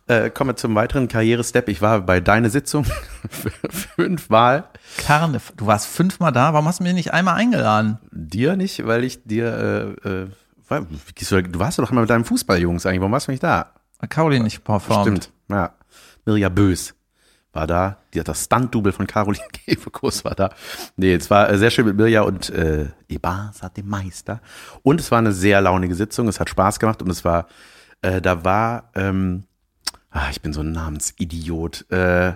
Äh, 0.08 0.32
kommen 0.32 0.50
wir 0.50 0.56
zum 0.56 0.74
weiteren 0.74 1.08
Karrierestep. 1.08 1.70
Ich 1.70 1.82
war 1.82 2.02
bei 2.02 2.20
deiner 2.20 2.50
Sitzung 2.50 2.86
fünfmal. 3.96 4.66
Karne, 4.98 5.40
du 5.56 5.68
warst 5.68 5.88
fünfmal 5.88 6.32
da, 6.32 6.54
warum 6.54 6.68
hast 6.68 6.80
du 6.80 6.84
mich 6.84 6.94
nicht 6.94 7.14
einmal 7.14 7.36
eingeladen? 7.36 8.00
Dir 8.12 8.56
nicht, 8.56 8.86
weil 8.88 9.04
ich 9.04 9.24
dir, 9.24 9.96
äh, 10.04 10.10
äh, 10.10 10.28
du, 11.30 11.42
du 11.44 11.60
warst 11.60 11.78
doch 11.78 11.92
immer 11.92 12.02
mit 12.02 12.10
deinen 12.10 12.26
Fußballjungs 12.26 12.86
eigentlich. 12.86 13.02
Warum 13.02 13.12
warst 13.12 13.28
du 13.28 13.32
nicht 13.32 13.44
da? 13.44 13.70
Caroline 14.10 14.44
nicht 14.44 14.64
performt. 14.64 15.04
Stimmt. 15.04 15.30
Ja. 15.50 15.74
Mirja 16.26 16.50
Bös 16.50 16.96
war 17.54 17.68
da. 17.68 17.98
Die 18.14 18.20
hat 18.20 18.28
das 18.28 18.46
Stunt-Double 18.46 18.92
von 18.92 19.08
Caroline 19.08 19.46
Kebekus 19.54 20.26
war 20.26 20.36
da. 20.36 20.50
Nee, 20.98 21.14
es 21.14 21.30
war 21.30 21.50
äh, 21.50 21.58
sehr 21.58 21.70
schön 21.72 21.86
mit 21.86 21.96
Mirja 21.96 22.22
und 22.22 22.50
äh, 22.50 22.88
Ebasa, 23.08 23.70
dem 23.70 23.88
Meister. 23.88 24.42
Und 24.82 25.00
es 25.00 25.12
war 25.12 25.20
eine 25.20 25.32
sehr 25.32 25.62
launige 25.62 25.96
Sitzung. 25.96 26.28
Es 26.28 26.40
hat 26.40 26.50
Spaß 26.50 26.80
gemacht 26.80 27.02
und 27.02 27.10
es 27.10 27.24
war, 27.24 27.48
äh, 28.02 28.22
da 28.22 28.44
war, 28.44 28.90
ähm, 28.96 29.44
ah, 30.10 30.30
ich 30.32 30.42
bin 30.42 30.54
so 30.54 30.62
ein 30.62 30.72
Namensidiot, 30.72 31.90
äh, 31.92 32.34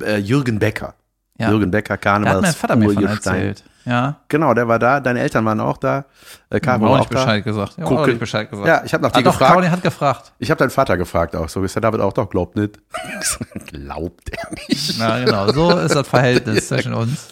äh, 0.00 0.18
Jürgen 0.18 0.58
Becker. 0.58 0.94
Ja. 1.38 1.50
Jürgen 1.50 1.70
Becker, 1.70 1.96
Da 1.96 2.14
hat 2.14 2.42
mein 2.42 2.52
Vater 2.52 2.76
mir 2.76 2.90
von 2.90 3.04
erzählt. 3.04 3.64
Ja. 3.84 4.16
Genau, 4.28 4.54
der 4.54 4.68
war 4.68 4.78
da. 4.78 5.00
Deine 5.00 5.20
Eltern 5.20 5.44
waren 5.44 5.60
auch 5.60 5.76
da. 5.76 6.04
Äh, 6.50 6.60
Caro 6.60 6.86
auch 6.86 6.90
war 6.90 6.98
nicht 6.98 7.06
auch 7.06 7.10
da. 7.10 7.24
Bescheid 7.24 7.44
gesagt. 7.44 7.74
Ja, 7.78 7.84
auch 7.84 8.06
nicht 8.06 8.20
Bescheid 8.20 8.50
gesagt. 8.50 8.68
Ja, 8.68 8.82
ich 8.84 8.94
habe 8.94 9.02
nach 9.02 9.10
dir 9.10 9.18
Ah, 9.18 9.22
doch, 9.22 9.32
gefragt. 9.32 9.50
Caroline 9.50 9.72
hat 9.72 9.82
gefragt. 9.82 10.32
Ich 10.38 10.50
habe 10.50 10.58
deinen 10.58 10.70
Vater 10.70 10.96
gefragt 10.96 11.34
auch. 11.34 11.48
So 11.48 11.62
ist 11.64 11.74
der 11.74 11.82
David 11.82 12.00
auch 12.00 12.12
doch, 12.12 12.30
glaubt 12.30 12.56
nicht. 12.56 12.78
glaubt 13.66 14.30
er 14.30 14.50
nicht. 14.68 14.98
Ja, 14.98 15.24
genau. 15.24 15.52
So 15.52 15.76
ist 15.78 15.94
das 15.94 16.06
Verhältnis 16.06 16.68
zwischen 16.68 16.94
uns. 16.94 17.28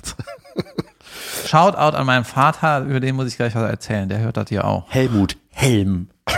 Shoutout 1.46 1.96
an 1.96 2.06
meinen 2.06 2.24
Vater, 2.24 2.80
über 2.80 3.00
den 3.00 3.14
muss 3.16 3.28
ich 3.28 3.36
gleich 3.36 3.54
was 3.54 3.70
erzählen. 3.70 4.08
Der 4.08 4.18
hört 4.18 4.36
das 4.36 4.48
hier 4.48 4.64
auch. 4.64 4.84
Helmut 4.88 5.36
Helm. 5.50 6.08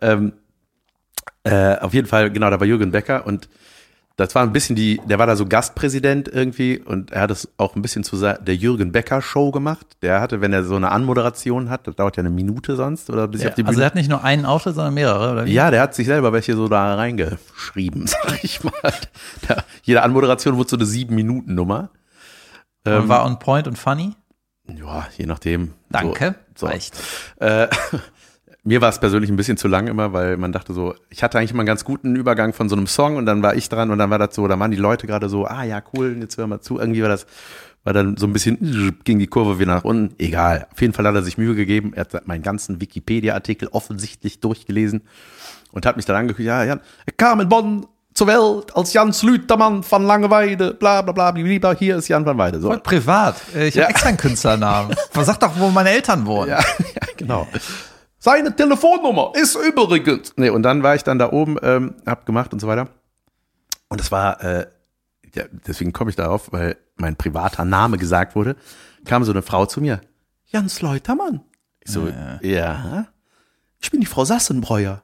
ähm, 0.00 0.32
äh, 1.44 1.76
auf 1.78 1.94
jeden 1.94 2.06
Fall, 2.06 2.30
genau, 2.30 2.50
da 2.50 2.60
war 2.60 2.66
Jürgen 2.66 2.90
Becker 2.90 3.26
und 3.26 3.48
das 4.22 4.34
war 4.34 4.42
ein 4.42 4.52
bisschen 4.52 4.76
die, 4.76 5.00
der 5.06 5.18
war 5.18 5.26
da 5.26 5.34
so 5.34 5.46
Gastpräsident 5.46 6.28
irgendwie 6.28 6.78
und 6.78 7.10
er 7.10 7.22
hat 7.22 7.30
es 7.30 7.48
auch 7.56 7.74
ein 7.74 7.82
bisschen 7.82 8.04
zu 8.04 8.16
der 8.16 8.54
Jürgen 8.54 8.92
Becker 8.92 9.20
Show 9.20 9.50
gemacht. 9.50 9.86
Der 10.00 10.20
hatte, 10.20 10.40
wenn 10.40 10.52
er 10.52 10.62
so 10.64 10.76
eine 10.76 10.90
Anmoderation 10.92 11.70
hat, 11.70 11.86
das 11.86 11.96
dauert 11.96 12.16
ja 12.16 12.20
eine 12.22 12.30
Minute 12.30 12.76
sonst 12.76 13.10
oder 13.10 13.26
bis 13.26 13.42
Ja, 13.42 13.48
auf 13.48 13.54
die 13.54 13.62
also 13.62 13.72
Bühne. 13.72 13.82
er 13.82 13.86
hat 13.86 13.94
nicht 13.96 14.08
nur 14.08 14.22
einen 14.22 14.46
Auftritt, 14.46 14.76
sondern 14.76 14.94
mehrere, 14.94 15.32
oder 15.32 15.46
wie? 15.46 15.52
Ja, 15.52 15.70
der 15.70 15.82
hat 15.82 15.94
sich 15.94 16.06
selber 16.06 16.32
welche 16.32 16.54
so 16.54 16.68
da 16.68 16.94
reingeschrieben, 16.94 18.06
sag 18.06 18.44
ich 18.44 18.62
mal. 18.62 18.72
Da, 19.48 19.64
jede 19.82 20.02
Anmoderation 20.02 20.56
wurde 20.56 20.70
so 20.70 20.76
eine 20.76 20.86
Sieben-Minuten-Nummer. 20.86 21.90
Und 22.84 23.08
war 23.08 23.24
on 23.26 23.38
point 23.38 23.66
und 23.68 23.78
funny. 23.78 24.14
Ja, 24.68 25.08
je 25.16 25.26
nachdem. 25.26 25.72
Danke. 25.90 26.36
So, 26.54 26.66
so. 26.66 26.72
Reicht. 26.72 26.96
Äh, 27.36 27.68
mir 28.64 28.80
war 28.80 28.88
es 28.90 29.00
persönlich 29.00 29.28
ein 29.30 29.36
bisschen 29.36 29.56
zu 29.56 29.66
lang 29.68 29.88
immer, 29.88 30.12
weil 30.12 30.36
man 30.36 30.52
dachte 30.52 30.72
so, 30.72 30.94
ich 31.10 31.22
hatte 31.22 31.38
eigentlich 31.38 31.50
immer 31.50 31.60
einen 31.60 31.66
ganz 31.66 31.84
guten 31.84 32.14
Übergang 32.14 32.52
von 32.52 32.68
so 32.68 32.76
einem 32.76 32.86
Song 32.86 33.16
und 33.16 33.26
dann 33.26 33.42
war 33.42 33.54
ich 33.56 33.68
dran 33.68 33.90
und 33.90 33.98
dann 33.98 34.10
war 34.10 34.18
das 34.18 34.34
so, 34.34 34.46
da 34.46 34.58
waren 34.58 34.70
die 34.70 34.76
Leute 34.76 35.06
gerade 35.06 35.28
so, 35.28 35.46
ah 35.46 35.64
ja, 35.64 35.82
cool, 35.94 36.16
jetzt 36.20 36.36
hören 36.38 36.50
wir 36.50 36.60
zu. 36.60 36.78
Irgendwie 36.78 37.02
war 37.02 37.08
das, 37.08 37.26
war 37.82 37.92
dann 37.92 38.16
so 38.16 38.26
ein 38.26 38.32
bisschen, 38.32 38.96
ging 39.02 39.18
die 39.18 39.26
Kurve 39.26 39.58
wieder 39.58 39.74
nach 39.74 39.82
unten. 39.84 40.14
Egal. 40.18 40.68
Auf 40.72 40.80
jeden 40.80 40.92
Fall 40.94 41.04
hat 41.08 41.14
er 41.16 41.22
sich 41.24 41.38
Mühe 41.38 41.56
gegeben. 41.56 41.92
Er 41.94 42.02
hat 42.02 42.26
meinen 42.28 42.42
ganzen 42.42 42.80
Wikipedia-Artikel 42.80 43.68
offensichtlich 43.72 44.38
durchgelesen 44.38 45.02
und 45.72 45.84
hat 45.84 45.96
mich 45.96 46.04
dann 46.06 46.14
angeguckt, 46.14 46.44
ja, 46.46 46.62
Jan, 46.62 46.80
er 47.04 47.12
kam 47.16 47.40
in 47.40 47.48
Bonn 47.48 47.86
zur 48.14 48.26
Welt 48.28 48.76
als 48.76 48.92
Jans 48.92 49.22
Lütermann 49.22 49.82
von 49.82 50.04
Langeweide, 50.04 50.74
bla 50.74 51.02
bla 51.02 51.12
bla, 51.12 51.30
bla, 51.32 51.74
hier 51.74 51.96
ist 51.96 52.08
Jan 52.08 52.24
van 52.26 52.38
Weide. 52.38 52.60
So. 52.60 52.68
Voll 52.68 52.78
privat. 52.80 53.36
Äh, 53.56 53.68
Ich 53.68 53.74
Ja. 53.74 53.84
habe 53.84 53.90
extra 53.90 54.08
einen 54.10 54.18
Künstlernamen. 54.18 54.94
Sag 55.20 55.40
doch, 55.40 55.58
wo 55.58 55.70
meine 55.70 55.90
Eltern 55.90 56.26
wohnen. 56.26 56.50
Ja, 56.50 56.58
ja, 56.78 57.06
genau. 57.16 57.48
Seine 58.24 58.54
Telefonnummer 58.54 59.32
ist 59.34 59.56
übrigens. 59.56 60.32
Nee, 60.36 60.50
und 60.50 60.62
dann 60.62 60.84
war 60.84 60.94
ich 60.94 61.02
dann 61.02 61.18
da 61.18 61.32
oben, 61.32 61.56
ähm, 61.60 61.96
hab 62.06 62.24
gemacht 62.24 62.52
und 62.52 62.60
so 62.60 62.68
weiter. 62.68 62.88
Und 63.88 64.00
es 64.00 64.12
war, 64.12 64.40
äh, 64.44 64.68
ja, 65.34 65.42
deswegen 65.66 65.92
komme 65.92 66.10
ich 66.10 66.14
darauf, 66.14 66.52
weil 66.52 66.76
mein 66.94 67.16
privater 67.16 67.64
Name 67.64 67.98
gesagt 67.98 68.36
wurde, 68.36 68.54
kam 69.04 69.24
so 69.24 69.32
eine 69.32 69.42
Frau 69.42 69.66
zu 69.66 69.80
mir. 69.80 70.02
Jans 70.46 70.80
Leutermann. 70.82 71.40
Ich 71.80 71.90
so, 71.90 72.12
ja. 72.42 73.08
Ich 73.80 73.90
bin 73.90 73.98
die 74.00 74.06
Frau 74.06 74.24
Sassenbreuer. 74.24 75.02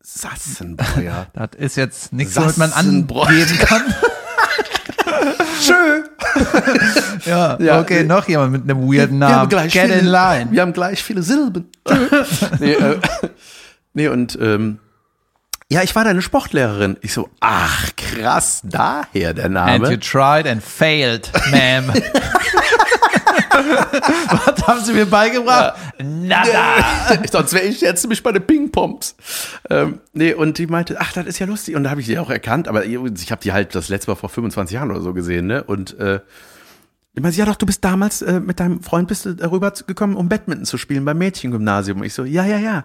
Sassenbreuer. 0.00 1.28
Das 1.32 1.50
ist 1.56 1.76
jetzt 1.76 2.12
nichts, 2.12 2.34
womit 2.34 2.56
man 2.56 2.72
angeben 2.72 3.58
kann. 3.60 3.94
Schön. 5.60 6.04
Ja, 7.26 7.58
Ja, 7.60 7.80
okay, 7.80 8.04
noch 8.04 8.26
jemand 8.28 8.52
mit 8.52 8.62
einem 8.62 8.82
weirden 8.82 9.18
Wir 9.18 9.26
haben 9.28 9.34
Namen. 9.36 9.48
gleich 9.48 9.72
Get 9.72 9.84
viele, 9.86 9.98
in 9.98 10.06
line. 10.06 10.48
Wir 10.52 10.62
haben 10.62 10.72
gleich 10.72 11.02
viele 11.02 11.22
Silben. 11.22 11.70
nee, 12.60 12.72
äh, 12.72 12.98
nee, 13.94 14.08
und 14.08 14.38
ähm, 14.40 14.78
ja, 15.72 15.82
ich 15.82 15.94
war 15.94 16.02
deine 16.04 16.20
Sportlehrerin. 16.22 16.96
Ich 17.00 17.12
so, 17.12 17.28
ach 17.40 17.90
krass, 17.96 18.60
daher 18.64 19.34
der 19.34 19.44
And 19.46 19.54
you 19.84 19.90
Name. 19.90 20.00
tried 20.00 20.46
and 20.48 20.62
failed, 20.62 21.30
ma'am. 21.52 21.92
Was 24.46 24.66
haben 24.66 24.84
sie 24.84 24.92
mir 24.92 25.06
beigebracht? 25.06 25.74
Nada. 26.02 26.84
Sonst 27.30 27.52
wäre 27.52 27.64
ich 27.64 27.80
jetzt 27.80 28.02
nämlich 28.02 28.22
bei 28.22 28.32
den 28.32 28.46
Ping-Pomps. 28.46 29.16
Ähm, 29.68 30.00
nee, 30.12 30.34
und 30.34 30.58
die 30.58 30.66
meinte, 30.66 30.96
ach, 31.00 31.12
das 31.12 31.26
ist 31.26 31.38
ja 31.38 31.46
lustig. 31.46 31.76
Und 31.76 31.84
da 31.84 31.90
habe 31.90 32.00
ich 32.00 32.06
die 32.06 32.18
auch 32.18 32.30
erkannt, 32.30 32.68
aber 32.68 32.84
ich 32.84 33.30
habe 33.30 33.42
die 33.42 33.52
halt 33.52 33.74
das 33.74 33.88
letzte 33.88 34.10
Mal 34.10 34.16
vor 34.16 34.28
25 34.28 34.74
Jahren 34.74 34.90
oder 34.90 35.00
so 35.00 35.12
gesehen, 35.12 35.46
ne? 35.46 35.62
Und 35.64 35.98
äh, 35.98 36.20
ich 37.14 37.22
meinte, 37.22 37.38
ja 37.38 37.44
doch, 37.44 37.56
du 37.56 37.66
bist 37.66 37.84
damals 37.84 38.22
äh, 38.22 38.38
mit 38.40 38.60
deinem 38.60 38.82
Freund 38.82 39.08
bist 39.08 39.24
du 39.24 39.34
darüber 39.34 39.72
gekommen, 39.72 40.16
um 40.16 40.28
Badminton 40.28 40.64
zu 40.64 40.78
spielen 40.78 41.04
beim 41.04 41.18
Mädchengymnasium. 41.18 42.02
Ich 42.04 42.14
so, 42.14 42.24
ja, 42.24 42.44
ja, 42.44 42.58
ja. 42.58 42.84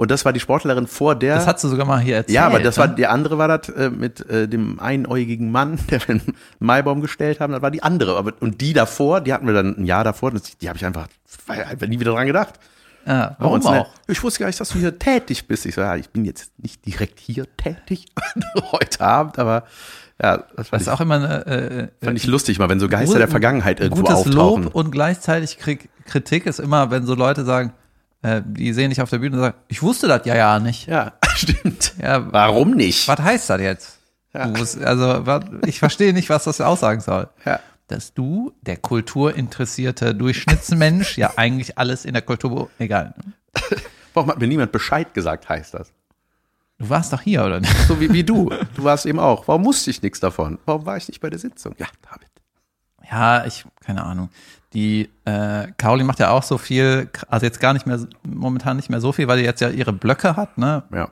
Und 0.00 0.10
das 0.10 0.24
war 0.24 0.32
die 0.32 0.40
Sportlerin 0.40 0.86
vor 0.86 1.14
der. 1.14 1.34
Das 1.34 1.46
hast 1.46 1.62
du 1.62 1.68
sogar 1.68 1.84
mal 1.84 2.00
hier 2.00 2.16
erzählt. 2.16 2.34
Ja, 2.34 2.46
aber 2.46 2.60
das 2.60 2.78
war, 2.78 2.86
ne? 2.86 2.94
die 2.94 3.06
andere 3.06 3.36
war 3.36 3.48
das 3.48 3.68
äh, 3.68 3.90
mit 3.90 4.26
äh, 4.30 4.48
dem 4.48 4.80
einäugigen 4.80 5.52
Mann, 5.52 5.78
der 5.90 6.00
wir 6.00 6.14
einen 6.14 6.34
Maibaum 6.58 7.02
gestellt 7.02 7.38
haben, 7.38 7.52
das 7.52 7.60
war 7.60 7.70
die 7.70 7.82
andere. 7.82 8.16
Aber, 8.16 8.32
und 8.40 8.62
die 8.62 8.72
davor, 8.72 9.20
die 9.20 9.34
hatten 9.34 9.46
wir 9.46 9.52
dann 9.52 9.76
ein 9.76 9.84
Jahr 9.84 10.02
davor, 10.02 10.30
das, 10.30 10.56
die 10.56 10.68
habe 10.70 10.78
ich 10.78 10.86
einfach, 10.86 11.06
einfach 11.48 11.86
nie 11.86 12.00
wieder 12.00 12.12
dran 12.12 12.26
gedacht. 12.26 12.54
Ja, 13.04 13.36
Bei 13.38 13.44
warum 13.44 13.56
uns, 13.56 13.66
ne? 13.66 13.82
auch? 13.82 13.90
Ich 14.08 14.22
wusste 14.22 14.40
gar 14.40 14.46
nicht, 14.46 14.58
dass 14.58 14.70
du 14.70 14.78
hier 14.78 14.98
tätig 14.98 15.46
bist. 15.46 15.66
Ich 15.66 15.74
so, 15.74 15.82
ja, 15.82 15.94
ich 15.96 16.08
bin 16.08 16.24
jetzt 16.24 16.58
nicht 16.58 16.86
direkt 16.86 17.20
hier 17.20 17.44
tätig 17.58 18.06
heute 18.72 19.02
Abend, 19.02 19.38
aber 19.38 19.64
ja, 20.22 20.38
das 20.56 20.70
Das 20.70 20.80
ist 20.80 20.86
ich, 20.86 20.92
auch 20.94 21.02
immer 21.02 21.16
eine, 21.16 21.46
äh, 21.46 21.88
fand 22.02 22.16
ich 22.16 22.26
lustig, 22.26 22.58
mal 22.58 22.70
wenn 22.70 22.80
so 22.80 22.88
Geister 22.88 23.18
der 23.18 23.28
Vergangenheit 23.28 23.80
irgendwo 23.80 24.00
gutes 24.00 24.16
auftauchen. 24.16 24.64
Lob 24.64 24.74
und 24.74 24.92
gleichzeitig 24.92 25.58
Krieg, 25.58 25.90
Kritik 26.06 26.46
ist 26.46 26.58
immer, 26.58 26.90
wenn 26.90 27.04
so 27.04 27.14
Leute 27.14 27.44
sagen, 27.44 27.74
äh, 28.22 28.42
die 28.44 28.72
sehen 28.72 28.90
dich 28.90 29.00
auf 29.00 29.10
der 29.10 29.18
Bühne 29.18 29.36
und 29.36 29.42
sagen, 29.42 29.56
ich 29.68 29.82
wusste 29.82 30.08
das 30.08 30.26
ja 30.26 30.34
ja 30.36 30.58
nicht. 30.60 30.86
Ja, 30.86 31.12
stimmt. 31.34 31.94
Ja, 32.00 32.32
Warum 32.32 32.72
nicht? 32.72 33.08
was 33.08 33.20
heißt 33.20 33.50
das 33.50 33.60
jetzt? 33.60 33.98
Ja. 34.32 34.46
Du 34.46 34.58
musst, 34.58 34.82
also, 34.82 35.26
was, 35.26 35.44
ich 35.66 35.78
verstehe 35.78 36.12
nicht, 36.12 36.28
was 36.30 36.44
das 36.44 36.60
aussagen 36.60 37.00
soll. 37.00 37.28
Ja. 37.44 37.60
Dass 37.88 38.14
du, 38.14 38.52
der 38.62 38.76
kulturinteressierte 38.76 40.14
Durchschnittsmensch, 40.14 41.18
ja 41.18 41.32
eigentlich 41.36 41.78
alles 41.78 42.04
in 42.04 42.12
der 42.12 42.22
Kultur, 42.22 42.70
egal. 42.78 43.14
Warum 44.14 44.30
hat 44.30 44.38
mir 44.38 44.46
niemand 44.46 44.70
Bescheid 44.72 45.12
gesagt, 45.14 45.48
heißt 45.48 45.74
das? 45.74 45.92
Du 46.78 46.88
warst 46.88 47.12
doch 47.12 47.20
hier, 47.20 47.44
oder 47.44 47.60
nicht? 47.60 47.76
So 47.88 48.00
wie, 48.00 48.12
wie 48.12 48.24
du. 48.24 48.50
Du 48.74 48.84
warst 48.84 49.04
eben 49.06 49.18
auch. 49.18 49.46
Warum 49.48 49.64
wusste 49.64 49.90
ich 49.90 50.00
nichts 50.02 50.20
davon? 50.20 50.58
Warum 50.64 50.86
war 50.86 50.96
ich 50.96 51.08
nicht 51.08 51.20
bei 51.20 51.28
der 51.28 51.38
Sitzung? 51.38 51.74
Ja, 51.78 51.86
David. 52.10 52.30
Ja, 53.10 53.44
ich, 53.44 53.64
keine 53.84 54.04
Ahnung. 54.04 54.30
Die 54.72 55.08
äh, 55.24 55.66
Caroline 55.78 56.04
macht 56.06 56.20
ja 56.20 56.30
auch 56.30 56.44
so 56.44 56.56
viel, 56.58 57.08
also 57.28 57.44
jetzt 57.44 57.58
gar 57.60 57.72
nicht 57.72 57.86
mehr, 57.86 57.98
momentan 58.22 58.76
nicht 58.76 58.88
mehr 58.90 59.00
so 59.00 59.10
viel, 59.12 59.26
weil 59.26 59.38
die 59.38 59.44
jetzt 59.44 59.60
ja 59.60 59.68
ihre 59.68 59.92
Blöcke 59.92 60.36
hat, 60.36 60.58
ne? 60.58 60.84
Ja. 60.92 61.08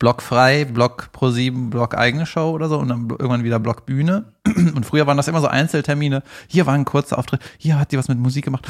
Block 0.00 0.22
frei, 0.22 0.64
Block 0.64 1.12
pro 1.12 1.28
sieben, 1.30 1.68
Block 1.68 1.94
eigene 1.94 2.24
Show 2.24 2.50
oder 2.52 2.68
so 2.70 2.78
und 2.78 2.88
dann 2.88 3.10
irgendwann 3.10 3.44
wieder 3.44 3.58
Block 3.60 3.84
Bühne. 3.84 4.32
Und 4.46 4.86
früher 4.86 5.06
waren 5.06 5.18
das 5.18 5.28
immer 5.28 5.42
so 5.42 5.46
Einzeltermine. 5.46 6.22
Hier 6.48 6.64
war 6.64 6.72
ein 6.72 6.86
kurzer 6.86 7.18
Auftritt, 7.18 7.42
hier 7.58 7.78
hat 7.78 7.92
die 7.92 7.98
was 7.98 8.08
mit 8.08 8.18
Musik 8.18 8.46
gemacht. 8.46 8.66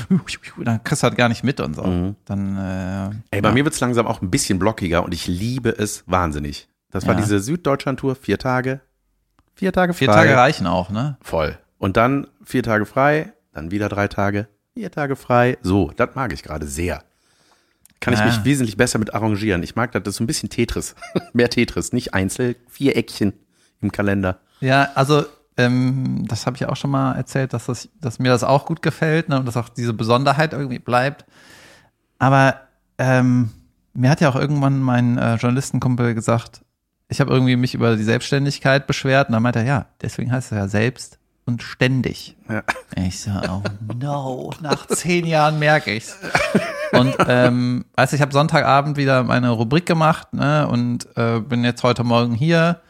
Dann 0.58 0.82
kriegst 0.82 1.02
du 1.02 1.06
halt 1.06 1.16
gar 1.16 1.28
nicht 1.28 1.44
mit 1.44 1.60
und 1.60 1.74
so. 1.76 2.14
Dann, 2.24 2.56
äh, 2.56 3.36
Ey, 3.36 3.40
bei 3.40 3.52
mir 3.52 3.64
wird's 3.64 3.78
langsam 3.78 4.08
auch 4.08 4.20
ein 4.22 4.30
bisschen 4.30 4.58
blockiger 4.58 5.04
und 5.04 5.14
ich 5.14 5.28
liebe 5.28 5.70
es 5.70 6.02
wahnsinnig. 6.08 6.68
Das 6.90 7.06
war 7.06 7.14
Ja. 7.14 7.20
diese 7.20 7.38
Süddeutschland-Tour, 7.38 8.16
vier 8.16 8.38
Tage. 8.38 8.80
Vier 9.54 9.72
Tage 9.72 9.92
frei. 9.92 9.98
vier 9.98 10.08
Tage 10.08 10.36
reichen 10.36 10.66
auch, 10.66 10.90
ne? 10.90 11.16
Voll. 11.22 11.56
Und 11.78 11.96
dann 11.96 12.26
vier 12.44 12.64
Tage 12.64 12.86
frei, 12.86 13.32
dann 13.52 13.70
wieder 13.70 13.88
drei 13.88 14.08
Tage, 14.08 14.48
vier 14.74 14.90
Tage 14.90 15.16
frei. 15.16 15.58
So, 15.62 15.90
das 15.96 16.14
mag 16.14 16.32
ich 16.32 16.42
gerade 16.42 16.66
sehr. 16.66 17.02
Kann 18.00 18.14
ich 18.14 18.20
Ja. 18.20 18.26
mich 18.26 18.44
wesentlich 18.44 18.76
besser 18.76 18.98
mit 18.98 19.12
arrangieren. 19.14 19.62
Ich 19.62 19.76
mag 19.76 19.92
das, 19.92 20.02
das 20.02 20.12
ist 20.14 20.16
so 20.18 20.24
ein 20.24 20.26
bisschen 20.26 20.48
Tetris. 20.48 20.94
Mehr 21.32 21.50
Tetris, 21.50 21.92
nicht 21.92 22.14
Einzel, 22.14 22.56
vier 22.68 22.96
Eckchen 22.96 23.34
im 23.82 23.92
Kalender. 23.92 24.40
Ja, 24.60 24.88
also 24.94 25.24
ähm, 25.56 26.24
das 26.26 26.46
habe 26.46 26.56
ich 26.56 26.64
auch 26.66 26.76
schon 26.76 26.90
mal 26.90 27.14
erzählt, 27.14 27.52
dass, 27.52 27.66
das, 27.66 27.88
dass 28.00 28.18
mir 28.18 28.28
das 28.30 28.42
auch 28.44 28.64
gut 28.66 28.80
gefällt 28.82 29.28
ne, 29.28 29.38
und 29.38 29.46
dass 29.46 29.56
auch 29.56 29.68
diese 29.68 29.92
Besonderheit 29.92 30.52
irgendwie 30.54 30.78
bleibt. 30.78 31.26
Aber 32.18 32.60
ähm, 32.98 33.50
mir 33.92 34.10
hat 34.10 34.20
ja 34.20 34.28
auch 34.30 34.36
irgendwann 34.36 34.80
mein 34.80 35.18
äh, 35.18 35.34
Journalistenkumpel 35.34 36.14
gesagt, 36.14 36.62
ich 37.08 37.20
habe 37.20 37.32
irgendwie 37.32 37.56
mich 37.56 37.74
über 37.74 37.96
die 37.96 38.04
Selbstständigkeit 38.04 38.86
beschwert 38.86 39.28
und 39.28 39.32
dann 39.32 39.42
meinte 39.42 39.58
er, 39.58 39.64
ja, 39.66 39.86
deswegen 40.00 40.30
heißt 40.32 40.52
es 40.52 40.56
ja 40.56 40.68
selbst 40.68 41.18
und 41.50 41.62
ständig. 41.62 42.36
Ja. 42.48 42.62
Ich 42.96 43.20
so, 43.20 43.30
oh 43.30 43.62
no, 43.98 44.52
nach 44.60 44.86
zehn 44.86 45.26
Jahren 45.26 45.58
merke 45.58 45.92
ich's. 45.92 46.16
Und 46.92 47.14
ähm, 47.26 47.84
also 47.96 48.16
ich 48.16 48.22
habe 48.22 48.32
Sonntagabend 48.32 48.96
wieder 48.96 49.24
meine 49.24 49.50
Rubrik 49.50 49.86
gemacht 49.86 50.32
ne, 50.32 50.66
und 50.68 51.08
äh, 51.16 51.40
bin 51.40 51.64
jetzt 51.64 51.82
heute 51.82 52.04
Morgen 52.04 52.34
hier. 52.34 52.80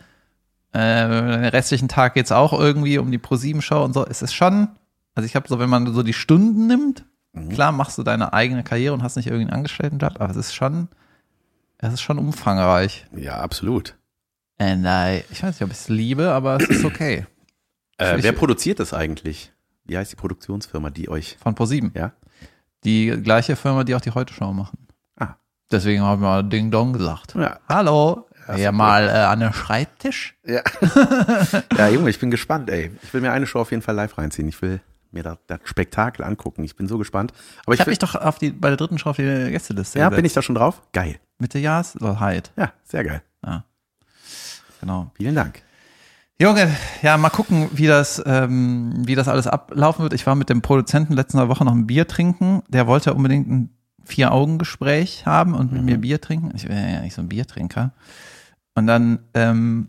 Äh, 0.73 1.09
den 1.09 1.45
restlichen 1.47 1.89
Tag 1.89 2.15
geht's 2.15 2.33
auch 2.33 2.53
irgendwie 2.53 2.99
um 2.99 3.11
die 3.11 3.19
Pro-7-Show 3.19 3.83
und 3.83 3.93
so. 3.93 4.07
Es 4.07 4.23
ist 4.23 4.35
schon, 4.35 4.69
also 5.15 5.27
ich 5.27 5.35
habe 5.37 5.49
so, 5.49 5.59
wenn 5.59 5.71
man 5.71 5.93
so 5.93 6.03
die 6.03 6.13
Stunden 6.13 6.67
nimmt, 6.67 7.05
klar 7.51 7.73
machst 7.73 7.99
du 7.99 8.03
deine 8.03 8.33
eigene 8.33 8.63
Karriere 8.63 8.95
und 8.95 9.03
hast 9.03 9.17
nicht 9.17 9.27
irgendeinen 9.27 9.57
Angestelltenjob, 9.57 10.21
aber 10.21 10.31
es 10.31 10.37
ist 10.37 10.55
schon, 10.55 10.89
es 11.79 11.95
ist 11.95 12.03
schon 12.03 12.19
umfangreich. 12.19 13.07
Ja, 13.17 13.39
absolut. 13.41 13.97
And 14.59 14.85
I, 14.87 15.25
ich 15.31 15.43
weiß 15.43 15.55
nicht, 15.55 15.63
ob 15.63 15.71
ich 15.71 15.79
es 15.79 15.89
liebe, 15.89 16.31
aber 16.31 16.59
es 16.61 16.69
ist 16.69 16.85
okay. 16.85 17.27
Äh, 18.01 18.23
wer 18.23 18.33
produziert 18.33 18.81
das 18.81 18.93
eigentlich? 18.95 19.53
Wie 19.85 19.97
heißt 19.97 20.13
die 20.13 20.17
Produktionsfirma, 20.17 20.91
die 20.91 21.09
euch, 21.09 21.37
Von 21.43 21.55
Pro7. 21.55 21.97
ja? 21.99 22.13
Die 22.85 23.09
gleiche 23.23 23.57
Firma, 23.57 23.85
die 23.85 23.95
auch 23.95 24.01
die 24.01 24.13
Heute-Show 24.13 24.53
machen. 24.53 24.87
Ah. 25.19 25.35
Deswegen 25.71 26.03
haben 26.03 26.23
wir 26.23 26.29
mal 26.29 26.43
Ding 26.43 26.71
Dong 26.71 26.93
gesagt. 26.93 27.35
Ja. 27.35 27.59
Hallo, 27.69 28.27
Ja, 28.57 28.73
mal 28.73 29.07
äh, 29.09 29.13
an 29.13 29.41
den 29.41 29.53
Schreibtisch. 29.53 30.37
Ja. 30.47 30.63
ja, 31.77 31.89
Junge, 31.89 32.11
ich 32.11 32.19
bin 32.19 32.31
gespannt, 32.31 32.71
ey. 32.71 32.91
Ich 33.03 33.13
will 33.13 33.21
mir 33.21 33.33
eine 33.33 33.47
Show 33.47 33.61
auf 33.61 33.71
jeden 33.71 33.83
Fall 33.83 33.95
live 33.95 34.17
reinziehen. 34.17 34.49
Ich 34.49 34.61
will 34.63 34.81
mir 35.13 35.23
das, 35.23 35.39
das 35.47 35.61
Spektakel 35.65 36.25
angucken. 36.25 36.63
Ich 36.65 36.77
bin 36.77 36.87
so 36.89 36.97
gespannt. 36.97 37.33
Aber 37.65 37.75
Ich 37.75 37.79
ich, 37.79 37.81
habe 37.81 37.91
mich 37.91 37.99
doch 37.99 38.15
auf 38.15 38.39
die, 38.39 38.51
bei 38.51 38.69
der 38.69 38.77
dritten 38.77 38.99
Show 38.99 39.11
auf 39.11 39.17
die 39.17 39.23
Gästeliste 39.51 39.99
ja, 39.99 40.07
gesetzt. 40.09 40.17
bin 40.17 40.25
ich 40.25 40.33
da 40.33 40.43
schon 40.43 40.55
drauf? 40.55 40.83
Geil. 40.93 41.19
Mitte 41.39 41.59
Jahres 41.59 41.97
oder 42.01 42.21
Hyde. 42.21 42.49
Ja, 42.57 42.73
sehr 42.85 43.05
geil. 43.05 43.23
Ja. 43.45 43.65
Genau. 44.81 45.11
Vielen 45.17 45.35
Dank. 45.35 45.63
Junge, 46.41 46.75
ja, 47.03 47.19
mal 47.19 47.29
gucken, 47.29 47.69
wie 47.75 47.87
das, 47.87 48.23
ähm, 48.25 49.07
wie 49.07 49.15
das 49.15 49.29
alles 49.29 49.47
ablaufen 49.47 50.03
wird. 50.03 50.15
Ich 50.15 50.27
war 50.27 50.35
mit 50.35 50.49
dem 50.49 50.63
Produzenten 50.63 51.13
letzte 51.13 51.47
Woche 51.51 51.67
noch 51.67 51.75
ein 51.75 51.87
Bier 51.87 52.09
trinken. 52.09 52.63
Der 52.69 52.87
wollte 52.87 53.13
unbedingt 53.13 53.47
ein 53.51 53.69
Vier-Augen-Gespräch 54.05 55.27
haben 55.27 55.55
und 55.55 55.71
mit 55.71 55.83
mir 55.83 55.99
Bier 55.99 56.19
trinken. 56.19 56.51
Ich 56.57 56.67
bin 56.67 56.79
ja 56.79 57.03
nicht 57.03 57.13
so 57.13 57.21
ein 57.21 57.29
Biertrinker. 57.29 57.93
Und 58.75 58.87
dann 58.87 59.19
ähm, 59.35 59.89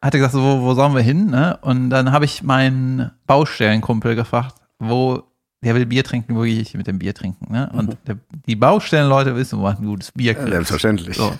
hat 0.00 0.14
er 0.14 0.20
gesagt, 0.20 0.34
so, 0.34 0.40
wo, 0.40 0.62
wo 0.62 0.74
sollen 0.74 0.94
wir 0.94 1.02
hin? 1.02 1.26
Ne? 1.26 1.58
Und 1.62 1.90
dann 1.90 2.12
habe 2.12 2.26
ich 2.26 2.44
meinen 2.44 3.10
Baustellenkumpel 3.26 4.14
gefragt, 4.14 4.54
wo 4.78 5.24
der 5.64 5.74
will 5.74 5.86
Bier 5.86 6.04
trinken, 6.04 6.36
wo 6.36 6.42
gehe 6.42 6.60
ich 6.60 6.74
mit 6.74 6.86
dem 6.86 7.00
Bier 7.00 7.12
trinken? 7.12 7.52
Ne? 7.52 7.68
Und 7.72 7.96
der, 8.06 8.18
die 8.46 8.54
Baustellenleute 8.54 9.34
wissen, 9.34 9.58
wo 9.58 9.62
man 9.62 9.78
ein 9.78 9.84
gutes 9.84 10.12
Bier 10.12 10.34
kriegt. 10.34 10.50
Selbstverständlich. 10.50 11.16
So. 11.16 11.26
Und 11.26 11.38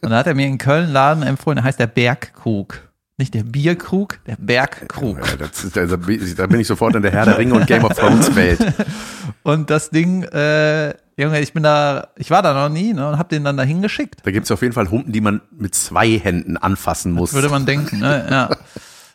dann 0.00 0.14
hat 0.14 0.26
er 0.26 0.34
mir 0.34 0.46
in 0.46 0.56
Köln 0.56 0.84
einen 0.84 0.92
Laden 0.94 1.22
empfohlen, 1.22 1.56
der 1.56 1.64
heißt 1.64 1.78
der 1.78 1.86
Bergkrug. 1.86 2.87
Nicht 3.18 3.34
der 3.34 3.42
Bierkrug, 3.42 4.20
der 4.26 4.36
Bergkrug. 4.36 5.18
Ja, 5.18 5.36
das 5.36 5.64
ist, 5.64 5.76
also, 5.76 5.96
da 5.96 6.46
bin 6.46 6.60
ich 6.60 6.68
sofort 6.68 6.94
in 6.94 7.02
der 7.02 7.10
Herr 7.10 7.24
der 7.24 7.36
Ringe 7.36 7.54
und 7.54 7.66
Game 7.66 7.84
of 7.84 7.94
Thrones 7.94 8.34
Welt. 8.36 8.60
Und 9.42 9.70
das 9.70 9.90
Ding, 9.90 10.22
äh, 10.24 10.94
Junge, 11.16 11.40
ich 11.40 11.52
bin 11.52 11.62
da, 11.62 12.08
ich 12.16 12.30
war 12.30 12.42
da 12.42 12.54
noch 12.54 12.68
nie, 12.72 12.92
ne, 12.92 13.08
und 13.08 13.18
hab 13.18 13.28
den 13.28 13.44
dann 13.44 13.56
da 13.56 13.62
hingeschickt. 13.62 14.20
Da 14.24 14.30
gibt's 14.30 14.50
auf 14.50 14.62
jeden 14.62 14.74
Fall 14.74 14.90
Humpen, 14.90 15.12
die 15.12 15.20
man 15.20 15.40
mit 15.50 15.74
zwei 15.74 16.18
Händen 16.18 16.56
anfassen 16.56 17.12
muss. 17.12 17.32
Würde 17.32 17.48
man 17.48 17.64
denken, 17.66 17.98
ne, 18.00 18.26
ja. 18.30 18.50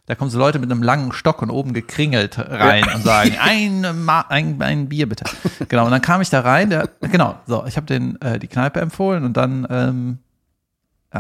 Da 0.06 0.16
kommen 0.16 0.30
so 0.30 0.38
Leute 0.38 0.60
mit 0.60 0.70
einem 0.70 0.84
langen 0.84 1.14
Stock 1.14 1.42
und 1.42 1.50
oben 1.50 1.74
gekringelt 1.74 2.38
rein 2.38 2.84
und 2.94 3.04
sagen, 3.04 3.38
ein, 3.40 4.04
Ma 4.04 4.22
ein, 4.28 4.62
ein 4.62 4.90
Bier 4.90 5.08
bitte. 5.08 5.24
Genau, 5.70 5.86
und 5.86 5.92
dann 5.92 6.02
kam 6.02 6.20
ich 6.20 6.30
da 6.30 6.42
rein, 6.42 6.70
der, 6.70 6.90
genau, 7.00 7.40
so, 7.46 7.64
ich 7.68 7.78
habe 7.78 7.86
den 7.86 8.20
äh, 8.22 8.38
die 8.38 8.48
Kneipe 8.48 8.82
empfohlen 8.82 9.24
und 9.24 9.38
dann 9.38 9.66
ähm, 9.70 10.18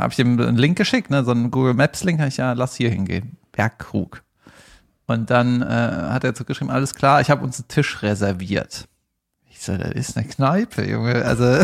habe 0.01 0.09
ich 0.09 0.15
dem 0.17 0.39
einen 0.39 0.57
Link 0.57 0.77
geschickt, 0.77 1.09
ne, 1.09 1.23
so 1.23 1.31
einen 1.31 1.51
Google 1.51 1.73
Maps 1.73 2.03
Link, 2.03 2.19
hab 2.19 2.27
ich 2.27 2.37
ja, 2.37 2.53
lass 2.53 2.75
hier 2.75 2.89
hingehen, 2.89 3.37
Bergkrug. 3.51 4.21
Und 5.05 5.29
dann 5.29 5.61
äh, 5.61 5.65
hat 5.65 6.23
er 6.23 6.33
zurückgeschrieben, 6.33 6.73
alles 6.73 6.95
klar, 6.95 7.21
ich 7.21 7.29
habe 7.29 7.43
uns 7.43 7.59
einen 7.59 7.67
Tisch 7.67 8.01
reserviert. 8.01 8.87
Ich 9.49 9.59
so, 9.61 9.77
das 9.77 9.91
ist 9.91 10.17
eine 10.17 10.27
Kneipe, 10.27 10.89
Junge. 10.89 11.23
Also 11.25 11.63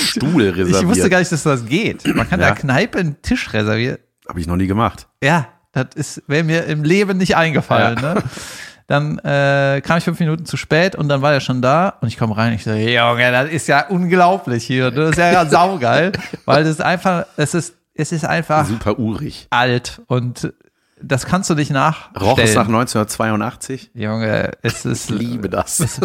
Stuhl 0.00 0.44
reserviert. 0.48 0.82
ich 0.82 0.88
wusste 0.88 1.10
gar 1.10 1.18
nicht, 1.18 1.30
dass 1.32 1.42
das 1.42 1.66
geht. 1.66 2.06
Man 2.14 2.28
kann 2.28 2.40
Ja. 2.40 2.46
der 2.46 2.54
Kneipe 2.56 2.98
einen 2.98 3.20
Tisch 3.22 3.52
reservieren. 3.52 3.98
Habe 4.28 4.40
ich 4.40 4.46
noch 4.46 4.56
nie 4.56 4.66
gemacht. 4.66 5.06
Ja, 5.22 5.48
das 5.72 5.88
ist 5.94 6.22
wäre 6.28 6.44
mir 6.44 6.64
im 6.64 6.84
Leben 6.84 7.18
nicht 7.18 7.36
eingefallen. 7.36 8.00
Ne? 8.00 8.22
Dann 8.88 9.18
äh, 9.18 9.82
kam 9.84 9.98
ich 9.98 10.04
fünf 10.04 10.18
Minuten 10.18 10.46
zu 10.46 10.56
spät 10.56 10.96
und 10.96 11.08
dann 11.08 11.20
war 11.20 11.32
er 11.34 11.40
schon 11.40 11.60
da 11.60 11.90
und 12.00 12.08
ich 12.08 12.16
komme 12.16 12.36
rein. 12.36 12.54
Ich 12.54 12.64
so, 12.64 12.72
Junge, 12.72 13.30
das 13.30 13.50
ist 13.50 13.68
ja 13.68 13.86
unglaublich 13.86 14.64
hier. 14.64 14.90
Das 14.90 15.10
ist 15.10 15.18
ja 15.18 15.44
saugeil, 15.44 16.12
weil 16.46 16.64
das 16.64 16.72
ist 16.72 16.80
einfach, 16.82 17.26
es 17.36 17.52
ist, 17.52 17.74
es 17.94 18.12
ist 18.12 18.24
einfach 18.24 18.64
Super 18.64 18.98
urig. 18.98 19.46
alt 19.50 20.00
und 20.06 20.54
das 21.00 21.26
kannst 21.26 21.50
du 21.50 21.54
nicht 21.54 21.70
nachstellen. 21.70 22.16
Roch 22.18 22.38
es 22.38 22.54
nach 22.54 22.66
1982? 22.66 23.90
Junge, 23.94 24.52
es 24.62 24.84
ist 24.84 25.10
Ich 25.10 25.18
liebe 25.18 25.48
das. 25.48 26.00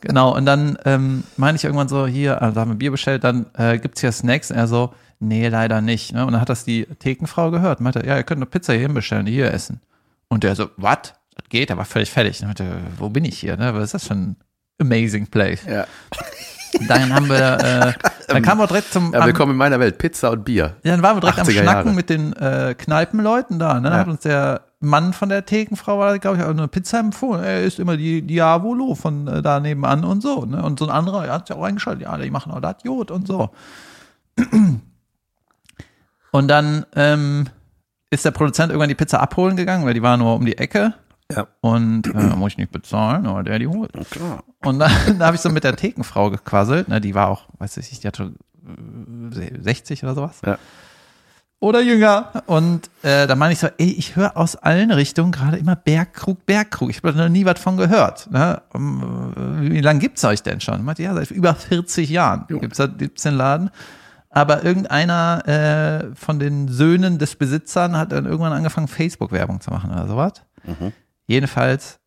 Genau, 0.00 0.36
und 0.36 0.44
dann 0.44 0.76
ähm, 0.84 1.24
meine 1.36 1.56
ich 1.56 1.64
irgendwann 1.64 1.88
so, 1.88 2.06
hier, 2.06 2.42
also 2.42 2.60
haben 2.60 2.72
wir 2.72 2.76
Bier 2.76 2.90
bestellt, 2.90 3.24
dann 3.24 3.46
äh, 3.56 3.78
gibt's 3.78 4.02
hier 4.02 4.12
Snacks. 4.12 4.50
Und 4.50 4.56
er 4.58 4.66
so, 4.66 4.92
nee, 5.18 5.48
leider 5.48 5.80
nicht. 5.80 6.12
Ne? 6.12 6.26
Und 6.26 6.32
dann 6.32 6.40
hat 6.42 6.50
das 6.50 6.64
die 6.64 6.84
Thekenfrau 6.98 7.50
gehört. 7.50 7.80
Meinte, 7.80 8.04
ja, 8.04 8.16
ihr 8.16 8.22
könnt 8.22 8.38
eine 8.38 8.46
Pizza 8.46 8.74
hier 8.74 8.82
hinbestellen, 8.82 9.24
die 9.24 9.32
hier 9.32 9.50
essen. 9.54 9.80
Und 10.28 10.44
der 10.44 10.56
so, 10.56 10.68
was? 10.76 11.14
Geht, 11.48 11.70
aber 11.70 11.84
völlig 11.84 12.10
fertig. 12.10 12.40
Und 12.40 12.46
meinte, 12.46 12.80
wo 12.96 13.08
bin 13.08 13.24
ich 13.24 13.38
hier? 13.38 13.56
Ne? 13.56 13.74
Was 13.74 13.84
ist 13.84 13.94
das 13.94 14.06
für 14.06 14.14
ein 14.14 14.36
amazing 14.80 15.26
place? 15.28 15.64
Ja. 15.66 15.86
Dann 16.88 17.14
haben 17.14 17.28
wir, 17.28 17.58
äh, 17.60 17.92
dann 18.28 18.42
kamen 18.42 18.60
wir 18.60 18.66
direkt 18.66 18.92
zum, 18.92 19.12
ja, 19.12 19.24
willkommen 19.24 19.52
in 19.52 19.58
meiner 19.58 19.78
Welt. 19.78 19.98
Pizza 19.98 20.30
und 20.32 20.44
Bier. 20.44 20.76
ja, 20.82 20.92
dann 20.92 21.02
waren 21.02 21.16
wir 21.16 21.20
direkt 21.20 21.38
am 21.38 21.46
80er 21.46 21.52
Schnacken 21.52 21.66
Jahre. 21.66 21.92
mit 21.92 22.10
den 22.10 22.32
äh, 22.34 22.74
Kneipenleuten 22.76 23.58
da. 23.58 23.80
Ne? 23.80 23.90
Ja. 23.90 23.98
Hat 23.98 24.08
uns 24.08 24.22
der 24.22 24.62
Mann 24.80 25.12
von 25.12 25.28
der 25.28 25.46
Thekenfrau, 25.46 25.98
war, 25.98 26.18
glaube 26.18 26.38
ich, 26.38 26.42
auch 26.42 26.48
eine 26.48 26.68
Pizza 26.68 26.98
empfohlen. 26.98 27.44
Er 27.44 27.62
ist 27.62 27.78
immer 27.78 27.96
die 27.96 28.22
Diavolo 28.22 28.94
von 28.94 29.28
äh, 29.28 29.42
da 29.42 29.60
nebenan 29.60 30.04
und 30.04 30.22
so. 30.22 30.44
Ne? 30.44 30.62
Und 30.62 30.78
so 30.78 30.86
ein 30.86 30.90
anderer, 30.90 31.26
er 31.26 31.34
hat 31.34 31.46
sich 31.46 31.56
auch 31.56 31.62
eingeschaltet, 31.62 32.02
ja, 32.02 32.16
die 32.16 32.30
machen 32.30 32.52
auch 32.52 32.60
das 32.60 32.76
Jod 32.82 33.10
und 33.10 33.26
so. 33.26 33.50
Und 36.32 36.48
dann 36.48 36.84
ähm, 36.96 37.46
ist 38.10 38.24
der 38.24 38.32
Produzent 38.32 38.70
irgendwann 38.70 38.88
die 38.88 38.96
Pizza 38.96 39.20
abholen 39.20 39.56
gegangen, 39.56 39.84
weil 39.86 39.94
die 39.94 40.02
war 40.02 40.16
nur 40.16 40.34
um 40.34 40.44
die 40.44 40.58
Ecke. 40.58 40.94
Ja. 41.32 41.46
Und 41.60 42.06
äh, 42.14 42.36
muss 42.36 42.52
ich 42.52 42.58
nicht 42.58 42.72
bezahlen, 42.72 43.26
aber 43.26 43.42
der 43.42 43.58
die 43.58 43.66
holt. 43.66 43.92
Klar. 44.10 44.44
Und 44.64 44.78
dann, 44.78 44.90
da 45.18 45.26
habe 45.26 45.36
ich 45.36 45.40
so 45.42 45.48
mit 45.50 45.64
der 45.64 45.74
Thekenfrau 45.76 46.30
gequasselt. 46.30 46.88
Ne, 46.88 47.00
die 47.00 47.14
war 47.14 47.28
auch, 47.28 47.44
weiß 47.58 47.76
ich, 47.78 48.00
die 48.00 48.06
hatte 48.06 48.32
äh, 48.66 49.60
60 49.62 50.02
oder 50.04 50.14
sowas. 50.14 50.40
Ja. 50.44 50.58
Oder 51.60 51.80
jünger. 51.80 52.42
Und 52.46 52.90
äh, 53.02 53.26
da 53.26 53.36
meine 53.36 53.54
ich 53.54 53.58
so, 53.58 53.68
ey, 53.78 53.90
ich 53.92 54.16
höre 54.16 54.36
aus 54.36 54.54
allen 54.54 54.90
Richtungen 54.90 55.32
gerade 55.32 55.56
immer 55.56 55.76
Bergkrug, 55.76 56.44
Bergkrug. 56.44 56.90
Ich 56.90 56.98
habe 57.02 57.14
noch 57.16 57.30
nie 57.30 57.46
was 57.46 57.58
von 57.58 57.78
gehört. 57.78 58.30
Ne? 58.30 58.60
Um, 58.74 59.32
äh, 59.66 59.70
Wie 59.70 59.80
lange 59.80 60.00
gibt's 60.00 60.22
euch 60.26 60.42
denn 60.42 60.60
schon? 60.60 60.74
Ich 60.76 60.82
meinte, 60.82 61.02
ja, 61.02 61.14
seit 61.14 61.30
über 61.30 61.54
40 61.54 62.10
Jahren 62.10 62.44
gibt's, 62.48 62.76
da- 62.76 62.86
gibt's 62.86 63.22
den 63.22 63.34
Laden. 63.34 63.70
Aber 64.28 64.62
irgendeiner 64.62 65.48
äh, 66.10 66.14
von 66.14 66.38
den 66.38 66.68
Söhnen 66.68 67.18
des 67.18 67.36
Besitzern 67.36 67.96
hat 67.96 68.12
dann 68.12 68.26
irgendwann 68.26 68.52
angefangen, 68.52 68.88
Facebook-Werbung 68.88 69.60
zu 69.62 69.70
machen 69.70 69.90
oder 69.90 70.06
sowas. 70.06 70.32
Jedenfalls, 71.26 71.98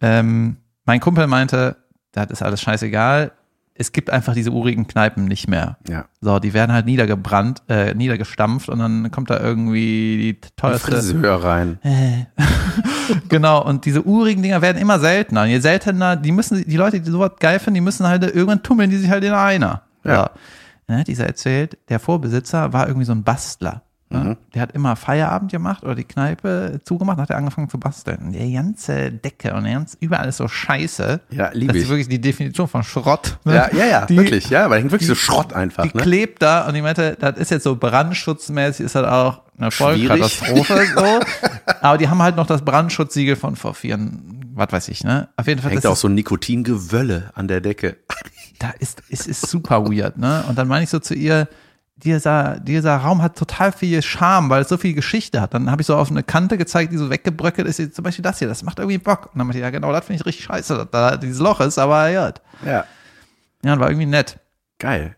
ähm, 0.00 0.58
mein 0.84 1.00
Kumpel 1.00 1.26
meinte, 1.26 1.76
das 2.12 2.30
ist 2.30 2.42
alles 2.42 2.60
scheißegal. 2.60 3.32
Es 3.74 3.92
gibt 3.92 4.08
einfach 4.08 4.32
diese 4.32 4.52
urigen 4.52 4.86
Kneipen 4.86 5.26
nicht 5.26 5.48
mehr. 5.48 5.76
Ja. 5.86 6.06
So, 6.20 6.38
die 6.38 6.54
werden 6.54 6.72
halt 6.72 6.86
niedergebrannt, 6.86 7.62
äh, 7.68 7.94
niedergestampft 7.94 8.70
und 8.70 8.78
dann 8.78 9.10
kommt 9.10 9.28
da 9.28 9.38
irgendwie 9.38 10.16
die 10.16 10.40
teuerste. 10.56 10.92
Friseur 10.92 11.44
rein. 11.44 11.78
Genau, 13.28 13.64
und 13.64 13.84
diese 13.84 14.02
urigen 14.02 14.42
Dinger 14.42 14.62
werden 14.62 14.78
immer 14.78 14.98
seltener. 14.98 15.42
Und 15.42 15.48
je 15.48 15.60
seltener, 15.60 16.16
die 16.16 16.32
müssen, 16.32 16.64
die 16.66 16.76
Leute, 16.76 17.00
die 17.00 17.10
sowas 17.10 17.32
geil 17.38 17.58
finden, 17.58 17.74
die 17.74 17.80
müssen 17.80 18.06
halt 18.06 18.22
irgendwann 18.22 18.62
tummeln 18.62 18.90
die 18.90 18.96
sich 18.96 19.10
halt 19.10 19.24
in 19.24 19.32
einer. 19.32 19.82
Ja. 20.04 20.30
So. 20.88 20.94
Ne, 20.94 21.04
dieser 21.04 21.26
erzählt, 21.26 21.78
der 21.88 21.98
Vorbesitzer 21.98 22.72
war 22.72 22.86
irgendwie 22.86 23.06
so 23.06 23.12
ein 23.12 23.24
Bastler. 23.24 23.82
Ne? 24.08 24.36
Der 24.54 24.62
hat 24.62 24.70
immer 24.72 24.94
Feierabend 24.94 25.50
gemacht 25.50 25.82
oder 25.82 25.96
die 25.96 26.04
Kneipe 26.04 26.80
zugemacht, 26.84 27.18
hat 27.18 27.30
er 27.30 27.38
angefangen 27.38 27.68
zu 27.68 27.76
basteln. 27.78 28.18
Und 28.26 28.32
Die 28.34 28.52
ganze 28.52 29.10
Decke 29.10 29.52
und 29.52 29.64
ganz, 29.64 29.96
überall 29.98 30.28
ist 30.28 30.36
so 30.36 30.46
scheiße. 30.46 31.20
Ja, 31.30 31.50
lieb 31.52 31.68
Das 31.68 31.76
ich. 31.78 31.82
ist 31.82 31.88
wirklich 31.88 32.08
die 32.08 32.20
Definition 32.20 32.68
von 32.68 32.84
Schrott. 32.84 33.38
ne? 33.44 33.56
Ja, 33.56 33.68
ja, 33.76 33.86
ja, 33.86 34.06
Die- 34.06 34.16
wirklich, 34.16 34.48
ja, 34.48 34.70
weil 34.70 34.78
hängt 34.80 34.92
wirklich 34.92 35.08
so 35.08 35.16
Schrott 35.16 35.52
einfach, 35.52 35.82
Die 35.82 35.96
ne? 35.96 36.02
klebt 36.04 36.40
da 36.40 36.68
und 36.68 36.76
ich 36.76 36.82
meinte, 36.82 37.16
das 37.18 37.36
ist 37.36 37.50
jetzt 37.50 37.64
so 37.64 37.74
brandschutzmäßig, 37.74 38.86
ist 38.86 38.94
das 38.94 39.06
auch 39.06 39.42
eine. 39.58 39.72
Vollkatastrophe 39.72 40.86
so. 40.94 41.20
Aber 41.80 41.98
die 41.98 42.08
haben 42.08 42.22
halt 42.22 42.36
noch 42.36 42.46
das 42.46 42.62
Brandschutzsiegel 42.64 43.34
von 43.34 43.56
vor 43.56 43.74
vier, 43.74 43.98
was 44.54 44.70
weiß 44.70 44.88
ich, 44.88 45.02
ne? 45.02 45.28
Auf 45.36 45.48
jeden 45.48 45.60
Fall, 45.60 45.72
Hängt 45.72 45.84
auch 45.86 45.96
so 45.96 46.06
ein 46.08 46.14
Nikotingewölle 46.14 47.30
an 47.34 47.48
der 47.48 47.60
Decke. 47.60 47.96
da 48.60 48.70
ist, 48.78 49.02
es 49.10 49.26
ist 49.26 49.48
super 49.48 49.84
weird, 49.90 50.16
ne? 50.16 50.44
Und 50.48 50.56
dann 50.56 50.68
meine 50.68 50.84
ich 50.84 50.90
so 50.90 50.98
zu 51.00 51.14
ihr, 51.14 51.48
dieser, 51.96 52.60
dieser 52.60 52.96
Raum 52.98 53.22
hat 53.22 53.38
total 53.38 53.72
viel 53.72 54.02
Charme, 54.02 54.50
weil 54.50 54.62
es 54.62 54.68
so 54.68 54.76
viel 54.76 54.92
Geschichte 54.92 55.40
hat. 55.40 55.54
Dann 55.54 55.70
habe 55.70 55.80
ich 55.80 55.86
so 55.86 55.96
auf 55.96 56.10
eine 56.10 56.22
Kante 56.22 56.58
gezeigt, 56.58 56.92
die 56.92 56.98
so 56.98 57.08
weggebröckelt 57.10 57.66
ist, 57.66 57.94
zum 57.94 58.02
Beispiel 58.02 58.22
das 58.22 58.38
hier, 58.38 58.48
das 58.48 58.62
macht 58.62 58.78
irgendwie 58.78 58.98
Bock. 58.98 59.30
Und 59.32 59.38
dann 59.38 59.46
meinte 59.46 59.58
ich, 59.58 59.62
ja 59.62 59.70
genau, 59.70 59.92
das 59.92 60.04
finde 60.04 60.20
ich 60.20 60.26
richtig 60.26 60.44
scheiße, 60.44 60.76
dass 60.76 60.90
da 60.90 61.16
dieses 61.16 61.38
Loch 61.40 61.60
ist, 61.60 61.78
aber 61.78 62.08
ja. 62.08 62.32
Ja. 62.64 62.84
Ja, 63.64 63.72
und 63.72 63.80
war 63.80 63.88
irgendwie 63.88 64.06
nett. 64.06 64.38
Geil. 64.78 65.16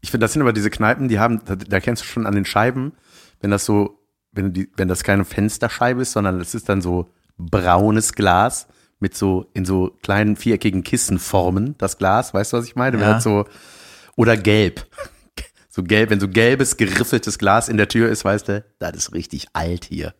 Ich 0.00 0.10
finde, 0.10 0.24
das 0.24 0.32
sind 0.32 0.42
aber 0.42 0.52
diese 0.52 0.70
Kneipen, 0.70 1.08
die 1.08 1.18
haben, 1.18 1.40
da, 1.44 1.56
da 1.56 1.80
kennst 1.80 2.02
du 2.02 2.06
schon 2.06 2.26
an 2.26 2.34
den 2.34 2.44
Scheiben, 2.44 2.92
wenn 3.40 3.50
das 3.50 3.64
so, 3.64 3.98
wenn 4.32 4.52
die, 4.52 4.70
wenn 4.76 4.88
das 4.88 5.02
keine 5.02 5.24
Fensterscheibe 5.24 6.02
ist, 6.02 6.12
sondern 6.12 6.38
das 6.38 6.54
ist 6.54 6.68
dann 6.68 6.80
so 6.80 7.10
braunes 7.36 8.12
Glas 8.12 8.68
mit 9.00 9.16
so 9.16 9.46
in 9.54 9.64
so 9.64 9.96
kleinen 10.02 10.36
viereckigen 10.36 10.84
Kissenformen, 10.84 11.74
das 11.78 11.98
Glas, 11.98 12.32
weißt 12.32 12.52
du, 12.52 12.56
was 12.58 12.64
ich 12.66 12.76
meine? 12.76 12.98
Wenn 13.00 13.08
Ja. 13.08 13.14
das 13.14 13.24
so, 13.24 13.44
oder 14.16 14.36
gelb. 14.36 14.86
So 15.74 15.82
gelb, 15.82 16.10
wenn 16.10 16.20
so 16.20 16.28
gelbes, 16.28 16.76
geriffeltes 16.76 17.38
Glas 17.38 17.70
in 17.70 17.78
der 17.78 17.88
Tür 17.88 18.10
ist, 18.10 18.26
weißt 18.26 18.46
du, 18.46 18.62
das 18.78 18.92
ist 18.94 19.14
richtig 19.14 19.46
alt 19.54 19.86
hier. 19.86 20.12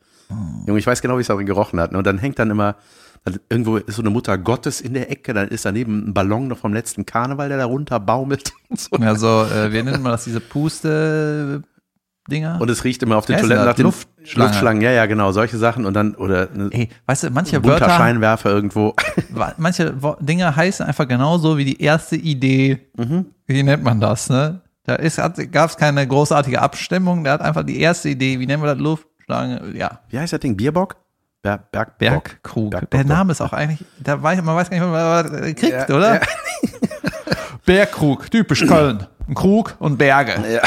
Junge, 0.67 0.79
ich 0.79 0.87
weiß 0.87 1.03
genau, 1.03 1.19
wie 1.19 1.21
es 1.21 1.29
auch 1.29 1.37
gerochen 1.39 1.79
hat. 1.79 1.93
ne? 1.93 1.99
Und 1.99 2.07
dann 2.07 2.17
hängt 2.17 2.39
dann 2.39 2.49
immer, 2.49 2.77
dann 3.23 3.39
irgendwo 3.51 3.77
ist 3.77 3.97
so 3.97 4.03
eine 4.03 4.09
Mutter 4.09 4.39
Gottes 4.39 4.81
in 4.81 4.95
der 4.95 5.11
Ecke, 5.11 5.35
dann 5.35 5.49
ist 5.49 5.67
daneben 5.67 6.09
ein 6.09 6.15
Ballon 6.15 6.49
noch 6.49 6.57
vom 6.57 6.73
letzten 6.73 7.05
Karneval, 7.05 7.51
der 7.51 7.59
da 7.59 7.67
runter 7.67 8.01
baumelt. 8.01 8.53
So. 8.75 8.97
Ja, 8.97 9.15
so, 9.17 9.43
äh, 9.43 9.71
wie 9.71 9.83
nennt 9.83 10.03
man 10.03 10.13
das, 10.13 10.25
diese 10.25 10.41
Puste-Dinger? 10.41 12.59
und 12.59 12.71
es 12.71 12.85
riecht 12.85 13.03
immer 13.03 13.19
auf 13.19 13.27
den 13.27 13.37
ist 13.37 13.43
Toiletten 13.43 13.67
nach 13.67 13.75
den 13.75 13.85
Luftschlange. 13.85 14.49
Luftschlangen. 14.49 14.81
Ja, 14.81 14.93
ja, 14.93 15.05
genau, 15.05 15.33
solche 15.33 15.59
Sachen. 15.59 15.85
Und 15.85 15.93
dann, 15.93 16.15
oder 16.15 16.49
Ey, 16.71 16.89
weißt 17.05 17.25
du, 17.25 17.31
manche 17.31 17.63
Wörter, 17.63 17.91
Scheinwerfer 17.91 18.49
irgendwo. 18.49 18.95
manche 19.59 19.95
Dinge 20.21 20.57
heißen 20.57 20.87
einfach 20.87 21.07
genauso 21.07 21.59
wie 21.59 21.67
die 21.67 21.83
erste 21.83 22.17
Idee. 22.17 22.79
Mhm. 22.97 23.27
Wie 23.47 23.63
nennt 23.63 23.85
man 23.85 24.01
das, 24.01 24.31
ne? 24.31 24.63
Da 24.85 24.97
gab 24.97 25.71
es 25.71 25.77
keine 25.77 26.07
großartige 26.07 26.61
Abstimmung, 26.61 27.23
der 27.25 27.35
hat 27.35 27.41
einfach 27.41 27.63
die 27.63 27.81
erste 27.81 28.09
Idee, 28.09 28.41
wie 28.41 28.47
nennen 28.47 28.63
wir 28.63 28.75
das, 28.75 28.79
Luftschlange, 28.83 29.73
ja, 29.77 30.01
Wie 30.09 30.19
heißt 30.19 30.33
das 30.33 30.41
Ding? 30.41 30.57
Bierbock? 30.57 30.97
Ber 31.43 31.59
Bergbock. 31.59 31.99
Bergkrug. 31.99 32.71
Bergbock, 32.71 32.91
der. 32.91 33.05
Name 33.05 33.33
ist 33.33 33.41
auch 33.41 33.53
eigentlich, 33.53 33.85
da 33.99 34.21
weiß, 34.23 34.43
man 34.43 34.57
weiß 34.57 34.71
gar 34.71 34.77
nicht, 34.79 34.87
was 34.87 35.25
man 35.33 35.43
was 35.43 35.55
kriegt, 35.57 35.89
Ja, 35.89 35.97
oder? 35.97 36.15
ja. 36.15 36.21
Bergkrug, 37.65 38.31
typisch 38.31 38.67
Köln. 38.67 39.07
Ein 39.29 39.35
Krug 39.35 39.77
und 39.79 39.99
Berge. 39.99 40.35
Ja. 40.49 40.63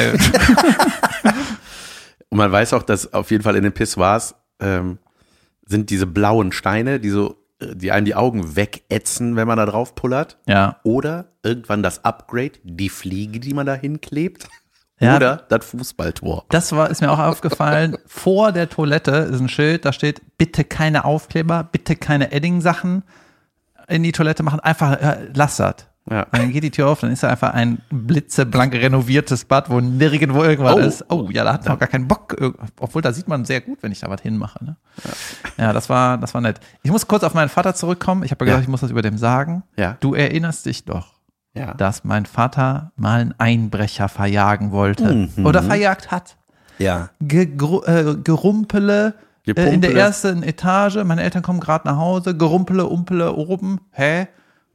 Ja. 0.00 0.12
Und 2.28 2.38
man 2.38 2.50
weiß 2.50 2.72
auch, 2.72 2.82
dass 2.82 3.12
auf 3.12 3.30
jeden 3.30 3.42
Fall 3.44 3.56
in 3.56 3.62
den 3.62 3.72
Pissoirs 3.72 4.34
ähm, 4.58 4.98
sind 5.66 5.90
diese 5.90 6.06
blauen 6.06 6.50
Steine, 6.50 6.98
die 6.98 7.10
so, 7.10 7.36
die 7.74 7.92
einem 7.92 8.04
die 8.04 8.14
Augen 8.14 8.56
wegätzen, 8.56 9.36
wenn 9.36 9.46
man 9.46 9.56
da 9.56 9.66
drauf 9.66 9.94
pullert. 9.94 10.38
ja. 10.46 10.76
Oder 10.82 11.26
irgendwann 11.42 11.82
das 11.82 12.04
Upgrade, 12.04 12.52
die 12.62 12.88
Fliege, 12.88 13.40
die 13.40 13.54
man 13.54 13.66
da 13.66 13.74
hinklebt. 13.74 14.48
Ja. 15.00 15.16
Oder 15.16 15.44
das 15.48 15.64
Fußballtor. 15.66 16.44
Das 16.50 16.70
war, 16.72 16.88
ist 16.88 17.00
mir 17.00 17.10
auch 17.10 17.18
aufgefallen. 17.18 17.98
Vor 18.06 18.52
der 18.52 18.68
Toilette 18.68 19.10
ist 19.10 19.40
ein 19.40 19.48
Schild, 19.48 19.84
da 19.84 19.92
steht, 19.92 20.22
bitte 20.38 20.62
keine 20.62 21.04
Aufkleber, 21.04 21.64
bitte 21.64 21.96
keine 21.96 22.30
Edding-Sachen 22.30 23.02
in 23.88 24.02
die 24.04 24.12
Toilette 24.12 24.44
machen, 24.44 24.60
einfach, 24.60 24.92
äh, 24.92 25.28
lass 25.34 25.56
das. 25.56 25.74
Ja. 26.10 26.22
Und 26.24 26.34
dann 26.38 26.50
geht 26.50 26.64
die 26.64 26.70
Tür 26.72 26.88
auf, 26.88 27.00
dann 27.00 27.12
ist 27.12 27.22
da 27.22 27.28
einfach 27.28 27.54
ein 27.54 27.78
blitzeblank 27.90 28.74
renoviertes 28.74 29.44
Bad, 29.44 29.70
wo 29.70 29.80
nirgendwo 29.80 30.42
irgendwas 30.42 30.74
Oh. 30.74 30.78
ist. 30.78 31.04
Oh, 31.10 31.28
ja, 31.30 31.44
da 31.44 31.52
hat 31.52 31.64
man 31.64 31.74
auch 31.74 31.78
gar 31.78 31.88
keinen 31.88 32.08
Bock. 32.08 32.36
Obwohl, 32.80 33.02
da 33.02 33.12
sieht 33.12 33.28
man 33.28 33.44
sehr 33.44 33.60
gut, 33.60 33.78
wenn 33.82 33.92
ich 33.92 34.00
da 34.00 34.10
was 34.10 34.20
hinmache. 34.20 34.64
Ne? 34.64 34.76
Ja. 35.58 35.72
das 35.72 35.88
war, 35.88 36.18
das 36.18 36.34
war 36.34 36.40
nett. 36.40 36.58
Ich 36.82 36.90
muss 36.90 37.06
kurz 37.06 37.22
auf 37.22 37.34
meinen 37.34 37.48
Vater 37.48 37.74
zurückkommen. 37.74 38.24
Ich 38.24 38.32
habe 38.32 38.44
ja 38.44 38.48
Ja. 38.50 38.54
gesagt, 38.56 38.64
ich 38.64 38.70
muss 38.70 38.80
das 38.80 38.90
über 38.90 39.02
dem 39.02 39.16
sagen. 39.16 39.62
Ja. 39.76 39.96
Du 40.00 40.14
erinnerst 40.14 40.66
dich 40.66 40.84
doch, 40.84 41.20
Ja. 41.54 41.74
dass 41.74 42.02
mein 42.02 42.26
Vater 42.26 42.90
mal 42.96 43.20
einen 43.20 43.34
Einbrecher 43.38 44.08
verjagen 44.08 44.72
wollte. 44.72 45.30
Mhm. 45.36 45.46
Oder 45.46 45.62
verjagt 45.62 46.10
hat. 46.10 46.36
Ja. 46.78 47.10
Gegru 47.20 47.82
äh, 47.84 48.16
Gerumpele 48.24 49.14
äh, 49.46 49.72
in 49.72 49.80
der 49.82 49.94
ersten 49.94 50.42
Etage. 50.42 50.96
Meine 51.04 51.22
Eltern 51.22 51.42
kommen 51.42 51.60
gerade 51.60 51.86
nach 51.86 51.96
Hause. 51.96 52.36
Gerumpele, 52.36 52.86
Umpele 52.86 53.32
oben. 53.34 53.80
Hä? 53.92 54.26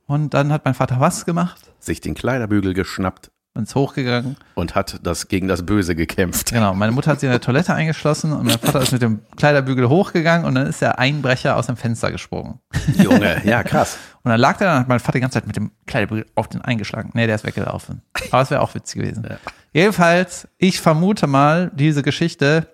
Und 0.08 0.34
dann 0.34 0.52
hat 0.52 0.66
mein 0.66 0.74
Vater 0.74 1.00
was 1.00 1.26
gemacht? 1.26 1.60
Sich 1.80 2.02
den 2.02 2.16
Kleiderbügel 2.16 2.74
geschnappt 2.74 3.30
Und 3.54 3.64
ist 3.64 3.76
hochgegangen. 3.76 4.38
und 4.56 4.74
hat 4.74 5.00
das 5.04 5.28
gegen 5.28 5.48
das 5.50 5.66
Böse 5.66 5.96
gekämpft. 5.96 6.52
Genau, 6.52 6.74
meine 6.74 6.92
Mutter 6.94 7.12
hat 7.12 7.20
sie 7.20 7.26
in 7.26 7.32
der 7.32 7.42
Toilette 7.42 7.74
eingeschlossen 7.74 8.32
und 8.32 8.46
mein 8.46 8.58
Vater 8.58 8.82
ist 8.82 8.92
mit 8.94 9.02
dem 9.02 9.20
Kleiderbügel 9.36 9.90
hochgegangen 9.90 10.46
und 10.46 10.56
dann 10.56 10.68
ist 10.68 10.82
der 10.82 10.98
Einbrecher 11.00 11.58
aus 11.58 11.68
dem 11.68 11.76
Fenster 11.76 12.12
gesprungen. 12.12 12.60
Junge, 12.98 13.42
ja, 13.46 13.64
krass. 13.66 13.98
Und 14.24 14.32
dann 14.32 14.40
lag 14.40 14.58
der 14.58 14.68
dann, 14.68 14.80
hat 14.82 14.88
mein 14.88 15.00
Vater 15.00 15.14
die 15.14 15.22
ganze 15.22 15.36
Zeit 15.36 15.48
mit 15.48 15.56
dem 15.58 15.72
Kleiderbügel 15.86 16.26
auf 16.36 16.48
den 16.48 16.62
eingeschlagen. 16.62 17.12
Nee, 17.14 17.28
der 17.28 17.36
ist 17.36 17.46
weggelaufen. 17.46 18.02
Aber 18.32 18.42
es 18.42 18.50
wäre 18.50 18.62
auch 18.62 18.74
witzig 18.76 19.02
gewesen. 19.02 19.28
Jedenfalls, 19.74 20.48
ich 20.58 20.80
vermute 20.80 21.28
mal, 21.28 21.70
diese 21.76 22.02
Geschichte, 22.02 22.68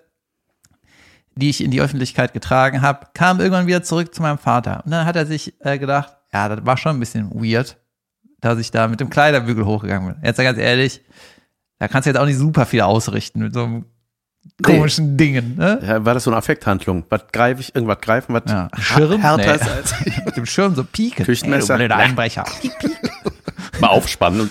die 1.34 1.50
ich 1.50 1.64
in 1.64 1.72
die 1.72 1.80
Öffentlichkeit 1.80 2.32
getragen 2.32 2.80
habe, 2.80 3.08
kam 3.14 3.40
irgendwann 3.40 3.66
wieder 3.66 3.82
zurück 3.82 4.14
zu 4.14 4.22
meinem 4.22 4.38
Vater. 4.38 4.82
Und 4.84 4.92
dann 4.92 5.04
hat 5.04 5.16
er 5.16 5.26
sich 5.26 5.54
äh, 5.64 5.78
gedacht, 5.78 6.16
ja, 6.34 6.48
das 6.48 6.66
war 6.66 6.76
schon 6.76 6.96
ein 6.96 7.00
bisschen 7.00 7.30
weird, 7.30 7.76
dass 8.40 8.58
ich 8.58 8.70
da 8.70 8.88
mit 8.88 9.00
dem 9.00 9.08
Kleiderbügel 9.08 9.64
hochgegangen 9.64 10.14
bin. 10.14 10.22
Jetzt 10.24 10.36
ganz 10.38 10.58
ehrlich, 10.58 11.00
da 11.78 11.88
kannst 11.88 12.06
du 12.06 12.10
jetzt 12.10 12.18
auch 12.18 12.26
nicht 12.26 12.36
super 12.38 12.66
viel 12.66 12.82
ausrichten 12.82 13.40
mit 13.40 13.54
so 13.54 13.64
einem 13.64 13.84
komischen 14.62 15.16
Dingen. 15.16 15.56
Ne? 15.56 15.80
Ja, 15.82 16.04
war 16.04 16.12
das 16.14 16.24
so 16.24 16.30
eine 16.30 16.36
Affekthandlung? 16.36 17.04
Was 17.08 17.22
greife 17.32 17.60
ich, 17.62 17.74
irgendwas 17.74 18.00
greifen, 18.00 18.34
was 18.34 18.42
Ja. 18.46 18.68
Schirm? 18.78 19.20
härter 19.22 19.46
Nee. 19.46 19.54
ist 19.54 19.70
als 19.70 19.94
mit 20.26 20.36
dem 20.36 20.46
Schirm 20.46 20.74
so 20.74 20.84
pieken. 20.84 21.24
Küchenmesser. 21.24 21.74
Ey, 21.74 21.78
du 21.78 21.84
blöder 21.88 21.96
Einbrecher. 21.96 22.44
mal 23.80 23.88
aufspannen. 23.88 24.40
Und 24.42 24.50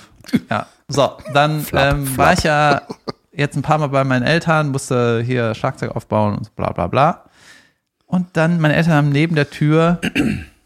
Ja, 0.49 0.65
so, 0.87 1.17
dann 1.33 1.61
Flap, 1.61 1.93
ähm, 1.93 2.05
flap. 2.07 2.17
war 2.17 2.33
ich 2.33 2.43
ja 2.43 2.81
jetzt 3.31 3.55
ein 3.55 3.61
paar 3.61 3.77
Mal 3.77 3.87
bei 3.87 4.03
meinen 4.03 4.23
Eltern, 4.23 4.69
musste 4.69 5.21
hier 5.23 5.53
Schlagzeug 5.55 5.95
aufbauen 5.95 6.37
und 6.37 6.45
so 6.45 6.51
bla 6.55 6.71
bla 6.71 6.87
bla. 6.87 7.25
Und 8.05 8.27
dann, 8.33 8.59
meine 8.59 8.75
Eltern 8.75 8.93
haben 8.93 9.09
neben 9.09 9.35
der 9.35 9.49
Tür 9.49 9.99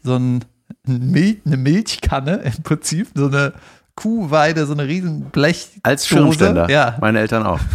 so 0.02 0.16
ein, 0.16 0.44
ein 0.88 1.10
Mil 1.10 1.40
eine 1.46 1.56
Milchkanne 1.56 2.36
im 2.36 2.62
Prinzip, 2.62 3.08
so 3.14 3.26
eine 3.26 3.52
Kuhweide, 3.94 4.66
so 4.66 4.72
eine 4.72 4.86
riesen 4.86 5.26
Blech. 5.30 5.70
als 5.82 6.06
Schirmständer. 6.06 6.70
Ja, 6.70 6.96
Meine 7.00 7.20
Eltern 7.20 7.44
auch. 7.44 7.60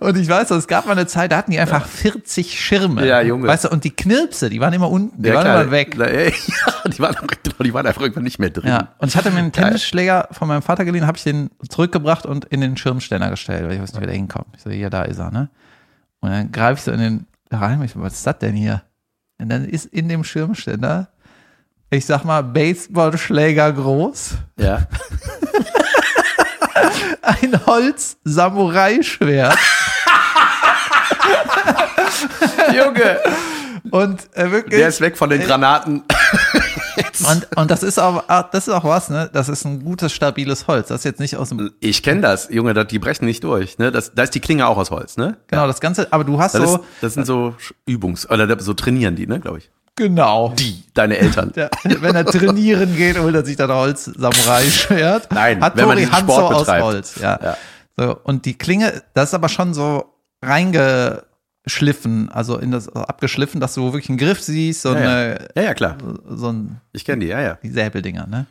und 0.00 0.16
ich 0.16 0.28
weiß, 0.28 0.50
es 0.50 0.66
gab 0.66 0.86
mal 0.86 0.92
eine 0.92 1.06
Zeit, 1.06 1.32
da 1.32 1.36
hatten 1.36 1.50
die 1.50 1.58
einfach 1.58 1.86
40 1.86 2.58
Schirme. 2.58 3.06
Ja, 3.06 3.20
Junge. 3.20 3.48
Weißt 3.48 3.64
du, 3.64 3.68
und 3.68 3.84
die 3.84 3.90
Knirpse, 3.90 4.50
die 4.50 4.60
waren 4.60 4.72
immer 4.72 4.90
unten, 4.90 5.22
die 5.22 5.28
Ja, 5.28 5.34
waren 5.36 5.44
klar. 5.44 5.62
immer 5.62 5.70
weg. 5.70 5.94
Ja, 5.96 6.90
die, 6.90 6.98
waren 6.98 7.16
die 7.62 7.74
waren 7.74 7.86
einfach 7.86 8.02
irgendwann 8.02 8.24
nicht 8.24 8.38
mehr 8.38 8.50
drin. 8.50 8.68
Ja, 8.68 8.88
und 8.98 9.08
ich 9.08 9.16
hatte 9.16 9.30
mir 9.30 9.38
einen 9.38 9.52
Tennisschläger 9.52 10.28
von 10.32 10.48
meinem 10.48 10.62
Vater 10.62 10.84
geliehen, 10.84 11.06
habe 11.06 11.16
ich 11.16 11.24
den 11.24 11.50
zurückgebracht 11.68 12.26
und 12.26 12.44
in 12.46 12.60
den 12.60 12.76
Schirmständer 12.76 13.30
gestellt, 13.30 13.64
weil 13.64 13.74
ich 13.74 13.80
weiß 13.82 13.92
nicht, 13.92 14.02
wie 14.02 14.06
der 14.06 14.14
hinkommt. 14.14 14.48
Ich 14.56 14.62
so, 14.62 14.70
ja, 14.70 14.90
da 14.90 15.02
ist 15.02 15.18
er, 15.18 15.30
ne? 15.30 15.48
Und 16.20 16.30
dann 16.30 16.52
greife 16.52 16.78
ich 16.78 16.84
so 16.84 16.92
in 16.92 17.00
den 17.00 17.26
rein 17.50 17.82
ich 17.82 17.92
so, 17.92 18.02
was 18.02 18.14
ist 18.14 18.26
das 18.26 18.38
denn 18.38 18.54
hier? 18.54 18.82
Und 19.38 19.48
dann 19.48 19.64
ist 19.64 19.86
in 19.86 20.08
dem 20.08 20.24
Schirmständer, 20.24 21.08
ich 21.90 22.06
sag 22.06 22.24
mal, 22.24 22.42
Baseballschläger 22.42 23.72
groß, 23.72 24.34
ja. 24.58 24.82
ein 27.22 27.66
Holz-Samurai-Schwert 27.66 29.58
Junge, 32.72 33.20
und 33.90 34.36
äh, 34.36 34.50
wirklich. 34.50 34.80
der 34.80 34.88
ist 34.88 35.00
weg 35.00 35.16
von 35.16 35.30
den 35.30 35.42
Granaten. 35.42 36.02
Und, 37.30 37.56
und 37.56 37.70
das 37.70 37.82
ist 37.82 37.98
auch, 37.98 38.24
ah, 38.28 38.42
das 38.50 38.68
ist 38.68 38.74
auch 38.74 38.84
was, 38.84 39.08
ne? 39.10 39.30
Das 39.32 39.48
ist 39.48 39.64
ein 39.64 39.82
gutes, 39.84 40.12
stabiles 40.12 40.66
Holz. 40.66 40.88
Das 40.88 41.00
ist 41.00 41.04
jetzt 41.04 41.20
nicht 41.20 41.36
aus 41.36 41.48
dem, 41.50 41.70
Ich 41.80 42.02
kenne 42.02 42.20
das, 42.20 42.48
Junge, 42.50 42.74
das, 42.74 42.86
die 42.88 42.98
brechen 42.98 43.24
nicht 43.26 43.42
durch. 43.44 43.78
Ne? 43.78 43.90
Das, 43.92 44.12
da 44.14 44.22
ist 44.22 44.34
die 44.34 44.40
Klinge 44.40 44.66
auch 44.66 44.76
aus 44.76 44.90
Holz, 44.90 45.16
ne? 45.16 45.36
genau, 45.46 45.66
das 45.66 45.80
Ganze, 45.80 46.12
aber 46.12 46.24
du 46.24 46.40
hast 46.40 46.54
Das, 46.54 46.62
so, 46.70 46.76
ist, 46.76 46.84
das 47.00 47.14
sind 47.14 47.26
so 47.26 47.54
Übungs- 47.88 48.28
oder 48.30 48.60
so 48.60 48.74
trainieren 48.74 49.16
die, 49.16 49.26
ne, 49.26 49.40
glaube 49.40 49.58
ich. 49.58 49.70
genau. 49.96 50.52
Die, 50.58 50.82
deine 50.94 51.18
Eltern. 51.18 51.52
Der, 51.54 51.70
wenn 51.84 52.14
er 52.16 52.24
trainieren 52.24 52.96
geht, 52.96 53.18
holt 53.18 53.34
er 53.34 53.44
sich 53.44 53.56
dann 53.56 53.70
Holz 53.70 54.04
Samurai-Schwert. 54.04 55.30
Nein, 55.32 55.60
hat 55.62 55.76
wenn 55.76 55.86
man 55.86 55.96
Tori 55.96 56.06
diesen 56.06 56.16
Hanzo 56.16 56.32
Sport 56.34 56.54
aus 56.54 56.60
betreibt. 56.62 56.84
Holz. 56.84 57.14
Ja. 57.20 57.38
Ja. 57.42 57.56
So, 57.96 58.16
und 58.24 58.44
die 58.44 58.58
Klinge, 58.58 59.02
das 59.14 59.28
ist 59.30 59.34
aber 59.34 59.48
schon 59.48 59.72
so 59.74 60.04
reingeschliffen, 61.64 62.30
also 62.30 62.58
in 62.58 62.70
das 62.70 62.88
abgeschliffen, 62.94 63.60
dass 63.60 63.74
du 63.74 63.84
wirklich 63.84 64.08
einen 64.08 64.18
Griff 64.18 64.40
siehst, 64.40 64.82
so 64.82 64.94
Ja, 64.94 65.00
ja. 65.00 65.08
eine, 65.08 65.48
ja, 65.56 65.62
ja, 65.62 65.74
klar. 65.74 65.96
so 66.28 66.52
ein 66.52 66.80
Ich 66.92 67.04
kenne 67.04 67.24
die, 67.24 67.28
ja, 67.30 67.40
ja. 67.40 67.58
die 67.62 67.70
Säbeldinger, 67.70 68.26
ne? 68.26 68.46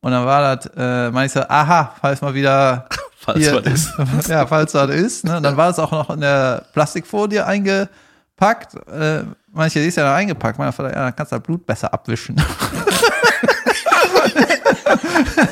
Und 0.00 0.12
dann 0.12 0.24
war 0.24 0.56
das, 0.56 0.70
äh, 0.76 1.10
meine 1.10 1.26
ich 1.26 1.32
so, 1.32 1.40
aha, 1.40 1.96
falls 2.00 2.20
mal 2.20 2.32
wieder 2.34 2.88
Falls 3.18 3.40
hier, 3.40 3.52
was 3.54 3.66
ist. 3.66 3.92
ja, 4.28 4.46
falls 4.46 4.72
was 4.74 4.90
ist. 4.90 5.24
Ne? 5.24 5.38
Und 5.38 5.42
dann 5.42 5.56
war 5.56 5.70
es 5.70 5.78
auch 5.80 5.90
noch 5.90 6.08
in 6.10 6.20
der 6.20 6.64
Plastikfolie 6.72 7.44
eingepackt. 7.44 8.74
Äh, 8.88 9.24
manche 9.52 9.80
die 9.80 9.88
ist 9.88 9.96
ja 9.96 10.08
noch 10.08 10.14
eingepackt. 10.14 10.56
Meine 10.56 10.70
Vater, 10.72 10.90
ja, 10.90 11.04
dann 11.04 11.16
kannst 11.16 11.32
du 11.32 11.36
das 11.36 11.42
Blut 11.42 11.66
besser 11.66 11.92
abwischen. 11.92 12.36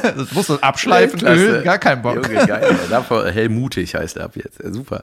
das 0.03 0.31
musst 0.33 0.49
du 0.49 0.57
abschleifen, 0.59 1.27
ölen, 1.27 1.65
gar 1.65 1.79
kein 1.79 2.01
Bock. 2.01 2.15
Junge, 2.15 2.47
geil. 2.47 2.77
Dafür 2.89 3.33
hellmutig 3.33 3.97
heißt 3.97 4.17
er 4.17 4.27
ab 4.27 4.37
jetzt. 4.37 4.63
Ja, 4.63 4.73
super. 4.73 5.03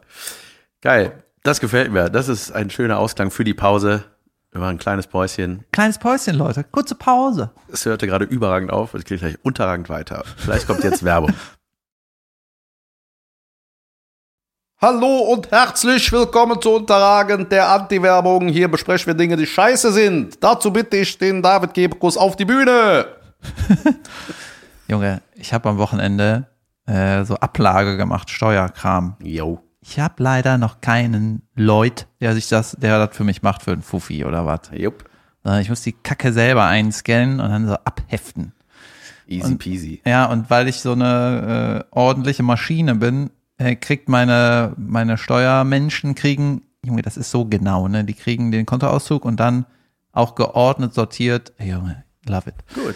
Geil. 0.82 1.12
Das 1.46 1.60
gefällt 1.60 1.92
mir. 1.92 2.10
Das 2.10 2.30
ist 2.30 2.54
ein 2.54 2.70
schöner 2.70 3.00
Ausklang 3.00 3.30
für 3.30 3.44
die 3.44 3.54
Pause. 3.54 4.06
Wir 4.52 4.62
machen 4.62 4.76
ein 4.76 4.80
kleines 4.80 5.08
Päuschen. 5.08 5.66
Kleines 5.74 5.98
Päuschen, 5.98 6.36
Leute. 6.36 6.64
Kurze 6.64 6.96
Pause. 6.96 7.52
Es 7.68 7.86
hörte 7.86 8.08
gerade 8.08 8.24
überragend 8.24 8.72
auf. 8.72 8.94
Es 8.94 9.04
geht 9.04 9.20
gleich 9.20 9.36
unterragend 9.44 9.90
weiter. 9.90 10.24
Vielleicht 10.38 10.68
kommt 10.68 10.86
jetzt 10.86 11.04
Werbung. 11.04 11.34
Hallo 14.82 15.18
und 15.34 15.52
herzlich 15.52 16.10
willkommen 16.14 16.62
zu 16.62 16.76
Unterragend 16.76 17.52
der 17.52 17.68
Anti-Werbung. 17.70 18.48
Hier 18.48 18.72
besprechen 18.72 19.08
wir 19.08 19.14
Dinge, 19.14 19.36
die 19.36 19.46
scheiße 19.46 19.92
sind. 19.92 20.42
Dazu 20.42 20.72
bitte 20.72 20.96
ich 20.96 21.18
den 21.18 21.42
David 21.42 21.74
Gebekus 21.74 22.16
auf 22.16 22.38
die 22.38 22.46
Bühne. 22.46 23.06
Junge, 24.88 25.22
ich 25.36 25.52
habe 25.54 25.68
am 25.68 25.78
Wochenende 25.78 26.48
äh, 26.86 27.26
so 27.26 27.36
Ablage 27.36 27.98
gemacht, 27.98 28.30
Steuerkram. 28.30 29.18
Jo. 29.22 29.62
Ich 29.86 30.00
habe 30.00 30.24
leider 30.24 30.58
noch 30.58 30.80
keinen 30.80 31.42
Leut, 31.56 32.08
der 32.22 32.34
sich 32.34 32.48
das, 32.48 32.72
der 32.80 33.06
das 33.06 33.16
für 33.16 33.26
mich 33.26 33.42
macht 33.42 33.64
für 33.64 33.74
einen 33.74 33.82
Fuffi 33.82 34.24
oder 34.24 34.46
was. 34.46 34.62
Jupp. 34.72 35.10
Ich 35.60 35.70
muss 35.70 35.82
die 35.82 35.92
Kacke 35.92 36.32
selber 36.32 36.66
einscannen 36.66 37.42
und 37.42 37.50
dann 37.50 37.68
so 37.68 37.74
abheften. 37.74 38.54
Easy 39.28 39.56
peasy. 39.56 40.02
Ja, 40.06 40.26
und 40.26 40.50
weil 40.50 40.70
ich 40.70 40.80
so 40.80 40.94
eine 40.94 41.86
äh, 41.92 41.96
ordentliche 41.98 42.44
Maschine 42.44 42.96
bin, 42.96 43.30
äh, 43.58 43.76
kriegt 43.76 44.08
meine, 44.08 44.74
meine 44.78 45.18
Steuermenschen 45.18 46.16
kriegen, 46.16 46.62
Junge, 46.86 47.02
das 47.02 47.18
ist 47.18 47.32
so 47.32 47.46
genau, 47.46 47.90
ne? 47.90 48.06
Die 48.06 48.14
kriegen 48.14 48.52
den 48.52 48.66
Kontoauszug 48.66 49.26
und 49.26 49.40
dann 49.40 49.66
auch 50.14 50.36
geordnet 50.36 50.94
sortiert. 50.94 51.52
Ey, 51.58 51.72
Junge, 51.72 52.06
love 52.26 52.50
it. 52.50 52.56
Gut. 52.74 52.96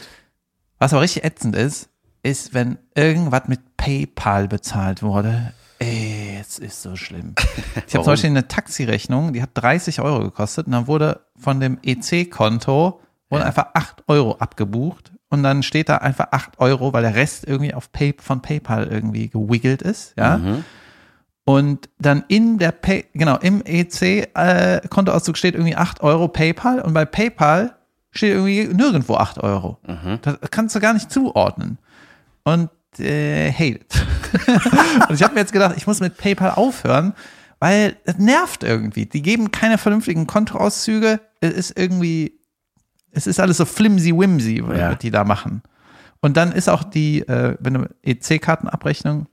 Was 0.79 0.93
aber 0.93 1.01
richtig 1.01 1.25
ätzend 1.25 1.55
ist, 1.55 1.89
ist, 2.23 2.53
wenn 2.53 2.77
irgendwas 2.95 3.47
mit 3.47 3.75
PayPal 3.75 4.47
bezahlt 4.47 5.03
wurde. 5.03 5.53
Ey, 5.79 6.37
es 6.39 6.59
ist 6.59 6.81
so 6.81 6.95
schlimm. 6.95 7.35
Ich 7.87 7.93
habe 7.93 8.03
zum? 8.03 8.13
Beispiel 8.13 8.29
eine 8.29 8.47
Taxirechnung, 8.47 9.33
die 9.33 9.41
hat 9.41 9.51
30 9.53 10.01
Euro 10.01 10.19
gekostet 10.21 10.65
und 10.65 10.73
dann 10.73 10.87
wurde 10.87 11.21
von 11.37 11.59
dem 11.59 11.77
EC-Konto 11.83 12.99
wurden 13.29 13.43
einfach 13.43 13.67
8 13.73 14.03
Euro 14.07 14.37
abgebucht 14.37 15.11
und 15.29 15.43
dann 15.43 15.61
steht 15.63 15.89
da 15.89 15.97
einfach 15.97 16.27
8 16.31 16.59
Euro, 16.59 16.93
weil 16.93 17.03
der 17.03 17.15
Rest 17.15 17.45
irgendwie 17.45 17.73
auf 17.73 17.91
Pay 17.91 18.15
von 18.19 18.41
PayPal 18.41 18.87
irgendwie 18.87 19.29
gewiggelt 19.29 19.81
ist, 19.81 20.13
ja. 20.17 20.39
Und 21.43 21.89
dann 21.99 22.23
in 22.27 22.57
der 22.57 22.71
Pay, 22.71 23.05
genau, 23.13 23.37
im 23.37 23.61
EC-Kontoauszug 23.63 25.37
steht 25.37 25.55
irgendwie 25.55 25.75
8 25.75 26.01
Euro 26.01 26.27
PayPal 26.27 26.81
und 26.81 26.93
bei 26.93 27.05
PayPal 27.05 27.75
steht 28.11 28.33
irgendwie 28.33 28.67
nirgendwo 28.73 29.15
8 29.15 29.39
Euro. 29.43 29.77
Das 30.21 30.37
kannst 30.51 30.75
du 30.75 30.79
gar 30.79 30.93
nicht 30.93 31.11
zuordnen. 31.11 31.77
Und 32.43 32.69
äh, 32.99 33.51
hate 33.51 33.79
it. 33.79 34.05
und 35.09 35.15
ich 35.15 35.23
habe 35.23 35.33
mir 35.33 35.41
jetzt 35.41 35.53
gedacht, 35.53 35.75
ich 35.77 35.87
muss 35.87 35.99
mit 35.99 36.17
PayPal 36.17 36.51
aufhören, 36.51 37.13
weil 37.59 37.95
es 38.05 38.17
nervt 38.17 38.63
irgendwie. 38.63 39.05
Die 39.05 39.21
geben 39.21 39.51
keine 39.51 39.77
vernünftigen 39.77 40.27
Kontoauszüge. 40.27 41.19
Es 41.41 41.53
ist 41.53 41.79
irgendwie, 41.79 42.39
es 43.11 43.27
ist 43.27 43.39
alles 43.39 43.57
so 43.57 43.65
flimsy-wimsy, 43.65 44.57
Ja. 44.57 44.91
was 44.91 44.99
die 44.99 45.11
da 45.11 45.23
machen. 45.23 45.61
Und 46.21 46.35
dann 46.37 46.51
ist 46.51 46.67
auch 46.69 46.83
die, 46.83 47.21
äh, 47.27 47.55
wenn 47.59 47.73
du 47.75 47.89
EC-Kartenabrechnung, 48.03 49.27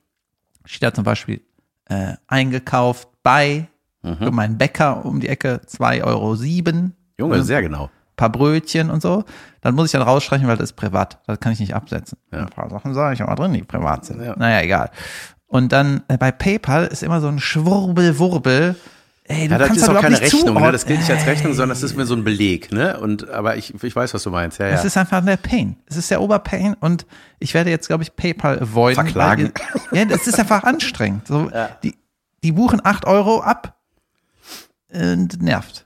steht 0.65 0.83
da 0.83 0.95
zum 0.95 1.05
Beispiel 1.05 1.41
äh, 1.87 2.15
eingekauft 2.27 3.09
bei 3.23 3.69
für 4.19 4.31
meinen 4.31 4.59
Bäcker 4.59 5.03
um 5.07 5.19
die 5.19 5.29
Ecke 5.29 5.63
2,07 5.67 6.05
Euro. 6.05 6.91
Junge, 7.19 7.43
sehr 7.43 7.63
genau. 7.63 7.89
Paar 8.17 8.31
Brötchen 8.31 8.91
und 8.91 9.03
so, 9.03 9.25
dann 9.61 9.75
muss 9.75 9.87
ich 9.87 9.93
dann 9.93 10.03
rausstreichen, 10.03 10.47
weil 10.47 10.57
das 10.57 10.71
ist 10.71 10.77
privat. 10.77 11.19
Das 11.27 11.41
kann 11.41 11.53
ich 11.53 11.61
nicht 11.61 11.75
absetzen. 11.75 12.19
Ein 12.31 12.49
paar 12.49 12.71
Sachen 12.71 12.95
sage 12.95 13.15
ich 13.15 13.23
aber 13.23 13.35
drin, 13.35 13.53
die 13.53 13.63
privat 13.63 14.05
sind. 14.05 14.23
Ja. 14.23 14.35
Naja, 14.37 14.63
egal. 14.63 14.91
Und 15.47 15.73
dann 15.73 16.03
äh, 16.09 16.17
bei 16.19 16.33
PayPal 16.33 16.87
ist 16.87 17.03
immer 17.03 17.21
so 17.21 17.29
ein 17.29 17.39
Schwurbelwurbel. 17.39 18.77
Ey, 19.27 19.49
du 19.49 19.53
Ja, 19.53 19.59
das 19.59 19.69
kannst 19.69 19.83
ist 19.83 19.89
auch 19.89 20.01
keine 20.01 20.21
Rechnung, 20.21 20.61
ne? 20.61 20.73
das 20.73 20.85
gilt 20.85 20.99
nicht 20.99 21.11
als 21.11 21.27
Rechnung, 21.27 21.55
sondern 21.55 21.71
das 21.71 21.83
ist 21.83 21.97
mir 21.97 22.05
so 22.05 22.15
ein 22.15 22.25
Beleg, 22.25 22.73
ne? 22.73 23.01
Und 23.01 23.31
aber 23.31 23.57
ich, 23.57 23.73
ich 23.83 23.97
weiß, 23.97 24.13
was 24.13 24.23
du 24.23 24.31
meinst. 24.31 24.59
Ja, 24.59 24.67
ja. 24.67 24.75
Es 24.75 24.85
ist 24.85 24.99
einfach 24.99 25.25
der 25.25 25.39
Pain. 25.39 25.77
Es 25.87 25.97
ist 25.97 26.11
der 26.11 26.21
Oberpain 26.21 26.75
und 26.75 27.07
ich 27.39 27.55
werde 27.55 27.71
jetzt, 27.71 27.87
glaube 27.87 28.03
ich, 28.03 28.15
PayPal 28.15 28.61
avoiden. 28.61 28.97
Verklagen. 28.97 29.53
Weil, 29.91 30.01
ja, 30.01 30.05
das 30.05 30.27
ist 30.27 30.39
einfach 30.39 30.65
anstrengend. 30.65 31.27
So, 31.27 31.51
die, 31.83 31.95
die 32.43 32.53
buchen 32.53 32.81
8 32.85 33.07
Euro 33.07 33.41
ab 33.41 33.79
und 34.93 35.41
nervt. 35.41 35.84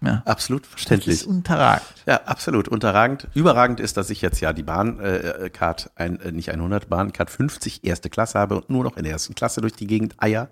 Ja. 0.00 0.22
Absolut 0.26 0.62
Das 0.64 0.70
verständlich. 0.70 1.14
ist 1.16 1.26
unterragend. 1.26 1.86
Ja, 2.06 2.22
absolut. 2.24 2.68
Unterragend. 2.68 3.26
Überragend 3.34 3.80
ist, 3.80 3.96
dass 3.96 4.10
ich 4.10 4.22
jetzt 4.22 4.40
ja 4.40 4.52
die 4.52 4.62
Bahncard, 4.62 5.40
äh, 5.40 5.50
Card 5.50 5.90
ein, 5.96 6.20
äh, 6.20 6.30
nicht 6.30 6.50
100, 6.50 6.88
Bahncard 6.88 7.30
50 7.30 7.84
erste 7.84 8.08
Klasse 8.08 8.38
habe 8.38 8.56
und 8.56 8.70
nur 8.70 8.84
noch 8.84 8.96
in 8.96 9.02
der 9.04 9.12
ersten 9.12 9.34
Klasse 9.34 9.60
durch 9.60 9.72
die 9.72 9.86
Gegend 9.88 10.14
eier. 10.18 10.50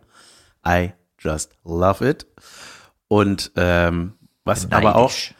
I 0.66 0.92
just 1.20 1.52
love 1.64 2.08
it. 2.08 2.26
Und 3.08 3.52
ähm, 3.54 4.14
was 4.44 4.70
aber 4.72 4.96
auch 4.96 5.10
Neidisch. 5.10 5.34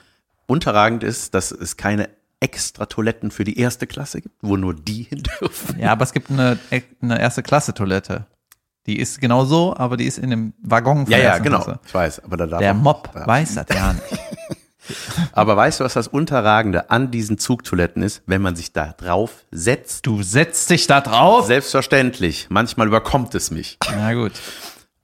unterragend 0.47 1.03
ist, 1.03 1.35
dass 1.35 1.51
es 1.51 1.77
keine 1.77 2.09
extra 2.39 2.87
Toiletten 2.87 3.31
für 3.33 3.43
die 3.45 3.59
erste 3.59 3.87
Klasse 3.89 4.21
gibt, 4.21 4.37
wo 4.43 4.57
nur 4.57 4.75
die 4.75 5.03
hin 5.05 5.23
dürfen. 5.41 5.79
Ja, 5.81 5.91
aber 5.93 6.05
es 6.05 6.13
gibt 6.13 6.31
eine, 6.31 6.59
eine 7.03 7.19
erste 7.21 7.43
Klasse 7.43 7.75
Toilette. 7.75 8.27
Die 8.87 8.99
ist 8.99 9.21
genau 9.21 9.45
so, 9.45 9.77
aber 9.77 9.97
die 9.97 10.07
ist 10.07 10.19
in 10.19 10.31
dem 10.31 10.53
Waggon 10.63 11.07
Ja, 11.09 11.19
ja, 11.19 11.39
genau. 11.39 11.79
Ich 11.85 11.95
weiß, 11.95 12.25
aber 12.25 12.37
da 12.37 12.47
darf 12.47 12.61
Der 12.61 12.75
Mob 12.75 13.11
ja. 13.15 13.27
weiß 13.27 13.57
das 13.57 13.67
ja 13.75 13.93
nicht. 13.93 14.05
Aber 15.33 15.57
weißt 15.57 15.81
du, 15.81 15.85
was 15.85 15.95
das 15.95 16.07
Unterragende 16.07 16.91
an 16.91 17.11
diesen 17.11 17.39
Zugtoiletten 17.39 18.05
ist, 18.05 18.23
wenn 18.27 18.41
man 18.41 18.55
sich 18.55 18.73
da 18.73 18.95
drauf 18.97 19.45
setzt? 19.51 20.07
Du 20.07 20.23
setzt 20.23 20.71
dich 20.71 20.87
da 20.87 21.01
drauf? 21.01 21.47
Selbstverständlich. 21.47 22.47
Manchmal 22.51 22.87
überkommt 22.87 23.35
es 23.35 23.51
mich. 23.51 23.79
Na 23.91 24.15
gut. 24.15 24.33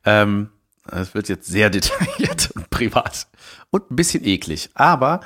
Ähm, 0.04 0.50
es 0.90 1.14
wird 1.14 1.28
jetzt 1.28 1.48
sehr 1.48 1.68
detailliert 1.70 2.50
und 2.54 2.70
privat 2.70 3.26
und 3.70 3.90
ein 3.90 3.96
bisschen 3.96 4.24
eklig. 4.24 4.70
Aber 4.74 5.20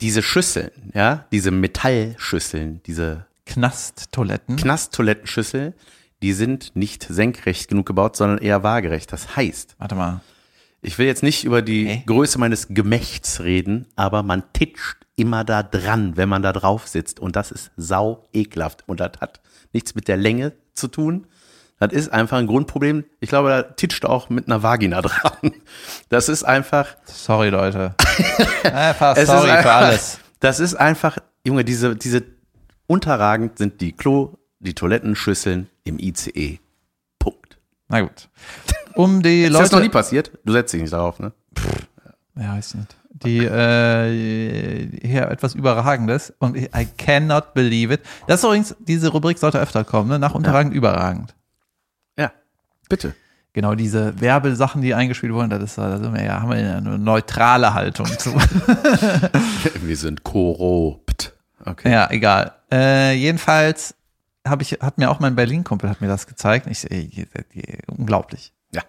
diese 0.00 0.22
Schüsseln, 0.22 0.70
ja, 0.94 1.26
diese 1.30 1.50
Metallschüsseln, 1.50 2.82
diese 2.86 3.26
Knasttoiletten. 3.46 4.56
Knasttoilettenschüssel, 4.56 5.74
die 6.24 6.32
sind 6.32 6.74
nicht 6.74 7.02
senkrecht 7.02 7.68
genug 7.68 7.84
gebaut, 7.84 8.16
sondern 8.16 8.38
eher 8.38 8.62
waagerecht. 8.62 9.12
Das 9.12 9.36
heißt, 9.36 9.76
Warte 9.76 9.94
mal. 9.94 10.22
ich 10.80 10.96
will 10.96 11.06
jetzt 11.06 11.22
nicht 11.22 11.44
über 11.44 11.60
die 11.60 11.86
Hä? 11.86 12.02
Größe 12.06 12.38
meines 12.38 12.68
Gemächts 12.68 13.40
reden, 13.40 13.88
aber 13.94 14.22
man 14.22 14.42
titscht 14.54 14.96
immer 15.16 15.44
da 15.44 15.62
dran, 15.62 16.16
wenn 16.16 16.30
man 16.30 16.40
da 16.40 16.54
drauf 16.54 16.88
sitzt. 16.88 17.20
Und 17.20 17.36
das 17.36 17.50
ist 17.50 17.72
sau 17.76 18.26
ekelhaft. 18.32 18.84
Und 18.86 19.00
das 19.00 19.12
hat 19.20 19.42
nichts 19.74 19.94
mit 19.94 20.08
der 20.08 20.16
Länge 20.16 20.54
zu 20.72 20.88
tun. 20.88 21.26
Das 21.78 21.92
ist 21.92 22.10
einfach 22.10 22.38
ein 22.38 22.46
Grundproblem. 22.46 23.04
Ich 23.20 23.28
glaube, 23.28 23.50
da 23.50 23.62
titscht 23.62 24.06
auch 24.06 24.30
mit 24.30 24.46
einer 24.46 24.62
Vagina 24.62 25.02
dran. 25.02 25.52
Das 26.08 26.30
ist 26.30 26.42
einfach, 26.42 26.96
Sorry, 27.04 27.50
Leute. 27.50 27.96
Einfach 28.64 29.14
sorry 29.14 29.22
ist 29.24 29.28
einfach, 29.28 29.62
für 29.62 29.72
alles. 29.72 30.18
Das 30.40 30.58
ist 30.58 30.74
einfach, 30.74 31.18
Junge, 31.46 31.66
diese, 31.66 31.94
diese 31.96 32.22
unterragend 32.86 33.58
sind 33.58 33.82
die 33.82 33.92
Klo, 33.92 34.38
die 34.64 34.74
Toilettenschüsseln 34.74 35.68
im 35.84 35.98
ICE. 35.98 36.58
Punkt. 37.18 37.58
Na 37.88 38.00
gut. 38.00 38.28
Um 38.94 39.22
die 39.22 39.42
Ist 39.44 39.54
das 39.54 39.70
noch 39.72 39.78
nie 39.78 39.84
Leute. 39.86 39.92
passiert? 39.92 40.30
Du 40.44 40.52
setzt 40.52 40.72
dich 40.72 40.80
nicht 40.82 40.92
darauf, 40.92 41.18
ne? 41.20 41.32
Ja, 42.36 42.54
weiß 42.56 42.74
nicht. 42.74 42.96
Die, 43.10 43.38
äh, 43.38 44.88
hier 45.06 45.28
etwas 45.30 45.54
Überragendes. 45.54 46.32
Und 46.38 46.56
ich- 46.56 46.68
I 46.74 46.86
cannot 46.98 47.54
believe 47.54 47.94
it. 47.94 48.00
Das 48.26 48.40
ist 48.40 48.44
übrigens, 48.44 48.74
diese 48.80 49.08
Rubrik 49.08 49.38
sollte 49.38 49.60
öfter 49.60 49.84
kommen, 49.84 50.08
ne? 50.08 50.18
Nach 50.18 50.34
unterragend, 50.34 50.74
überragend. 50.74 51.34
Ja. 52.18 52.32
Bitte. 52.88 53.14
Genau, 53.52 53.76
diese 53.76 54.20
Werbesachen, 54.20 54.82
die 54.82 54.94
eingespielt 54.94 55.32
wurden, 55.32 55.48
das 55.48 55.62
ist, 55.62 55.78
da 55.78 55.96
sind 55.98 56.12
wir 56.12 56.24
ja, 56.24 56.40
haben 56.42 56.50
wir 56.50 56.58
ja 56.60 56.76
eine 56.76 56.98
neutrale 56.98 57.72
Haltung 57.72 58.06
zu. 58.06 58.34
Wir 59.80 59.96
sind 59.96 60.24
korrupt. 60.24 61.32
Okay. 61.64 61.90
ja, 61.92 62.10
egal. 62.10 62.52
Äh, 62.72 63.14
jedenfalls 63.14 63.94
habe 64.46 64.62
ich, 64.62 64.72
hat 64.80 64.98
mir 64.98 65.10
auch 65.10 65.20
mein 65.20 65.34
Berlin-Kumpel 65.36 65.88
hat 65.88 66.00
mir 66.00 66.08
das 66.08 66.26
gezeigt. 66.26 66.66
Ich, 66.68 66.90
ey, 66.90 67.28
unglaublich. 67.86 68.52
Ja. 68.72 68.82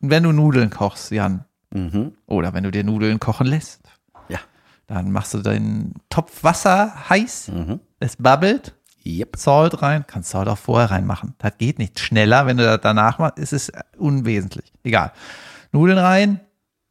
Wenn 0.00 0.22
du 0.22 0.32
Nudeln 0.32 0.70
kochst, 0.70 1.10
Jan, 1.10 1.44
Mhm. 1.72 2.12
oder 2.26 2.54
wenn 2.54 2.62
du 2.64 2.70
dir 2.70 2.84
Nudeln 2.84 3.18
kochen 3.20 3.46
lässt, 3.46 3.80
Ja. 4.28 4.38
dann 4.86 5.10
machst 5.10 5.34
du 5.34 5.38
deinen 5.38 5.94
Topf 6.08 6.44
Wasser 6.44 7.08
heiß, 7.10 7.48
Mhm. 7.48 7.80
es 8.00 8.16
babbelt, 8.16 8.74
Yep. 9.06 9.36
Salt 9.36 9.82
rein, 9.82 10.04
kannst 10.06 10.30
Salt 10.30 10.48
auch 10.48 10.56
vorher 10.56 10.90
reinmachen. 10.90 11.34
Das 11.38 11.58
geht 11.58 11.78
nicht 11.78 12.00
schneller, 12.00 12.46
wenn 12.46 12.56
du 12.56 12.64
das 12.64 12.80
danach 12.80 13.18
machst, 13.18 13.38
ist 13.38 13.52
es 13.52 13.70
unwesentlich. 13.98 14.72
Egal. 14.82 15.12
Nudeln 15.72 15.98
rein 15.98 16.40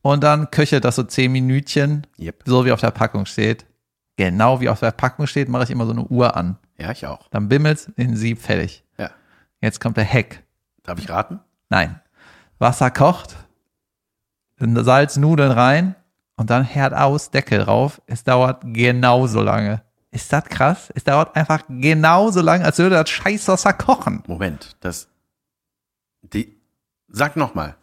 und 0.04 0.24
dann 0.24 0.52
köchelt 0.52 0.86
das 0.86 0.96
so 0.98 1.04
zehn 1.04 1.32
Minütchen, 1.32 2.06
Yep. 2.20 2.44
so 2.46 2.66
wie 2.66 2.72
auf 2.72 2.82
der 2.82 2.92
Packung 2.92 3.26
steht. 3.26 3.66
Genau 4.16 4.62
wie 4.62 4.70
auf 4.70 4.80
der 4.80 4.92
Packung 4.92 5.26
steht, 5.26 5.50
mache 5.50 5.64
ich 5.64 5.72
immer 5.72 5.86
so 5.88 5.92
eine 5.92 6.04
Uhr 6.04 6.36
an. 6.38 6.58
Ja, 6.78 6.92
ich 6.92 7.06
auch. 7.06 7.28
Dann 7.30 7.50
bimmelt's 7.50 7.92
in 7.96 8.16
Sieb 8.16 8.40
fertig. 8.40 8.84
Ja. 8.98 9.12
Jetzt 9.62 9.80
kommt 9.80 9.98
der 9.98 10.12
Hack. 10.12 10.44
Darf 10.84 11.00
ich 11.00 11.10
raten? 11.10 11.40
Nein. 11.70 12.00
Wasser 12.60 12.92
kocht, 12.92 13.36
Salz, 14.60 15.18
Nudeln 15.18 15.52
rein 15.52 15.96
und 16.36 16.50
dann 16.50 16.64
Herd 16.64 16.94
aus, 16.94 17.32
Deckel 17.32 17.60
drauf. 17.66 18.02
Es 18.06 18.24
dauert 18.24 18.62
genauso 18.64 19.42
lange. 19.42 19.82
Ist 20.12 20.32
das 20.32 20.46
krass? 20.46 20.92
Es 20.96 21.04
dauert 21.04 21.36
einfach 21.36 21.64
genauso 21.68 22.42
lange, 22.42 22.64
als 22.64 22.78
würde 22.78 22.96
das 22.96 23.10
Scheißwasser 23.10 23.74
kochen. 23.74 24.24
Moment, 24.28 24.76
das. 24.82 25.10
Die. 26.22 26.56
Sag 27.08 27.36
nochmal. 27.36 27.76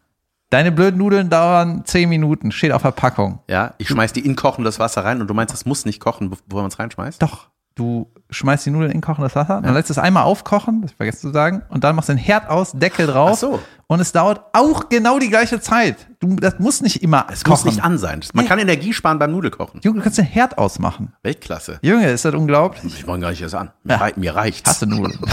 Deine 0.49 0.72
blöden 0.72 0.99
Nudeln 0.99 1.30
dauern 1.30 1.84
10 1.84 2.09
Minuten, 2.09 2.51
steht 2.51 2.72
auf 2.72 2.82
der 2.82 2.91
Packung. 2.91 3.41
Ja, 3.49 3.74
ich 3.78 3.88
schmeiß 3.88 4.12
die 4.12 4.24
in 4.24 4.34
kochendes 4.34 4.78
Wasser 4.80 5.05
rein 5.05 5.20
und 5.20 5.28
du 5.28 5.34
meinst, 5.34 5.55
es 5.55 5.64
muss 5.64 5.84
nicht 5.84 6.01
kochen, 6.01 6.30
bevor 6.30 6.62
man 6.62 6.66
es 6.66 6.78
reinschmeißt? 6.78 7.22
Doch. 7.22 7.51
Du 7.77 8.11
schmeißt 8.31 8.66
die 8.66 8.71
Nudeln 8.71 8.91
in 8.93 9.01
kochendes 9.01 9.35
Wasser, 9.37 9.61
dann 9.62 9.75
lässt 9.75 9.91
es 9.91 9.97
einmal 9.99 10.25
aufkochen, 10.25 10.83
das 10.83 10.93
vergessen 10.93 11.21
zu 11.21 11.31
sagen, 11.33 11.62
und 11.71 11.83
dann 11.85 11.97
machst 11.97 12.09
du 12.09 12.12
den 12.12 12.18
Herd 12.18 12.49
aus, 12.51 12.73
Deckel 12.73 13.07
drauf. 13.07 13.31
Ach 13.35 13.39
so. 13.39 13.61
Und 13.87 14.01
es 14.01 14.12
dauert 14.12 14.41
auch 14.53 14.89
genau 14.89 15.18
die 15.18 15.31
gleiche 15.31 15.61
Zeit. 15.61 16.09
Du, 16.21 16.37
das 16.37 16.59
muss 16.59 16.81
nicht 16.83 17.03
immer 17.03 17.27
Es 17.31 17.43
kochen. 17.43 17.51
muss 17.53 17.64
nicht 17.64 17.83
an 17.83 17.97
sein. 17.99 18.21
Man 18.35 18.45
Nee. 18.45 18.49
kann 18.49 18.59
Energie 18.59 18.93
sparen 18.93 19.18
beim 19.18 19.33
Nudelkochen. 19.33 19.81
Junge, 19.83 19.99
du 19.99 20.03
kannst 20.05 20.18
den 20.18 20.27
Herd 20.27 20.59
ausmachen. 20.59 21.12
Weltklasse. 21.23 21.79
Junge, 21.83 22.09
ist 22.11 22.25
das 22.25 22.35
unglaublich? 22.35 22.85
Ich 22.99 23.07
wollte 23.07 23.23
gar 23.23 23.31
nicht 23.31 23.43
erst 23.43 23.55
an. 23.55 23.71
Mir, 23.83 23.95
Ja. 23.95 23.99
rei 23.99 24.12
mir 24.16 24.35
reicht's. 24.37 24.68
Hasse 24.71 24.87
Nudeln. 24.87 25.18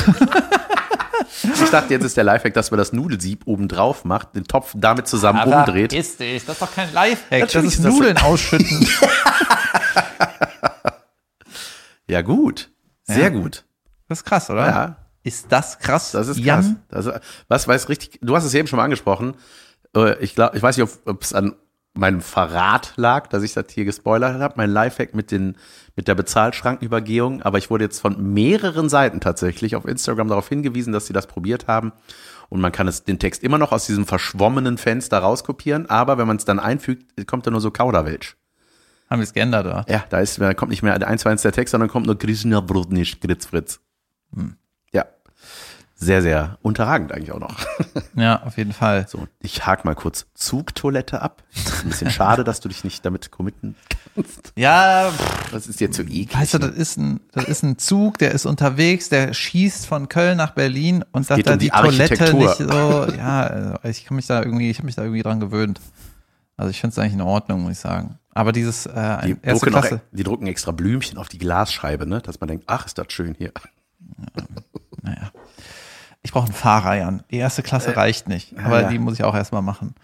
Ich 1.44 1.70
dachte, 1.70 1.94
jetzt 1.94 2.04
ist 2.04 2.16
der 2.18 2.24
Lifehack, 2.24 2.54
dass 2.54 2.72
man 2.72 2.78
das 2.78 2.94
Nudelsieb 2.94 3.44
oben 3.46 3.68
drauf 3.68 4.06
macht, 4.06 4.36
den 4.36 4.46
Topf 4.46 4.72
damit 4.76 5.08
zusammen 5.08 5.42
umdreht. 5.44 5.92
Ist 5.94 6.20
dich, 6.20 6.46
das 6.46 6.54
ist 6.56 6.62
doch 6.62 6.74
kein 6.74 6.92
Lifehack. 6.94 7.42
Das 7.42 7.54
Natürlich 7.54 7.74
ist 7.74 7.76
ist 7.80 7.86
das 7.86 7.94
so. 7.94 8.00
Nudeln 8.00 8.18
ausschütten. 8.18 8.88
Ja, 12.10 12.22
gut. 12.22 12.72
Sehr 13.04 13.24
Ja. 13.24 13.30
gut. 13.30 13.66
Das 14.08 14.20
ist 14.20 14.24
krass, 14.26 14.50
oder? 14.50 14.66
Ja. 14.68 14.96
Ist 15.24 15.48
das 15.52 15.80
krass? 15.80 16.12
Das 16.12 16.28
ist 16.28 16.38
krass. 16.38 16.66
Jan? 16.68 16.80
Das, 16.90 17.10
was 17.50 17.68
weiß 17.68 17.90
richtig, 17.90 18.20
du 18.22 18.36
hast 18.36 18.46
es 18.46 18.54
eben 18.54 18.68
schon 18.68 18.78
mal 18.78 18.84
angesprochen. 18.86 19.36
Äh, 19.96 20.16
Ich 20.24 20.36
glaube, 20.36 20.56
ich 20.56 20.64
weiß 20.64 20.78
nicht, 20.78 20.90
ob 21.06 21.22
es 21.22 21.34
an 21.34 21.56
meinem 21.94 22.22
Verrat 22.22 22.94
lag, 22.96 23.28
dass 23.28 23.44
ich 23.44 23.54
das 23.54 23.66
hier 23.72 23.84
gespoilert 23.84 24.40
habe, 24.40 24.54
mein 24.58 24.70
Lifehack 24.70 25.16
mit 25.16 25.32
den 25.32 25.58
mit 25.96 26.08
der 26.08 26.14
Bezahlschrankenübergehung, 26.14 27.42
aber 27.42 27.58
ich 27.58 27.72
wurde 27.72 27.86
jetzt 27.86 28.00
von 28.00 28.34
mehreren 28.34 28.88
Seiten 28.88 29.20
tatsächlich 29.20 29.76
auf 29.76 29.86
Instagram 29.86 30.28
darauf 30.28 30.48
hingewiesen, 30.48 30.94
dass 30.94 31.08
sie 31.08 31.14
das 31.14 31.26
probiert 31.26 31.66
haben 31.68 31.92
und 32.50 32.62
man 32.62 32.72
kann 32.72 32.88
es 32.88 33.04
den 33.04 33.18
Text 33.18 33.44
immer 33.44 33.58
noch 33.58 33.72
aus 33.72 33.88
diesem 33.88 34.06
verschwommenen 34.06 34.78
Fenster 34.78 35.18
rauskopieren, 35.20 35.90
aber 35.90 36.20
wenn 36.20 36.28
man 36.28 36.38
es 36.38 36.46
dann 36.46 36.60
einfügt, 36.60 37.26
kommt 37.28 37.48
da 37.48 37.52
nur 37.52 37.62
so 37.62 37.72
Kauderwelsch. 37.72 38.38
Haben 39.10 39.20
wir 39.20 39.24
es 39.24 39.34
geändert, 39.34 39.66
oder? 39.66 39.86
Ja, 39.88 40.04
da 40.10 40.20
ist, 40.20 40.40
da 40.40 40.54
kommt 40.54 40.70
nicht 40.72 40.84
mehr 40.84 41.08
eins 41.08 41.22
zu 41.22 41.30
eins 41.30 41.42
der 41.42 41.52
Text, 41.54 41.72
sondern 41.72 41.90
kommt 41.90 42.06
nur 42.08 42.18
Krishna 42.18 42.60
Brudnisch, 42.60 43.20
Gritz 43.20 43.46
Fritz. 43.46 43.80
Ja. 44.92 45.06
Sehr, 45.96 46.22
sehr 46.22 46.58
unterragend 46.62 47.12
eigentlich 47.12 47.32
auch 47.32 47.40
noch. 47.40 47.56
Ja, 48.16 48.42
auf 48.44 48.58
jeden 48.58 48.74
Fall. 48.74 49.06
So, 49.08 49.28
ich 49.42 49.68
hake 49.68 49.86
mal 49.86 49.94
kurz 49.94 50.26
Zugtoilette 50.34 51.22
ab. 51.22 51.44
Ist 51.54 51.84
ein 51.84 51.90
bisschen 51.90 52.10
schade, 52.10 52.44
dass 52.44 52.60
du 52.62 52.68
dich 52.68 52.84
nicht 52.84 53.06
damit 53.06 53.30
committen 53.32 53.76
kannst. 54.16 54.54
Ja, 54.56 55.12
Das 55.52 55.68
ist 55.68 55.80
dir 55.80 55.92
zu 55.92 56.02
eklig. 56.02 56.34
weißt 56.36 56.56
du, 56.56 56.58
das 56.58 56.72
ist 56.72 56.98
ein, 56.98 57.20
das 57.32 57.44
ist 57.46 57.62
ein 57.64 57.78
Zug, 57.78 58.18
der 58.18 58.32
ist 58.32 58.48
unterwegs, 58.48 59.10
der 59.10 59.34
schießt 59.36 59.86
von 59.86 60.10
Köln 60.10 60.38
nach 60.38 60.52
Berlin 60.52 61.06
und 61.12 61.30
dass 61.30 61.38
geht 61.38 61.46
da 61.46 61.54
um 61.54 61.60
die 61.60 61.66
die, 61.70 61.72
Toilette 61.72 62.34
nicht 62.34 62.58
so, 62.58 63.08
ja, 63.16 63.44
also 63.46 63.88
ich 63.88 64.06
kann 64.06 64.16
mich 64.16 64.26
da 64.26 64.42
irgendwie, 64.42 64.72
ich 64.72 64.78
habe 64.80 64.88
mich 64.88 64.96
da 64.96 65.04
irgendwie 65.04 65.22
dran 65.22 65.40
gewöhnt. 65.40 65.80
Also 66.58 66.72
ich 66.72 66.82
finde 66.82 66.92
es 66.94 67.00
eigentlich 67.00 67.14
in 67.14 67.22
Ordnung, 67.22 67.62
muss 67.64 67.74
ich 67.74 67.80
sagen. 67.80 68.18
Aber 68.34 68.52
dieses 68.52 68.86
äh, 68.88 68.92
die, 68.94 69.00
ein- 69.00 69.40
erste 69.44 69.66
drucken 69.66 69.76
auch, 69.76 69.82
Klasse. 69.88 70.02
die 70.12 70.24
drucken 70.24 70.48
extra 70.48 70.72
Blümchen 70.72 71.18
auf 71.18 71.30
die 71.30 71.38
Glasscheibe, 71.38 72.06
ne? 72.08 72.20
dass 72.22 72.40
man 72.40 72.48
denkt, 72.50 72.66
ach, 72.68 72.86
ist 72.86 72.98
das 72.98 73.08
schön 73.14 73.36
hier. 73.38 73.52
Naja. 75.02 75.32
Ich 76.24 76.32
brauche 76.32 76.46
einen 76.46 76.54
Fahrer, 76.54 76.96
Jan. 76.96 77.24
Die 77.32 77.38
erste 77.38 77.64
Klasse 77.64 77.96
reicht 77.96 78.28
nicht. 78.28 78.58
Aber 78.58 78.80
Äh, 78.80 78.84
ja. 78.84 78.90
die 78.90 79.00
muss 79.00 79.14
ich 79.14 79.24
auch 79.24 79.36
erstmal 79.36 79.62
machen. 79.62 79.96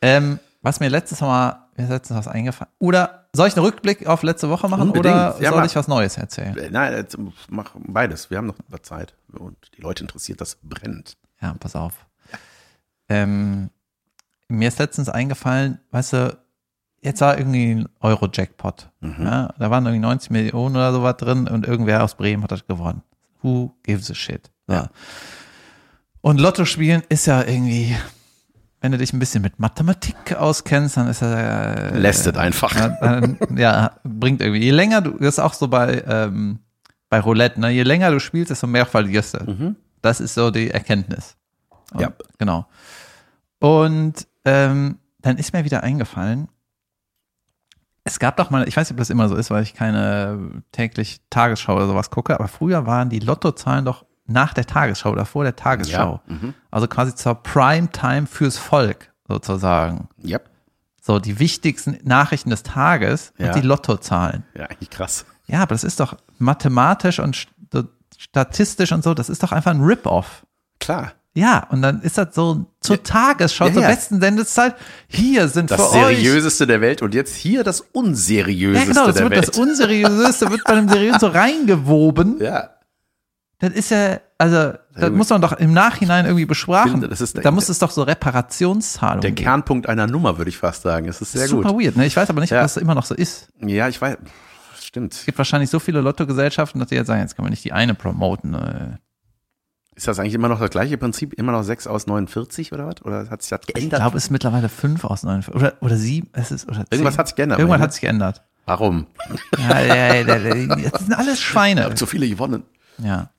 Ähm, 0.00 0.38
was 0.60 0.80
mir 0.80 0.88
letztes 0.88 1.20
Mal, 1.20 1.66
mir 1.76 1.84
ist 1.84 1.90
letztens 1.90 2.18
was 2.18 2.28
eingefallen. 2.28 2.70
Oder 2.78 3.26
soll 3.32 3.48
ich 3.48 3.56
einen 3.56 3.64
Rückblick 3.64 4.06
auf 4.06 4.22
letzte 4.22 4.50
Woche 4.50 4.68
machen 4.68 4.82
Unbedingt. 4.82 5.14
oder 5.14 5.36
Ja, 5.40 5.50
soll 5.50 5.60
mach. 5.60 5.66
ich 5.66 5.74
was 5.76 5.88
Neues 5.88 6.16
erzählen? 6.18 6.56
Äh, 6.58 6.70
Nein, 6.70 6.92
jetzt 6.92 7.16
mach 7.48 7.70
beides. 7.86 8.28
Wir 8.30 8.38
haben 8.38 8.46
noch 8.48 8.56
was 8.68 8.82
Zeit. 8.82 9.14
Und 9.32 9.56
die 9.76 9.80
Leute 9.80 10.04
interessiert, 10.04 10.40
das 10.40 10.58
brennt. 10.62 11.16
Ja, 11.40 11.54
pass 11.58 11.74
auf. 11.74 11.94
Ähm, 13.08 13.70
mir 14.48 14.68
ist 14.68 14.78
letztens 14.78 15.08
eingefallen, 15.08 15.80
weißt 15.90 16.12
du, 16.12 16.38
jetzt 17.00 17.20
war 17.20 17.38
irgendwie 17.38 17.74
ein 17.74 17.88
Euro-Jackpot. 18.00 18.90
Mhm. 19.00 19.16
Ja, 19.24 19.54
da 19.58 19.70
waren 19.70 19.84
irgendwie 19.86 20.00
90 20.00 20.30
Millionen 20.30 20.76
oder 20.76 20.92
sowas 20.92 21.16
drin 21.16 21.48
und 21.48 21.66
irgendwer 21.66 22.02
aus 22.04 22.14
Bremen 22.16 22.42
hat 22.42 22.52
das 22.52 22.66
gewonnen. 22.66 23.02
Who 23.42 23.72
gives 23.82 24.10
a 24.10 24.14
shit? 24.14 24.50
So. 24.66 24.74
Ja. 24.74 24.90
Und 26.20 26.38
Lotto 26.40 26.64
spielen 26.64 27.02
ist 27.08 27.26
ja 27.26 27.42
irgendwie, 27.42 27.96
wenn 28.80 28.92
du 28.92 28.98
dich 28.98 29.12
ein 29.12 29.18
bisschen 29.18 29.42
mit 29.42 29.58
Mathematik 29.58 30.36
auskennst, 30.36 30.96
dann 30.96 31.08
ist 31.08 31.20
ja 31.22 31.34
äh, 31.34 31.98
Lästet 31.98 32.36
einfach. 32.36 32.74
ja, 32.76 32.88
dann, 33.00 33.38
ja, 33.56 33.96
bringt 34.04 34.40
irgendwie. 34.40 34.62
Je 34.62 34.70
länger 34.70 35.00
du, 35.00 35.10
das 35.12 35.34
ist 35.34 35.38
auch 35.40 35.54
so 35.54 35.66
bei, 35.66 36.04
ähm, 36.06 36.60
bei 37.08 37.18
Roulette, 37.18 37.60
ne? 37.60 37.70
je 37.70 37.82
länger 37.82 38.10
du 38.12 38.20
spielst, 38.20 38.50
desto 38.50 38.66
mehr 38.68 38.86
verlierst 38.86 39.34
du. 39.34 39.74
Das 40.00 40.20
ist 40.20 40.34
so 40.34 40.50
die 40.52 40.70
Erkenntnis. 40.70 41.36
Und, 41.92 42.00
Ja. 42.00 42.12
Genau. 42.38 42.66
Und 43.58 44.26
ähm, 44.44 44.98
dann 45.20 45.38
ist 45.38 45.52
mir 45.52 45.64
wieder 45.64 45.82
eingefallen, 45.82 46.48
es 48.04 48.18
gab 48.18 48.36
doch 48.36 48.50
mal, 48.50 48.66
ich 48.66 48.76
weiß 48.76 48.88
nicht, 48.88 48.94
ob 48.94 48.98
das 48.98 49.10
immer 49.10 49.28
so 49.28 49.36
ist, 49.36 49.50
weil 49.50 49.62
ich 49.62 49.74
keine 49.74 50.62
täglich 50.72 51.20
Tagesschau 51.30 51.76
oder 51.76 51.86
sowas 51.86 52.10
gucke, 52.10 52.34
aber 52.34 52.48
früher 52.48 52.84
waren 52.86 53.08
die 53.10 53.20
Lottozahlen 53.20 53.84
doch 53.84 54.04
nach 54.26 54.54
der 54.54 54.66
Tagesschau 54.66 55.10
oder 55.12 55.24
vor 55.24 55.44
der 55.44 55.54
Tagesschau. 55.54 56.20
Ja. 56.26 56.34
Mhm. 56.34 56.54
Also 56.70 56.88
quasi 56.88 57.14
zur 57.14 57.36
Primetime 57.36 58.26
fürs 58.26 58.58
Volk 58.58 59.12
sozusagen. 59.28 60.08
Ja. 60.18 60.40
So, 61.00 61.18
die 61.20 61.38
wichtigsten 61.38 61.98
Nachrichten 62.02 62.50
des 62.50 62.62
Tages 62.64 63.32
Ja. 63.38 63.48
und 63.48 63.56
die 63.56 63.66
Lottozahlen. 63.66 64.44
Ja, 64.54 64.66
eigentlich 64.66 64.90
krass. 64.90 65.24
Ja, 65.46 65.62
aber 65.62 65.74
das 65.74 65.84
ist 65.84 66.00
doch 66.00 66.16
mathematisch 66.38 67.18
und 67.20 67.36
st 67.36 67.48
statistisch 68.18 68.92
und 68.92 69.02
so, 69.02 69.14
das 69.14 69.28
ist 69.28 69.42
doch 69.42 69.50
einfach 69.50 69.72
ein 69.72 69.80
Rip-Off. 69.80 70.46
Klar. 70.78 71.12
Ja, 71.34 71.66
und 71.70 71.80
dann 71.80 72.02
ist 72.02 72.18
das 72.18 72.34
so 72.34 72.66
zur 72.80 73.02
Tagesschau, 73.02 73.68
Ja, 73.68 73.72
zur 73.72 73.82
ja. 73.82 73.88
besten 73.88 74.20
Sendezeit. 74.20 74.74
Hier 75.08 75.48
sind 75.48 75.70
Das 75.70 75.80
für 75.80 75.90
euch. 76.04 76.18
seriöseste 76.18 76.66
der 76.66 76.80
Welt 76.82 77.00
und 77.00 77.14
jetzt 77.14 77.34
hier 77.34 77.64
das 77.64 77.78
Ja, 77.80 77.84
unseriöseste 77.92 78.88
genau, 78.88 79.06
das 79.06 79.14
der 79.14 79.24
wird 79.24 79.32
Welt. 79.36 79.48
das 79.48 79.56
Unseriöseste, 79.58 80.50
wird 80.50 80.64
bei 80.64 80.74
dem 80.74 80.88
Seriösen 80.90 81.20
so 81.20 81.28
reingewoben. 81.28 82.36
ja. 82.40 82.68
Das 83.60 83.72
ist 83.72 83.90
ja, 83.90 84.18
also, 84.38 84.72
das 84.94 85.10
muss 85.10 85.30
man 85.30 85.40
doch 85.40 85.52
im 85.52 85.72
Nachhinein 85.72 86.26
irgendwie 86.26 86.44
besprachen. 86.46 86.90
finde, 86.90 87.08
das 87.08 87.20
ist 87.20 87.36
der- 87.36 87.44
da 87.44 87.50
muss 87.52 87.68
es 87.68 87.78
doch 87.78 87.92
so 87.92 88.02
Reparationszahlungen 88.02 89.20
Der 89.22 89.30
geben. 89.30 89.44
Kernpunkt 89.44 89.88
einer 89.88 90.06
Nummer, 90.08 90.36
würde 90.36 90.48
ich 90.50 90.58
fast 90.58 90.82
sagen. 90.82 91.08
Es 91.08 91.22
ist 91.22 91.32
sehr 91.32 91.46
Super 91.48 91.72
gut. 91.72 91.82
weird, 91.84 91.96
ne? 91.96 92.04
Ich 92.04 92.16
weiß 92.16 92.28
aber 92.28 92.40
nicht, 92.40 92.50
Ja. 92.50 92.58
ob 92.58 92.64
das 92.64 92.76
immer 92.76 92.94
noch 92.96 93.04
so 93.06 93.14
ist. 93.14 93.48
Ja, 93.60 93.88
ich 93.88 94.02
weiß. 94.02 94.16
Stimmt. 94.82 95.14
Es 95.14 95.24
gibt 95.24 95.38
wahrscheinlich 95.38 95.70
so 95.70 95.78
viele 95.78 96.00
Lottogesellschaften, 96.02 96.78
dass 96.80 96.88
die 96.88 96.96
jetzt 96.96 97.06
sagen, 97.06 97.20
jetzt 97.20 97.36
können 97.36 97.46
wir 97.46 97.50
nicht 97.50 97.64
die 97.64 97.72
eine 97.72 97.94
promoten. 97.94 98.52
äh. 98.54 98.96
Ist 100.02 100.08
das 100.08 100.18
eigentlich 100.18 100.34
immer 100.34 100.48
noch 100.48 100.58
das 100.58 100.70
gleiche 100.70 100.98
Prinzip? 100.98 101.32
Immer 101.34 101.52
noch 101.52 101.62
6 101.62 101.86
aus 101.86 102.08
49 102.08 102.72
oder 102.72 102.88
was? 102.88 103.02
Oder 103.02 103.30
hat 103.30 103.40
sich 103.40 103.50
das 103.50 103.60
Ich 103.68 103.72
geändert? 103.72 104.00
glaube, 104.00 104.18
es 104.18 104.24
ist 104.24 104.30
mittlerweile 104.30 104.68
fünf 104.68 105.04
aus 105.04 105.22
neun 105.22 105.44
oder, 105.54 105.74
oder 105.80 105.96
sieben. 105.96 106.28
Es 106.32 106.50
ist, 106.50 106.68
oder 106.68 106.84
Irgendwas 106.90 107.14
zehn. 107.14 107.18
hat 107.18 107.28
sich 107.28 107.36
geändert. 107.36 107.60
Irgendwas 107.60 107.78
ne? 107.78 107.84
hat 107.84 107.92
sich 107.92 108.00
geändert. 108.00 108.42
Warum? 108.66 109.06
Ja, 109.56 109.80
ja, 109.80 109.94
ja, 109.94 110.14
ja, 110.14 110.54
ja, 110.56 110.90
das 110.90 111.02
sind 111.02 111.14
alles 111.14 111.40
Schweine. 111.40 111.94
Zu 111.94 112.06
viele 112.06 112.28
gewonnen. 112.28 112.64
Ja. 112.98 113.30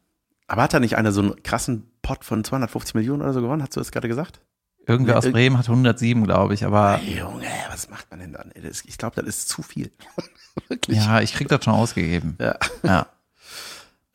Aber 0.47 0.61
hat 0.61 0.73
da 0.73 0.79
nicht 0.79 0.95
einer 0.95 1.11
so 1.11 1.19
einen 1.19 1.43
krassen 1.43 1.91
Pot 2.01 2.23
von 2.23 2.45
250 2.45 2.95
Millionen 2.95 3.23
oder 3.23 3.33
so 3.33 3.41
gewonnen? 3.41 3.61
Hast 3.61 3.75
du 3.75 3.81
das 3.81 3.91
gerade 3.91 4.07
gesagt? 4.07 4.39
Irgendwer 4.87 5.17
aus 5.17 5.29
Bremen 5.29 5.57
hat 5.57 5.67
107, 5.67 6.23
glaube 6.23 6.53
ich, 6.53 6.63
aber 6.63 7.01
Junge, 7.01 7.45
was 7.71 7.89
macht 7.89 8.09
man 8.09 8.21
denn 8.21 8.31
dann? 8.31 8.53
Ich 8.55 8.97
glaube, 8.97 9.17
das 9.17 9.27
ist 9.27 9.49
zu 9.49 9.63
viel. 9.63 9.91
Wirklich. 10.69 10.95
ja, 10.95 11.19
ich 11.19 11.33
krieg 11.33 11.49
das 11.49 11.65
schon 11.65 11.73
ausgegeben. 11.73 12.37
Ja. 12.39 12.55
Ja. 12.83 13.07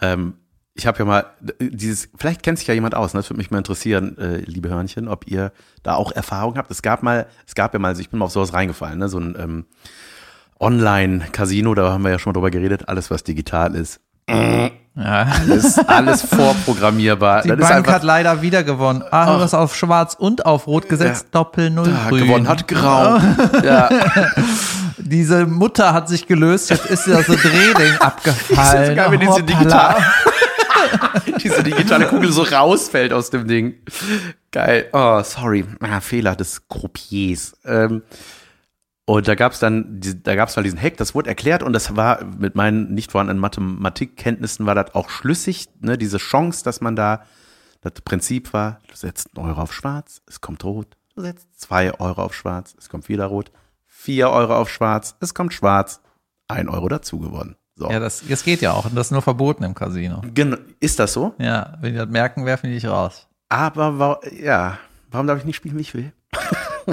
Ähm, 0.01 0.35
ich 0.79 0.87
habe 0.87 0.99
ja 1.01 1.05
mal 1.05 1.27
dieses, 1.61 2.09
vielleicht 2.17 2.45
kennt 2.45 2.59
sich 2.59 2.69
ja 2.69 2.75
jemand 2.75 2.95
aus, 2.95 3.13
ne? 3.13 3.19
das 3.19 3.29
würde 3.29 3.39
mich 3.39 3.51
mal 3.51 3.59
interessieren, 3.59 4.17
äh, 4.17 4.37
liebe 4.39 4.69
Hörnchen, 4.69 5.09
ob 5.09 5.27
ihr 5.27 5.51
da 5.83 5.95
auch 5.95 6.13
Erfahrung 6.13 6.57
habt. 6.57 6.71
Es 6.71 6.83
gab 6.83 7.03
mal, 7.03 7.27
es 7.49 7.57
gab 7.57 7.73
ja 7.75 7.81
mal, 7.81 7.89
also 7.89 8.01
ich 8.01 8.11
bin 8.11 8.21
mal 8.21 8.27
auf 8.27 8.31
sowas 8.31 8.53
reingefallen, 8.53 9.01
ne? 9.01 9.09
so 9.09 9.19
ein 9.19 9.37
ähm, 9.39 9.67
Online-Casino, 10.61 11.75
da 11.75 11.93
haben 11.93 12.05
wir 12.05 12.13
ja 12.13 12.21
schon 12.21 12.31
mal 12.31 12.35
drüber 12.35 12.53
geredet, 12.53 12.89
alles 12.89 13.11
was 13.11 13.25
digital 13.25 13.75
ist, 13.75 14.01
ja. 14.29 14.71
alles, 14.95 15.79
alles 15.79 16.23
vorprogrammierbar. 16.35 17.43
Die 17.43 17.49
das 17.49 17.59
Bank 17.59 17.73
einfach, 17.73 17.95
hat 17.95 18.03
leider 18.05 18.41
wieder 18.43 18.63
gewonnen. 18.63 19.03
Ah, 19.11 19.27
du 19.27 19.41
hast 19.41 19.55
auf 19.55 19.75
Schwarz 19.75 20.15
und 20.15 20.47
auf 20.47 20.69
Rot 20.69 20.89
gesetzt, 20.89 21.29
Doppel 21.33 21.71
Null 21.71 21.93
ah, 21.93 22.09
grün. 22.09 22.27
gewonnen 22.27 22.49
hat 22.49 22.69
grau. 22.69 23.19
ja, 23.65 23.89
Diese 24.99 25.47
Mutter 25.47 25.95
hat 25.95 26.09
sich 26.09 26.27
gelöst, 26.27 26.71
jetzt 26.71 26.87
ist 26.87 27.07
das 27.07 27.27
so 27.27 27.35
Drehding 27.35 27.97
abgefallen. 28.01 28.87
sogar, 28.91 29.11
wenn 29.11 29.21
diese 29.21 29.33
Hoppala. 29.33 29.47
digital, 29.47 29.97
diese 31.43 31.63
digitale 31.63 32.07
Kugel 32.07 32.33
so 32.33 32.43
rausfällt 32.43 33.13
aus 33.13 33.31
dem 33.31 33.47
Ding. 33.47 33.75
Geil. 34.51 34.89
Oh, 34.93 35.23
sorry. 35.23 35.65
Ah, 35.81 36.01
Fehler 36.01 36.37
des 36.37 36.69
Croupiers. 36.69 37.57
Ähm, 37.65 38.03
und 39.05 39.27
da 39.27 39.35
gab's 39.35 39.59
dann, 39.59 40.01
die- 40.01 40.23
da 40.23 40.35
gab's 40.35 40.57
mal 40.57 40.63
diesen 40.63 40.81
Hack, 40.81 40.97
das 40.99 41.15
wurde 41.15 41.29
erklärt 41.31 41.63
und 41.63 41.73
das 41.73 41.97
war 41.97 42.25
mit 42.25 42.55
meinen 42.55 42.93
nicht 42.93 43.11
vorhandenen 43.13 43.41
Mathematikkenntnissen 43.41 44.67
war 44.67 44.75
das 44.75 44.95
auch 44.95 45.09
schlüssig, 45.09 45.69
ne, 45.81 45.97
diese 45.97 46.19
Chance, 46.19 46.63
dass 46.65 46.81
man 46.81 46.95
da 46.97 47.25
Das 47.81 47.93
Prinzip 48.05 48.53
war, 48.53 48.81
du 48.89 48.97
setzt 48.97 49.31
einen 49.37 49.47
Euro 49.47 49.63
auf 49.63 49.73
schwarz, 49.73 50.21
es 50.27 50.41
kommt 50.41 50.65
rot. 50.65 50.97
Du 51.15 51.23
setzt 51.23 51.61
zwei 51.61 51.93
Euro 52.01 52.23
auf 52.25 52.35
schwarz, 52.35 52.75
es 52.77 52.89
kommt 52.89 53.09
wieder 53.09 53.27
rot. 53.27 53.53
Vier 53.87 54.31
Euro 54.31 54.57
auf 54.57 54.69
schwarz, 54.69 55.15
es 55.21 55.33
kommt 55.33 55.55
schwarz. 55.55 56.01
Ein 56.49 56.69
Euro 56.69 56.89
dazu 56.89 57.19
gewonnen. 57.21 57.57
So. 57.79 57.89
Ja, 57.91 58.01
das, 58.01 58.23
das 58.29 58.43
geht 58.43 58.61
ja 58.61 58.73
auch. 58.73 58.87
Und 58.87 58.95
das 58.97 59.07
ist 59.07 59.11
nur 59.13 59.23
verboten 59.23 59.63
im 59.63 59.75
Casino. 59.75 60.21
Gen- 60.35 60.59
Ist 60.81 60.99
das 60.99 61.13
so? 61.13 61.35
Ja, 61.39 61.79
wenn 61.81 61.93
die 61.93 61.99
das 61.99 62.09
merken, 62.09 62.45
werfen 62.45 62.67
die 62.69 62.75
dich 62.75 62.87
raus. 62.87 63.29
Aber 63.49 64.21
ja, 64.39 64.79
warum 65.11 65.27
darf 65.29 65.39
ich 65.39 65.45
nicht 65.45 65.57
spielen, 65.57 65.77
wie 65.77 65.83
ich 65.83 65.95
will? 65.95 66.13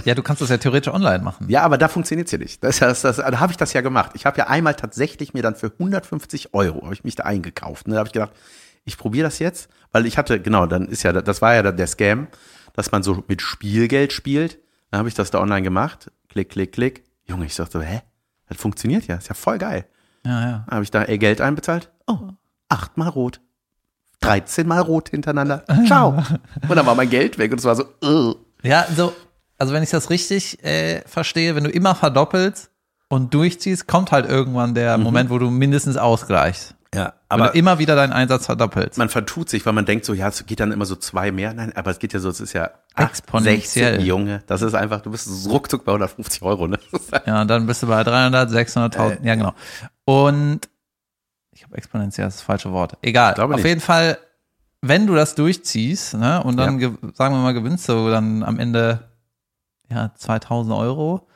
Ja, 0.03 0.13
du 0.13 0.21
kannst 0.23 0.41
das 0.41 0.49
ja 0.49 0.57
theoretisch 0.57 0.93
online 0.93 1.23
machen. 1.23 1.47
Ja, 1.49 1.63
aber 1.63 1.77
da 1.77 1.88
funktioniert's 1.88 2.31
ja 2.31 2.38
nicht. 2.38 2.63
Das, 2.63 2.79
das, 2.79 3.01
das, 3.01 3.15
da 3.17 3.39
habe 3.39 3.51
ich 3.51 3.57
das 3.57 3.73
ja 3.73 3.81
gemacht. 3.81 4.11
Ich 4.13 4.25
habe 4.25 4.38
ja 4.38 4.47
einmal 4.47 4.75
tatsächlich 4.75 5.33
mir 5.33 5.41
dann 5.41 5.55
für 5.55 5.71
150 5.71 6.53
Euro 6.53 6.83
habe 6.83 6.93
ich 6.93 7.03
mich 7.03 7.15
da 7.15 7.23
eingekauft. 7.23 7.88
Ne? 7.88 7.93
Da 7.95 7.99
habe 7.99 8.07
ich 8.09 8.13
gedacht, 8.13 8.33
ich 8.83 8.97
probiere 8.97 9.23
das 9.27 9.39
jetzt, 9.39 9.69
weil 9.91 10.05
ich 10.05 10.17
hatte, 10.17 10.39
genau, 10.41 10.65
dann 10.67 10.88
ist 10.88 11.03
ja, 11.03 11.13
das 11.13 11.41
war 11.41 11.55
ja 11.55 11.63
dann 11.63 11.77
der 11.77 11.88
Scam, 11.88 12.27
dass 12.73 12.91
man 12.91 13.03
so 13.03 13.23
mit 13.27 13.41
Spielgeld 13.41 14.13
spielt. 14.13 14.59
Dann 14.91 14.99
habe 14.99 15.09
ich 15.09 15.15
das 15.15 15.31
da 15.31 15.39
online 15.41 15.63
gemacht. 15.63 16.11
Klick, 16.29 16.49
klick, 16.49 16.73
klick. 16.73 17.03
Junge, 17.25 17.45
ich 17.45 17.55
dachte, 17.55 17.81
hä? 17.81 18.01
Das 18.49 18.57
funktioniert 18.57 19.07
ja, 19.07 19.15
ist 19.15 19.29
ja 19.29 19.33
voll 19.33 19.57
geil. 19.57 19.86
Ja, 20.26 20.41
ja. 20.41 20.65
Habe 20.69 20.84
ich 20.84 20.91
da 20.91 21.05
äh, 21.05 21.17
Geld 21.17 21.39
einbezahlt. 21.39 21.91
Oh, 22.07 22.17
achtmal 22.69 23.09
rot. 23.09 23.39
13 24.21 24.67
mal 24.67 24.82
rot 24.82 25.09
hintereinander. 25.09 25.63
Ciao. 25.86 26.23
Und 26.67 26.76
dann 26.76 26.86
war 26.86 26.95
mein 26.95 27.09
Geld 27.09 27.38
weg 27.38 27.51
und 27.51 27.59
es 27.59 27.65
war 27.65 27.76
so, 27.76 27.84
uh. 28.03 28.36
Ja, 28.63 28.86
so, 28.95 29.13
also 29.57 29.73
wenn 29.73 29.84
ich 29.84 29.91
das 29.91 30.09
richtig 30.09 30.63
äh, 30.63 31.01
verstehe, 31.05 31.55
wenn 31.55 31.63
du 31.63 31.69
immer 31.69 31.93
verdoppelst 31.93 32.71
und 33.07 33.34
durchziehst, 33.34 33.88
kommt 33.88 34.11
halt 34.11 34.28
irgendwann 34.28 34.73
der 34.73 34.97
Moment, 34.97 35.30
wo 35.30 35.38
du 35.38 35.51
mindestens 35.51 35.97
ausgleichst. 35.97 36.76
Ja, 36.95 37.13
aber 37.28 37.49
du 37.49 37.57
immer 37.57 37.78
wieder 37.78 37.95
deinen 37.95 38.13
Einsatz 38.13 38.45
verdoppelst. 38.45 38.97
man 38.97 39.09
vertut 39.09 39.49
sich, 39.49 39.65
weil 39.65 39.73
man 39.73 39.86
denkt 39.86 40.05
so, 40.05 40.13
ja, 40.13 40.30
es 40.30 40.45
geht 40.45 40.61
dann 40.61 40.71
immer 40.71 40.86
so 40.86 40.95
zwei 40.95 41.32
mehr. 41.32 41.53
Nein, 41.53 41.73
aber 41.76 41.91
es 41.91 41.99
geht 41.99 42.13
ja 42.13 42.19
so, 42.19 42.30
es 42.30 42.39
ist 42.39 42.53
ja 42.53 42.71
Exponentiell. 42.95 43.95
16, 43.95 44.05
Junge. 44.05 44.43
Das 44.47 44.61
ist 44.61 44.73
einfach, 44.73 45.01
du 45.01 45.11
bist 45.11 45.30
ruckzuck 45.49 45.84
bei 45.84 45.91
150 45.91 46.41
Euro, 46.41 46.67
ne? 46.67 46.80
Ja, 47.26 47.41
und 47.41 47.49
dann 47.49 47.65
bist 47.65 47.84
du 47.84 47.88
bei 47.88 48.01
300, 48.03 48.49
600.000. 48.49 49.21
Äh, 49.21 49.28
ja, 49.28 49.36
genau. 49.36 49.53
Und 50.05 50.61
ich 51.51 51.63
habe 51.63 51.75
exponentiell 51.77 52.27
das, 52.27 52.41
falsche 52.41 52.71
Wort. 52.71 52.97
Egal. 53.01 53.39
Auf 53.39 53.49
nicht. 53.49 53.65
jeden 53.65 53.81
Fall, 53.81 54.17
wenn 54.81 55.07
du 55.07 55.15
das 55.15 55.35
durchziehst, 55.35 56.15
ne, 56.15 56.43
und 56.43 56.57
dann, 56.57 56.77
ge- 56.79 56.91
sagen 57.13 57.33
wir 57.35 57.41
mal, 57.41 57.53
gewinnst 57.53 57.87
du 57.89 58.09
dann 58.09 58.43
am 58.43 58.59
Ende, 58.59 58.99
ja, 59.89 60.11
2000 60.15 60.75
Euro, 60.75 61.27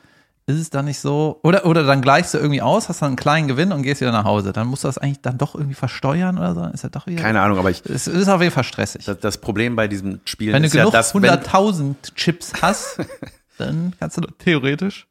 ist 0.46 0.58
es 0.58 0.70
dann 0.70 0.84
nicht 0.86 0.98
so, 0.98 1.38
oder, 1.44 1.64
oder 1.64 1.84
dann 1.84 2.00
gleichst 2.02 2.34
du 2.34 2.38
irgendwie 2.38 2.60
aus, 2.60 2.88
hast 2.88 3.02
dann 3.02 3.08
einen 3.08 3.16
kleinen 3.16 3.46
Gewinn 3.48 3.70
und 3.72 3.82
gehst 3.82 4.00
wieder 4.00 4.10
nach 4.12 4.24
Hause. 4.24 4.52
Dann 4.52 4.66
musst 4.66 4.82
du 4.84 4.88
das 4.88 4.98
eigentlich 4.98 5.20
dann 5.20 5.38
doch 5.38 5.54
irgendwie 5.54 5.74
verstörern 5.74 6.38
oder 6.38 6.54
so. 6.54 6.64
Ist 6.66 6.82
das 6.84 6.90
doch 6.90 7.06
wieder. 7.06 7.22
Keine 7.22 7.40
Ahnung, 7.40 7.58
aber 7.58 7.70
ich, 7.70 7.84
Es 7.86 8.08
ist 8.08 8.28
auf 8.28 8.40
jeden 8.42 8.52
Fall 8.52 8.64
stressig. 8.64 9.04
das, 9.04 9.18
das 9.20 9.38
Problem 9.38 9.76
bei 9.76 9.86
diesem 9.86 10.20
wenn 10.38 10.62
du 10.62 10.66
ist 10.66 10.74
ja, 10.74 10.82
genug 10.82 10.92
dass, 10.92 11.14
wenn, 11.14 11.24
100.000 11.24 12.14
Chips 12.16 12.52
hast, 12.60 12.98
dann 13.58 13.94
kannst 14.00 14.16
du 14.16 14.22
theoretisch. 14.22 15.06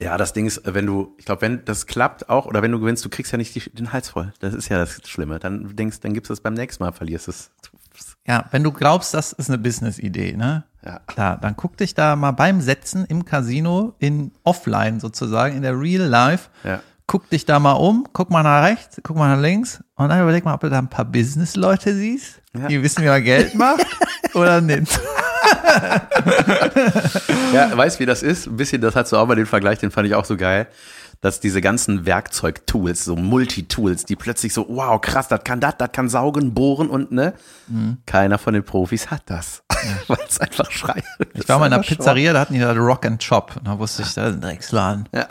Ja, 0.00 0.18
das 0.18 0.32
Ding 0.32 0.46
ist, 0.46 0.62
wenn 0.64 0.86
du, 0.86 1.14
ich 1.18 1.24
glaube, 1.24 1.42
wenn 1.42 1.64
das 1.64 1.86
klappt 1.86 2.28
auch, 2.28 2.46
oder 2.46 2.62
wenn 2.62 2.72
du 2.72 2.80
gewinnst, 2.80 3.04
du 3.04 3.08
kriegst 3.08 3.32
ja 3.32 3.38
nicht 3.38 3.54
die, 3.54 3.70
den 3.70 3.92
Hals 3.92 4.10
voll. 4.10 4.32
Das 4.40 4.54
ist 4.54 4.68
ja 4.68 4.78
das 4.78 5.00
Schlimme. 5.08 5.38
Dann 5.38 5.74
denkst, 5.74 6.00
dann 6.00 6.12
gibst 6.12 6.28
du 6.28 6.34
es 6.34 6.40
beim 6.40 6.54
nächsten 6.54 6.84
Mal, 6.84 6.92
verlierst 6.92 7.28
es. 7.28 7.50
Ja, 8.26 8.44
wenn 8.50 8.62
du 8.62 8.72
glaubst, 8.72 9.14
das 9.14 9.32
ist 9.32 9.48
eine 9.48 9.58
Business-Idee, 9.58 10.36
ne? 10.36 10.64
Ja. 10.84 11.00
Klar, 11.06 11.38
dann 11.40 11.56
guck 11.56 11.76
dich 11.76 11.94
da 11.94 12.14
mal 12.14 12.32
beim 12.32 12.60
Setzen 12.60 13.06
im 13.06 13.24
Casino 13.24 13.94
in 13.98 14.32
offline 14.44 15.00
sozusagen, 15.00 15.56
in 15.56 15.62
der 15.62 15.78
Real 15.78 16.06
Life. 16.06 16.50
Ja. 16.62 16.80
Guck 17.08 17.30
dich 17.30 17.44
da 17.44 17.60
mal 17.60 17.72
um, 17.72 18.06
guck 18.12 18.30
mal 18.30 18.42
nach 18.42 18.64
rechts, 18.64 19.00
guck 19.04 19.16
mal 19.16 19.34
nach 19.34 19.40
links 19.40 19.80
und 19.94 20.08
dann 20.08 20.20
überleg 20.22 20.44
mal, 20.44 20.54
ob 20.54 20.60
du 20.60 20.68
da 20.68 20.78
ein 20.78 20.88
paar 20.90 21.04
Business-Leute 21.04 21.94
siehst, 21.94 22.42
Ja. 22.58 22.66
die 22.66 22.82
wissen, 22.82 23.02
wie 23.04 23.06
man 23.08 23.22
Geld 23.22 23.54
macht 23.54 23.86
oder 24.34 24.60
nicht. 24.60 24.98
Ja, 27.52 27.76
weißt 27.76 28.00
wie 28.00 28.06
das 28.06 28.22
ist? 28.22 28.46
Ein 28.46 28.56
bisschen, 28.56 28.80
das 28.80 28.96
hat 28.96 29.06
so 29.08 29.18
auch 29.18 29.26
mal 29.26 29.36
den 29.36 29.46
Vergleich, 29.46 29.78
den 29.78 29.90
fand 29.90 30.08
ich 30.08 30.14
auch 30.14 30.24
so 30.24 30.36
geil, 30.36 30.66
dass 31.20 31.40
diese 31.40 31.60
ganzen 31.60 32.06
Werkzeugtools, 32.06 33.04
so 33.04 33.16
Multitools, 33.16 34.04
die 34.04 34.16
plötzlich 34.16 34.52
so, 34.52 34.66
wow, 34.68 35.00
krass, 35.00 35.28
das 35.28 35.44
kann 35.44 35.60
das, 35.60 35.74
das 35.78 35.92
kann 35.92 36.08
saugen, 36.08 36.54
bohren 36.54 36.90
und 36.90 37.12
ne? 37.12 37.34
Mhm. 37.68 37.98
Keiner 38.06 38.38
von 38.38 38.52
den 38.54 38.64
Profis 38.64 39.10
hat 39.10 39.22
das. 39.26 39.62
Weil 40.08 40.18
es 40.28 40.40
einfach 40.40 40.70
schreit. 40.70 41.04
Ich 41.34 41.48
war 41.48 41.58
mal 41.58 41.66
in 41.68 41.72
einer 41.72 41.82
Pizzeria, 41.82 42.32
da 42.32 42.40
hatten 42.40 42.54
die 42.54 42.60
da 42.60 42.72
Rock 42.72 43.06
and 43.06 43.24
Chop 43.26 43.54
und 43.56 43.66
da 43.66 43.78
wusste 43.78 44.02
ich, 44.02 44.12
da 44.14 44.26
ist 44.28 44.34
ein 44.34 44.40
Drecksladen. 44.40 45.08
Ist 45.12 45.26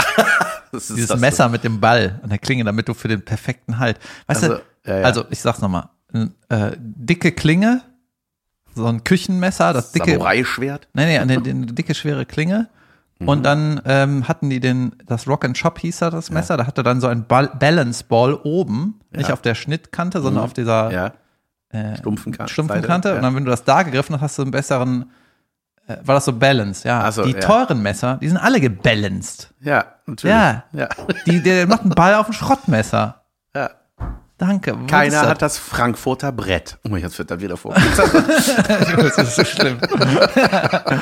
Dieses 0.73 1.07
das 1.07 1.19
Messer 1.19 1.49
mit 1.49 1.63
dem 1.63 1.79
Ball 1.79 2.19
an 2.23 2.29
der 2.29 2.39
Klinge, 2.39 2.63
damit 2.63 2.87
du 2.87 2.93
für 2.93 3.07
den 3.07 3.23
perfekten 3.23 3.77
Halt. 3.79 3.99
Weißt 4.27 4.43
Also, 4.43 4.55
du, 4.55 4.61
ja, 4.91 4.99
ja. 4.99 5.05
also 5.05 5.25
ich 5.29 5.39
sag's 5.39 5.59
nochmal, 5.61 5.89
äh, 6.49 6.71
dicke 6.77 7.31
Klinge, 7.31 7.81
so 8.73 8.85
ein 8.85 9.03
Küchenmesser, 9.03 9.73
das 9.73 9.91
dicke, 9.91 10.11
Samurai-Schwert. 10.11 10.87
nee, 10.93 11.05
nee, 11.05 11.17
eine, 11.19 11.33
eine 11.37 11.65
dicke, 11.67 11.93
schwere 11.95 12.25
Klinge. 12.25 12.69
Und 13.19 13.43
dann 13.43 13.81
ähm, 13.85 14.27
hatten 14.27 14.49
die 14.49 14.59
den, 14.59 14.91
das 15.05 15.25
Rock 15.25 15.45
and 15.45 15.57
Chop 15.59 15.79
hieß 15.79 15.99
da 15.99 16.09
das 16.09 16.31
Messer, 16.31 16.57
da 16.57 16.67
hatte 16.67 16.83
dann 16.83 16.99
so 16.99 17.07
ein 17.07 17.25
Ball, 17.25 17.47
Balance 17.57 18.03
Ball 18.03 18.33
oben, 18.33 18.99
nicht 19.15 19.31
auf 19.31 19.41
der 19.41 19.55
Schnittkante, 19.55 20.21
sondern 20.21 20.43
auf 20.43 20.51
dieser 20.53 20.91
Ja. 20.91 21.13
äh, 21.69 21.95
Stumpfen 21.95 22.33
Kante. 22.33 22.51
stumpfen 22.51 22.81
Kante. 22.81 23.09
ja. 23.09 23.15
Und 23.15 23.21
dann, 23.21 23.33
wenn 23.35 23.45
du 23.45 23.51
das 23.51 23.63
da 23.63 23.83
gegriffen 23.83 24.15
hast, 24.15 24.21
hast 24.21 24.37
du 24.39 24.41
einen 24.41 24.51
besseren, 24.51 25.11
äh, 25.87 25.95
war 26.03 26.15
das 26.15 26.25
so 26.25 26.33
Balance, 26.33 26.85
ja. 26.85 27.09
So, 27.13 27.23
die 27.23 27.31
ja. 27.31 27.39
teuren 27.39 27.81
Messer, 27.81 28.17
die 28.21 28.27
sind 28.27 28.37
alle 28.37 28.59
gebalanced. 28.59 29.53
Ja, 29.61 29.85
natürlich. 30.07 30.35
Ja. 30.35 30.63
ja. 30.73 30.89
Die, 31.25 31.41
der 31.41 31.67
macht 31.67 31.81
einen 31.81 31.91
Ball 31.91 32.15
auf 32.15 32.27
ein 32.27 32.33
Schrottmesser. 32.33 33.23
ja. 33.55 33.71
Danke. 34.37 34.77
Keiner 34.87 35.21
das? 35.21 35.29
hat 35.29 35.41
das 35.41 35.57
Frankfurter 35.57 36.33
Brett. 36.33 36.77
Oh, 36.83 36.97
jetzt 36.97 37.17
wird 37.17 37.31
das 37.31 37.39
wieder 37.39 37.55
vor. 37.55 37.73
das 37.95 39.17
ist 39.17 39.35
so 39.37 39.45
schlimm. 39.45 39.79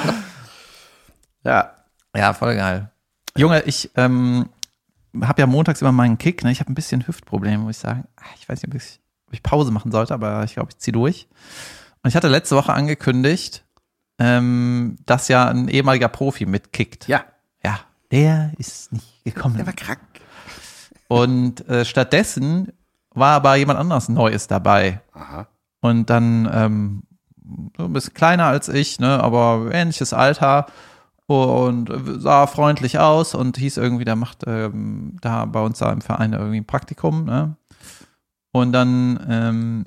ja. 1.44 1.72
Ja, 2.16 2.34
voll 2.34 2.56
geil. 2.56 2.92
Junge, 3.36 3.64
ich 3.64 3.90
ähm, 3.96 4.50
habe 5.20 5.42
ja 5.42 5.48
montags 5.48 5.82
immer 5.82 5.92
meinen 5.92 6.20
Kick. 6.20 6.44
Ne? 6.44 6.52
Ich 6.52 6.60
habe 6.60 6.72
ein 6.72 6.76
bisschen 6.76 7.08
Hüftprobleme, 7.08 7.58
muss 7.58 7.78
ich 7.78 7.82
sagen. 7.82 8.04
Ah, 8.18 8.26
Ich 8.40 8.48
weiß 8.48 8.62
nicht, 8.62 8.72
ob 8.72 8.76
ich, 8.80 9.00
ob 9.28 9.34
ich 9.34 9.42
Pause 9.42 9.72
machen 9.72 9.92
sollte, 9.92 10.14
aber 10.14 10.44
ich 10.44 10.54
glaube, 10.54 10.70
ich 10.72 10.78
ziehe 10.78 10.94
durch. 10.94 11.28
Und 12.04 12.10
ich 12.10 12.16
hatte 12.16 12.28
letzte 12.28 12.56
Woche 12.56 12.74
angekündigt, 12.74 13.66
ähm, 14.20 14.98
dass 15.08 15.28
ja 15.28 15.48
ein 15.50 15.70
ehemaliger 15.70 16.08
Profi 16.08 16.46
mitkickt. 16.46 17.08
Ja. 17.08 17.26
Der 18.14 18.52
ist 18.60 18.94
nicht 18.94 19.24
gekommen. 19.24 19.58
Der 19.58 19.66
war 19.66 19.74
krank. 19.74 20.00
Und 21.08 21.68
äh, 21.68 21.84
stattdessen 21.84 22.72
war 23.10 23.32
aber 23.32 23.56
jemand 23.56 23.80
anderes 23.80 24.08
Neues 24.08 24.46
dabei. 24.48 25.02
Aha. 25.14 25.48
Und 25.82 26.12
dann 26.12 26.48
ähm, 26.54 27.04
so 27.76 27.86
ein 27.86 27.94
bisschen 27.94 28.14
kleiner 28.14 28.46
als 28.46 28.70
ich, 28.70 29.00
ne, 29.00 29.20
aber 29.22 29.70
ähnliches 29.74 30.14
Alter 30.14 30.68
und 31.26 31.92
sah 32.22 32.46
freundlich 32.46 33.00
aus 33.00 33.34
und 33.34 33.58
hieß 33.58 33.78
irgendwie, 33.78 34.06
der 34.06 34.16
macht 34.16 34.44
ähm, 34.46 35.18
da 35.22 35.46
bei 35.46 35.62
uns 35.62 35.80
da 35.80 35.92
im 35.92 36.02
Verein 36.02 36.34
irgendwie 36.34 36.58
ein 36.58 36.66
Praktikum, 36.66 37.26
ne? 37.26 37.58
Und 38.52 38.74
dann 38.74 39.26
ähm, 39.28 39.86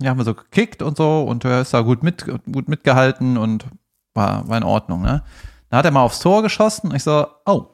ja, 0.00 0.10
haben 0.10 0.18
wir 0.18 0.24
so 0.24 0.34
gekickt 0.34 0.80
und 0.80 0.96
so 0.96 1.24
und 1.24 1.44
er 1.44 1.60
ist 1.60 1.74
da 1.74 1.82
gut 1.82 2.02
mit 2.02 2.24
gut 2.50 2.68
mitgehalten 2.68 3.36
und 3.36 3.66
war, 4.14 4.48
war 4.48 4.56
in 4.56 4.64
Ordnung, 4.64 5.02
ne? 5.02 5.22
Da 5.68 5.78
hat 5.78 5.84
er 5.84 5.90
mal 5.90 6.02
aufs 6.02 6.20
Tor 6.20 6.42
geschossen. 6.42 6.94
Ich 6.94 7.02
so, 7.02 7.26
oh, 7.44 7.66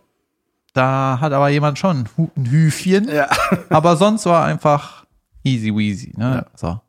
da 0.72 1.18
hat 1.20 1.32
aber 1.32 1.49
jemand 1.49 1.78
schon 1.78 2.09
ein 2.36 2.51
Hüfchen. 2.51 3.09
Ja. 3.09 3.28
Aber 3.68 3.97
sonst 3.97 4.24
war 4.24 4.45
einfach 4.47 5.05
easy 5.45 5.74
weasy. 5.74 6.14
Ne? 6.16 6.47
Ja. 6.47 6.47
So. 6.57 6.80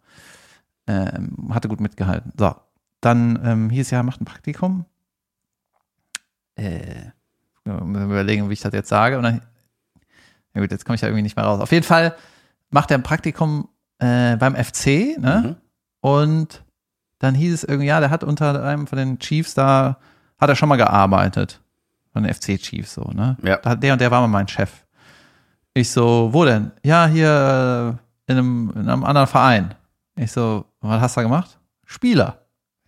Ähm, 0.87 1.49
hatte 1.53 1.67
gut 1.67 1.81
mitgehalten. 1.81 2.31
So. 2.37 2.55
Dann 3.01 3.39
ähm, 3.43 3.69
hieß 3.69 3.91
ja, 3.91 4.01
macht 4.03 4.21
ein 4.21 4.25
Praktikum. 4.25 4.85
Äh, 6.55 7.11
müssen 7.65 7.93
wir 7.93 8.05
überlegen, 8.05 8.49
wie 8.49 8.53
ich 8.53 8.61
das 8.61 8.73
jetzt 8.73 8.89
sage. 8.89 9.17
Und 9.17 9.23
dann, 9.23 9.41
ja 10.53 10.61
gut, 10.61 10.71
jetzt 10.71 10.85
komme 10.85 10.95
ich 10.95 11.01
da 11.01 11.07
irgendwie 11.07 11.23
nicht 11.23 11.35
mehr 11.35 11.45
raus. 11.45 11.59
Auf 11.59 11.71
jeden 11.71 11.85
Fall 11.85 12.15
macht 12.69 12.91
er 12.91 12.97
ein 12.97 13.03
Praktikum 13.03 13.67
äh, 13.99 14.37
beim 14.37 14.55
FC, 14.55 15.17
ne? 15.17 15.43
Mhm. 15.45 15.55
Und 15.99 16.63
dann 17.19 17.35
hieß 17.35 17.53
es 17.53 17.63
irgendwie, 17.63 17.87
ja, 17.87 17.99
der 17.99 18.09
hat 18.09 18.23
unter 18.23 18.63
einem 18.63 18.87
von 18.87 18.97
den 18.97 19.19
Chiefs 19.19 19.53
da, 19.53 19.97
hat 20.43 20.49
er 20.49 20.55
schon 20.55 20.69
mal 20.69 20.75
gearbeitet. 20.77 21.59
Von 22.11 22.23
den 22.23 22.33
FC 22.33 22.59
Chiefs 22.59 22.93
so, 22.93 23.01
ne? 23.13 23.37
Ja. 23.41 23.57
Der 23.75 23.93
und 23.93 23.99
der 23.99 24.11
war 24.11 24.21
mal 24.21 24.27
mein 24.27 24.47
Chef. 24.47 24.71
Ich 25.73 25.89
so, 25.89 26.29
wo 26.31 26.45
denn? 26.45 26.71
Ja, 26.83 27.07
hier 27.07 27.97
äh, 28.27 28.31
in 28.31 28.37
einem, 28.37 28.73
in 28.75 28.87
einem 28.89 29.03
anderen 29.03 29.27
Verein. 29.27 29.73
Ich 30.15 30.31
so, 30.31 30.65
was 30.81 31.01
hast 31.01 31.15
du 31.17 31.21
da 31.21 31.23
gemacht? 31.23 31.57
Spieler. 31.85 32.37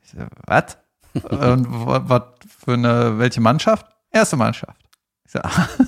Ich 0.03 0.12
so, 0.12 0.18
was? 0.45 0.78
und 1.30 1.66
was 1.70 2.22
für 2.60 2.74
eine, 2.74 3.18
welche 3.18 3.41
Mannschaft? 3.41 3.88
Erste 4.12 4.36
Mannschaft. 4.38 4.80
Ich 5.26 5.32
so, 5.32 5.39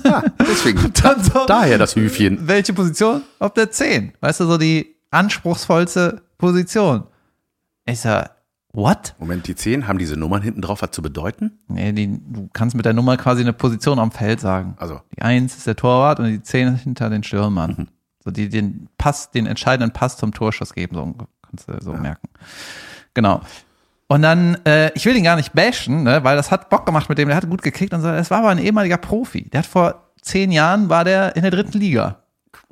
Ja, 0.04 0.24
deswegen. 0.40 0.92
dann 1.02 1.22
so, 1.22 1.46
Daher 1.46 1.78
das 1.78 1.94
Hüfchen. 1.94 2.48
welche 2.48 2.72
Position? 2.72 3.22
Auf 3.38 3.54
der 3.54 3.70
10. 3.70 4.14
Weißt 4.20 4.40
du, 4.40 4.46
so 4.46 4.58
die 4.58 4.96
anspruchsvollste 5.12 6.22
Position. 6.38 7.04
Ich 7.84 8.00
so, 8.00 8.20
what? 8.78 9.14
Moment, 9.18 9.46
die 9.46 9.54
10 9.54 9.86
haben 9.88 9.98
diese 9.98 10.16
Nummern 10.16 10.40
hinten 10.40 10.62
drauf 10.62 10.80
was 10.82 10.92
zu 10.92 11.02
bedeuten? 11.02 11.58
Nee, 11.68 11.92
die, 11.92 12.06
du 12.08 12.48
kannst 12.52 12.76
mit 12.76 12.86
der 12.86 12.94
Nummer 12.94 13.16
quasi 13.16 13.42
eine 13.42 13.52
Position 13.52 13.98
am 13.98 14.12
Feld 14.12 14.40
sagen. 14.40 14.74
Also, 14.78 15.00
Die 15.16 15.22
1 15.22 15.56
ist 15.56 15.66
der 15.66 15.76
Torwart 15.76 16.20
und 16.20 16.26
die 16.26 16.42
10 16.42 16.74
ist 16.74 16.82
hinter 16.82 17.10
den 17.10 17.22
Stürmern. 17.22 17.88
So 18.24 18.30
die 18.30 18.48
den 18.48 18.88
Pass, 18.96 19.30
den 19.30 19.46
entscheidenden 19.46 19.92
Pass 19.92 20.16
zum 20.16 20.32
Torschuss 20.32 20.74
geben, 20.74 20.94
so 20.94 21.14
kannst 21.46 21.68
du 21.68 21.80
so 21.80 21.92
merken. 21.92 22.28
Genau. 23.14 23.40
Und 24.06 24.22
dann, 24.22 24.56
äh, 24.64 24.90
ich 24.94 25.04
will 25.04 25.16
ihn 25.16 25.24
gar 25.24 25.36
nicht 25.36 25.52
bashen, 25.52 26.02
ne, 26.02 26.24
weil 26.24 26.36
das 26.36 26.50
hat 26.50 26.70
Bock 26.70 26.86
gemacht 26.86 27.08
mit 27.08 27.18
dem, 27.18 27.28
der 27.28 27.36
hat 27.36 27.48
gut 27.48 27.62
gekickt 27.62 27.92
und 27.92 28.00
so. 28.00 28.08
Es 28.08 28.30
war 28.30 28.38
aber 28.38 28.48
ein 28.48 28.58
ehemaliger 28.58 28.96
Profi. 28.96 29.50
Der 29.50 29.58
hat 29.60 29.66
vor 29.66 30.12
zehn 30.22 30.50
Jahren 30.50 30.88
war 30.88 31.04
der 31.04 31.36
in 31.36 31.42
der 31.42 31.50
dritten 31.50 31.78
Liga. 31.78 32.22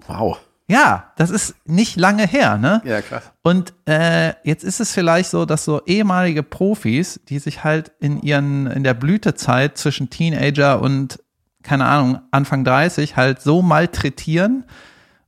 Wow. 0.07 0.39
Ja, 0.69 1.13
das 1.17 1.31
ist 1.31 1.55
nicht 1.65 1.97
lange 1.97 2.27
her, 2.27 2.59
ne? 2.59 2.83
Ja, 2.85 3.01
krass. 3.01 3.31
Und 3.43 3.73
äh, 3.89 4.33
jetzt 4.43 4.65
ist 4.65 4.81
es 4.81 4.93
vielleicht 4.93 5.31
so, 5.31 5.45
dass 5.47 5.65
so 5.65 5.81
ehemalige 5.87 6.43
Profis, 6.43 7.21
die 7.29 7.39
sich 7.39 7.63
halt 7.63 7.93
in 8.01 8.21
ihren 8.21 8.67
in 8.67 8.83
der 8.83 8.95
Blütezeit 8.95 9.79
zwischen 9.79 10.11
Teenager 10.11 10.81
und 10.81 11.21
keine 11.63 11.87
Ahnung 11.87 12.21
Anfang 12.33 12.65
30 12.65 13.17
halt 13.17 13.41
so 13.41 13.63
malträtieren 13.63 14.65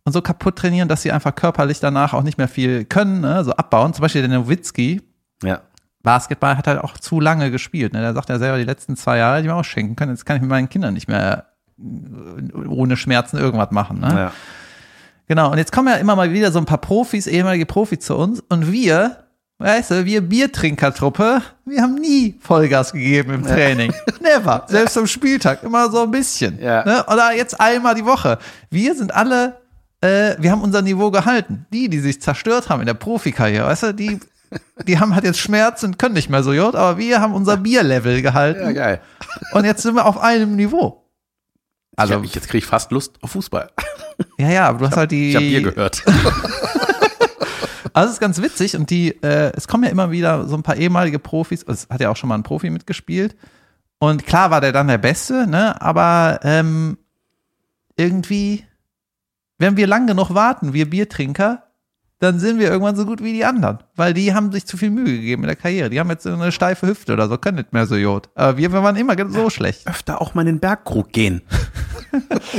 und 0.04 0.12
so 0.12 0.22
kaputt 0.22 0.56
trainieren, 0.56 0.88
dass 0.88 1.02
sie 1.02 1.12
einfach 1.12 1.34
körperlich 1.34 1.78
danach 1.78 2.14
auch 2.14 2.22
nicht 2.22 2.38
mehr 2.38 2.48
viel 2.48 2.84
können, 2.84 3.20
ne? 3.20 3.44
so 3.44 3.52
abbauen. 3.52 3.94
Zum 3.94 4.02
Beispiel 4.02 4.26
der 4.26 4.38
Nowitzki, 4.38 5.02
Ja. 5.42 5.60
Basketball 6.02 6.56
hat 6.56 6.66
halt 6.66 6.80
auch 6.80 6.96
zu 6.96 7.20
lange 7.20 7.50
gespielt. 7.50 7.92
Ne? 7.92 8.00
Der 8.00 8.14
sagt 8.14 8.28
ja 8.28 8.38
selber, 8.38 8.56
die 8.58 8.64
letzten 8.64 8.96
zwei 8.96 9.18
Jahre, 9.18 9.42
die 9.42 9.48
mir 9.48 9.54
ausschenken 9.54 9.94
können. 9.94 10.12
Jetzt 10.12 10.24
kann 10.24 10.36
ich 10.36 10.42
mit 10.42 10.50
meinen 10.50 10.68
Kindern 10.68 10.94
nicht 10.94 11.08
mehr 11.08 11.46
äh, 11.78 12.66
ohne 12.66 12.96
Schmerzen 12.96 13.36
irgendwas 13.36 13.70
machen. 13.72 14.00
Ne? 14.00 14.08
ja. 14.08 14.32
Genau, 15.28 15.52
und 15.52 15.58
jetzt 15.58 15.72
kommen 15.72 15.88
ja 15.88 15.94
immer 15.96 16.16
mal 16.16 16.32
wieder 16.32 16.50
so 16.50 16.58
ein 16.58 16.64
paar 16.64 16.78
Profis, 16.80 17.26
ehemalige 17.26 17.66
Profis 17.66 18.00
zu 18.00 18.16
uns 18.16 18.40
und 18.48 18.72
wir, 18.72 19.24
weißt 19.58 19.90
du, 19.90 20.04
wir 20.06 20.22
Biertrinkertruppe, 20.22 21.42
wir 21.66 21.82
haben 21.82 21.96
nie 21.96 22.38
Vollgas 22.40 22.92
gegeben 22.92 23.34
im 23.34 23.42
Training. 23.44 23.92
Never. 24.22 24.64
Selbst 24.68 24.96
am 24.96 25.06
Spieltag, 25.06 25.62
immer 25.62 25.90
so 25.90 26.02
ein 26.02 26.10
bisschen. 26.10 26.58
Ja. 26.60 26.84
Ne? 26.84 27.04
Oder 27.06 27.34
jetzt 27.36 27.60
einmal 27.60 27.94
die 27.94 28.06
Woche. 28.06 28.38
Wir 28.70 28.94
sind 28.94 29.14
alle, 29.14 29.58
äh, 30.00 30.34
wir 30.38 30.50
haben 30.50 30.62
unser 30.62 30.80
Niveau 30.80 31.10
gehalten. 31.10 31.66
Die, 31.72 31.88
die 31.90 31.98
sich 32.00 32.22
zerstört 32.22 32.70
haben 32.70 32.80
in 32.80 32.86
der 32.86 32.94
Profikarriere, 32.94 33.66
weißt 33.66 33.82
du, 33.82 33.94
die, 33.94 34.18
die 34.86 34.98
haben 34.98 35.14
halt 35.14 35.24
jetzt 35.24 35.40
Schmerzen 35.40 35.86
und 35.86 35.98
können 35.98 36.14
nicht 36.14 36.30
mehr 36.30 36.42
so 36.42 36.52
gut, 36.52 36.74
aber 36.74 36.96
wir 36.96 37.20
haben 37.20 37.34
unser 37.34 37.58
Bierlevel 37.58 38.22
gehalten 38.22 38.62
Ja, 38.62 38.72
geil. 38.72 39.00
und 39.52 39.66
jetzt 39.66 39.82
sind 39.82 39.94
wir 39.94 40.06
auf 40.06 40.18
einem 40.18 40.56
Niveau. 40.56 41.04
Also, 41.96 42.14
Also, 42.14 42.24
ich, 42.24 42.34
jetzt 42.34 42.46
kriege 42.48 42.58
ich 42.58 42.66
fast 42.66 42.92
Lust 42.92 43.16
auf 43.20 43.32
Fußball. 43.32 43.68
Ja, 44.38 44.50
ja, 44.50 44.68
aber 44.68 44.78
du 44.78 44.86
hast 44.86 44.96
halt 44.96 45.10
die. 45.10 45.30
Ich 45.30 45.36
habe 45.36 45.46
Bier 45.46 45.62
gehört. 45.62 46.04
Also 47.94 48.10
es 48.10 48.14
ist 48.14 48.20
ganz 48.20 48.40
witzig 48.40 48.76
und 48.76 48.90
die, 48.90 49.10
äh, 49.22 49.50
es 49.56 49.66
kommen 49.66 49.82
ja 49.82 49.90
immer 49.90 50.12
wieder 50.12 50.46
so 50.46 50.54
ein 50.54 50.62
paar 50.62 50.76
ehemalige 50.76 51.18
Profis, 51.18 51.64
es 51.66 51.88
hat 51.90 52.00
ja 52.00 52.10
auch 52.10 52.16
schon 52.16 52.28
mal 52.28 52.36
ein 52.36 52.44
Profi 52.44 52.70
mitgespielt. 52.70 53.34
Und 53.98 54.24
klar 54.24 54.52
war 54.52 54.60
der 54.60 54.70
dann 54.70 54.86
der 54.86 54.98
Beste, 54.98 55.48
ne? 55.48 55.80
Aber 55.82 56.38
ähm, 56.44 56.98
irgendwie, 57.96 58.64
wenn 59.58 59.76
wir 59.76 59.88
lang 59.88 60.06
genug 60.06 60.32
warten, 60.32 60.72
wir 60.72 60.88
Biertrinker, 60.88 61.64
dann 62.20 62.40
sind 62.40 62.58
wir 62.58 62.68
irgendwann 62.68 62.96
so 62.96 63.06
gut 63.06 63.22
wie 63.22 63.32
die 63.32 63.44
anderen. 63.44 63.78
Weil 63.94 64.12
die 64.12 64.34
haben 64.34 64.50
sich 64.50 64.66
zu 64.66 64.76
viel 64.76 64.90
Mühe 64.90 65.04
gegeben 65.04 65.44
in 65.44 65.46
der 65.46 65.56
Karriere. 65.56 65.88
Die 65.88 66.00
haben 66.00 66.10
jetzt 66.10 66.24
so 66.24 66.32
eine 66.32 66.50
steife 66.50 66.86
Hüfte 66.86 67.12
oder 67.12 67.28
so, 67.28 67.38
können 67.38 67.58
nicht 67.58 67.72
mehr 67.72 67.86
so 67.86 67.96
Jod. 67.96 68.28
Aber 68.34 68.56
wir, 68.56 68.72
wir 68.72 68.82
waren 68.82 68.96
immer 68.96 69.14
so 69.30 69.50
schlecht. 69.50 69.86
Öfter 69.86 70.20
auch 70.20 70.34
mal 70.34 70.42
in 70.42 70.46
den 70.48 70.60
Bergkrug 70.60 71.12
gehen. 71.12 71.42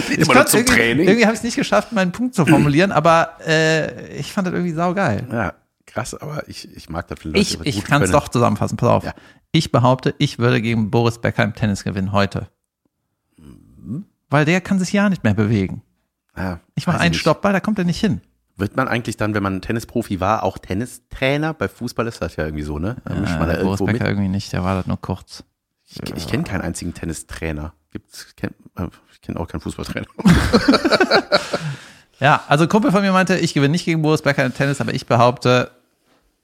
Ich 0.10 0.20
Immer 0.20 0.36
nur 0.36 0.46
zum 0.46 0.60
irgendwie, 0.60 0.76
Training. 0.76 1.08
Irgendwie 1.08 1.26
habe 1.26 1.34
ich 1.34 1.40
es 1.40 1.44
nicht 1.44 1.56
geschafft, 1.56 1.92
meinen 1.92 2.12
Punkt 2.12 2.36
zu 2.36 2.46
formulieren, 2.46 2.92
aber 2.92 3.32
äh, 3.48 4.16
ich 4.16 4.32
fand 4.32 4.46
das 4.46 4.54
irgendwie 4.54 4.74
saugeil. 4.74 5.28
Ja, 5.32 5.54
krass, 5.88 6.14
aber 6.14 6.48
ich, 6.48 6.72
ich 6.78 6.88
mag 6.88 7.08
das 7.08 7.20
für 7.20 7.30
Leute, 7.30 7.40
Ich, 7.40 7.60
ich 7.64 7.84
kann 7.84 8.04
es 8.04 8.12
doch 8.12 8.28
zusammenfassen, 8.30 8.78
pass 8.78 8.90
auf. 8.90 9.04
Ja. 9.06 9.14
Ich 9.52 9.72
behaupte, 9.72 10.14
ich 10.20 10.38
würde 10.38 10.62
gegen 10.62 10.92
Boris 10.92 11.18
Becker 11.18 11.44
im 11.44 11.56
Tennis 11.56 11.84
gewinnen 11.84 12.12
heute. 12.12 12.50
Weil 14.30 14.46
der 14.46 14.62
kann 14.62 14.78
sich 14.78 14.94
ja 14.94 15.10
nicht 15.10 15.24
mehr 15.24 15.34
bewegen. 15.34 15.82
Ja, 16.38 16.60
Ich 16.76 16.86
mache 16.86 17.00
einen. 17.00 17.16
Stoppball, 17.16 17.52
da 17.54 17.60
kommt 17.60 17.80
er 17.80 17.86
nicht 17.86 18.00
hin. 18.00 18.22
Wird 18.60 18.76
man 18.76 18.88
eigentlich 18.88 19.18
dann, 19.18 19.34
wenn 19.34 19.44
man 19.44 19.62
Tennisprofi 19.62 20.20
war, 20.20 20.44
auch 20.44 20.58
Tennistrainer? 20.58 21.54
Bei 21.54 21.68
Fußball 21.68 22.08
ist 22.08 22.22
das 22.22 22.36
ja 22.36 22.46
irgendwie 22.46 22.64
so, 22.64 22.80
ne? 22.80 22.98
Da 23.06 23.16
mischt 23.16 23.40
man 23.40 23.48
da 23.50 23.56
Boris 23.56 23.80
irgendwo 23.80 23.86
Becker 23.86 24.04
mit. 24.04 24.08
irgendwie 24.12 24.30
nicht, 24.30 24.52
der 24.54 24.64
war 24.64 24.76
das 24.76 24.88
nur 24.88 25.00
kurz. 25.00 25.44
Ich, 25.88 26.16
ich 26.16 26.28
kenne 26.28 26.44
keinen 26.44 26.62
einzigen 26.62 26.94
Tennistrainer. 26.94 27.74
Gibt's, 27.92 28.36
kenn, 28.36 28.54
äh, 28.78 28.88
ich 29.12 29.22
kenne 29.22 29.40
auch 29.40 29.48
keinen 29.48 29.62
Fußballtrainer. 29.62 30.08
Ja, 32.20 32.44
also 32.48 32.66
ein 32.66 32.70
Kumpel 32.70 32.92
von 32.92 33.02
mir 33.02 33.12
meinte, 33.14 33.38
ich 33.38 33.54
gewinne 33.54 33.72
nicht 33.72 33.86
gegen 33.86 34.02
Boris 34.02 34.22
Becker 34.22 34.46
im 34.46 34.54
Tennis, 34.54 34.82
aber 34.82 34.94
ich 34.94 35.06
behaupte, 35.06 35.72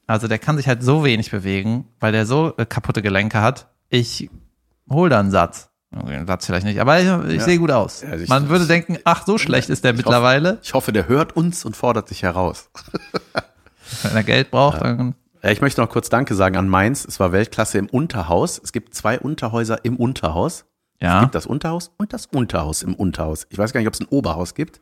also 0.07 0.27
der 0.27 0.39
kann 0.39 0.55
sich 0.57 0.67
halt 0.67 0.83
so 0.83 1.03
wenig 1.03 1.31
bewegen, 1.31 1.85
weil 1.99 2.11
der 2.13 2.25
so 2.25 2.53
äh, 2.57 2.65
kaputte 2.65 3.01
Gelenke 3.01 3.41
hat. 3.41 3.67
Ich 3.89 4.29
hol 4.89 5.09
da 5.09 5.19
einen 5.19 5.31
Satz. 5.31 5.69
Einen 6.03 6.27
Satz 6.27 6.45
vielleicht 6.45 6.65
nicht, 6.65 6.79
aber 6.79 6.99
ich, 6.99 7.33
ich 7.35 7.41
sehe 7.43 7.57
gut 7.57 7.71
aus. 7.71 8.01
Ja, 8.01 8.15
ich- 8.15 8.27
Man 8.27 8.49
würde 8.49 8.67
denken, 8.67 8.97
ach, 9.05 9.25
so 9.25 9.37
schlecht 9.37 9.69
ist 9.69 9.83
der 9.83 9.91
Ich 9.91 9.97
hoffe- 9.99 10.09
mittlerweile. 10.09 10.59
Ich 10.61 10.73
hoffe, 10.73 10.91
der 10.91 11.07
hört 11.07 11.35
uns 11.35 11.63
und 11.65 11.75
fordert 11.77 12.07
sich 12.09 12.23
heraus. 12.23 12.69
Wenn 14.03 14.15
er 14.15 14.23
Geld 14.23 14.51
braucht, 14.51 14.81
dann 14.81 15.15
Ja, 15.43 15.51
ich 15.51 15.61
möchte 15.61 15.79
noch 15.81 15.89
kurz 15.89 16.09
Danke 16.09 16.35
sagen 16.35 16.57
an 16.57 16.67
Mainz. 16.67 17.05
Es 17.05 17.19
war 17.19 17.31
Weltklasse 17.31 17.77
im 17.77 17.87
Unterhaus. 17.87 18.59
Es 18.63 18.71
gibt 18.73 18.93
zwei 18.95 19.19
Unterhäuser 19.19 19.85
im 19.85 19.95
Unterhaus. 19.97 20.65
Es 20.99 21.05
ja. 21.07 21.21
gibt 21.21 21.35
das 21.35 21.45
Unterhaus 21.45 21.91
und 21.97 22.13
das 22.13 22.25
Unterhaus 22.25 22.81
im 22.81 22.95
Unterhaus. 22.95 23.45
Ich 23.49 23.57
weiß 23.57 23.71
gar 23.73 23.79
nicht, 23.79 23.87
ob 23.87 23.93
es 23.93 24.01
ein 24.01 24.07
Oberhaus 24.09 24.53
gibt. 24.55 24.79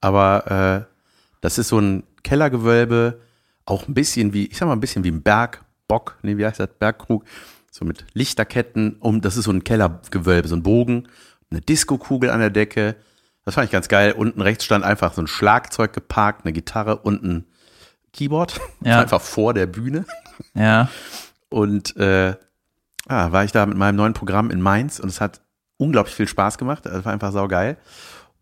Aber 0.00 0.86
äh, 0.90 0.92
das 1.40 1.58
ist 1.58 1.68
so 1.68 1.78
ein 1.78 2.02
Kellergewölbe, 2.24 3.20
auch 3.66 3.86
ein 3.88 3.94
bisschen 3.94 4.32
wie, 4.32 4.46
ich 4.46 4.56
sag 4.58 4.66
mal, 4.66 4.72
ein 4.72 4.80
bisschen 4.80 5.04
wie 5.04 5.10
ein 5.10 5.22
Bergbock, 5.22 6.16
nee, 6.22 6.36
wie 6.36 6.44
heißt 6.46 6.58
das, 6.60 6.68
Bergkrug, 6.78 7.24
so 7.72 7.84
mit 7.86 8.04
Lichterketten. 8.12 8.96
Um, 9.00 9.22
das 9.22 9.36
ist 9.36 9.44
so 9.44 9.50
ein 9.50 9.64
Kellergewölbe, 9.64 10.46
so 10.46 10.54
ein 10.54 10.62
Bogen, 10.62 11.08
eine 11.50 11.60
Diskokugel 11.60 12.30
an 12.30 12.38
der 12.38 12.50
Decke. 12.50 12.96
Das 13.44 13.54
fand 13.54 13.64
ich 13.64 13.72
ganz 13.72 13.88
geil. 13.88 14.12
Unten 14.12 14.42
rechts 14.42 14.64
stand 14.64 14.84
einfach 14.84 15.14
so 15.14 15.22
ein 15.22 15.26
Schlagzeug 15.26 15.92
geparkt, 15.92 16.44
eine 16.44 16.52
Gitarre 16.52 16.98
und 16.98 17.24
ein 17.24 17.46
Keyboard. 18.12 18.60
Ja. 18.84 19.00
Einfach 19.00 19.22
vor 19.22 19.54
der 19.54 19.66
Bühne. 19.66 20.04
Ja. 20.54 20.90
Und 21.48 21.96
äh, 21.96 22.36
ah, 23.08 23.32
war 23.32 23.44
ich 23.44 23.52
da 23.52 23.64
mit 23.64 23.78
meinem 23.78 23.96
neuen 23.96 24.12
Programm 24.12 24.50
in 24.50 24.60
Mainz 24.60 25.00
und 25.00 25.08
es 25.08 25.20
hat 25.20 25.40
unglaublich 25.78 26.14
viel 26.14 26.28
Spaß 26.28 26.58
gemacht. 26.58 26.84
Es 26.84 27.04
war 27.04 27.12
einfach 27.12 27.32
saugeil. 27.32 27.78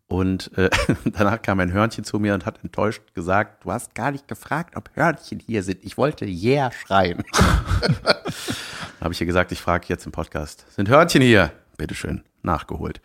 Und 0.07 0.55
äh, 0.57 0.69
danach 1.05 1.41
kam 1.41 1.61
ein 1.61 1.71
Hörnchen 1.71 2.03
zu 2.03 2.19
mir 2.19 2.33
und 2.33 2.45
hat 2.45 2.61
enttäuscht 2.63 3.01
gesagt, 3.13 3.63
du 3.63 3.71
hast 3.71 3.95
gar 3.95 4.11
nicht 4.11 4.27
gefragt, 4.27 4.75
ob 4.75 4.89
Hörnchen 4.93 5.39
hier 5.39 5.63
sind. 5.63 5.83
Ich 5.83 5.97
wollte 5.97 6.25
yeah 6.25 6.69
schreien. 6.71 7.23
Habe 9.01 9.13
ich 9.13 9.19
ihr 9.21 9.25
gesagt, 9.27 9.51
ich 9.51 9.59
frage 9.59 9.85
jetzt 9.87 10.05
im 10.05 10.11
Podcast, 10.11 10.65
sind 10.75 10.87
Hörnchen 10.87 11.21
hier? 11.23 11.51
Bitteschön, 11.77 12.23
nachgeholt. 12.43 13.01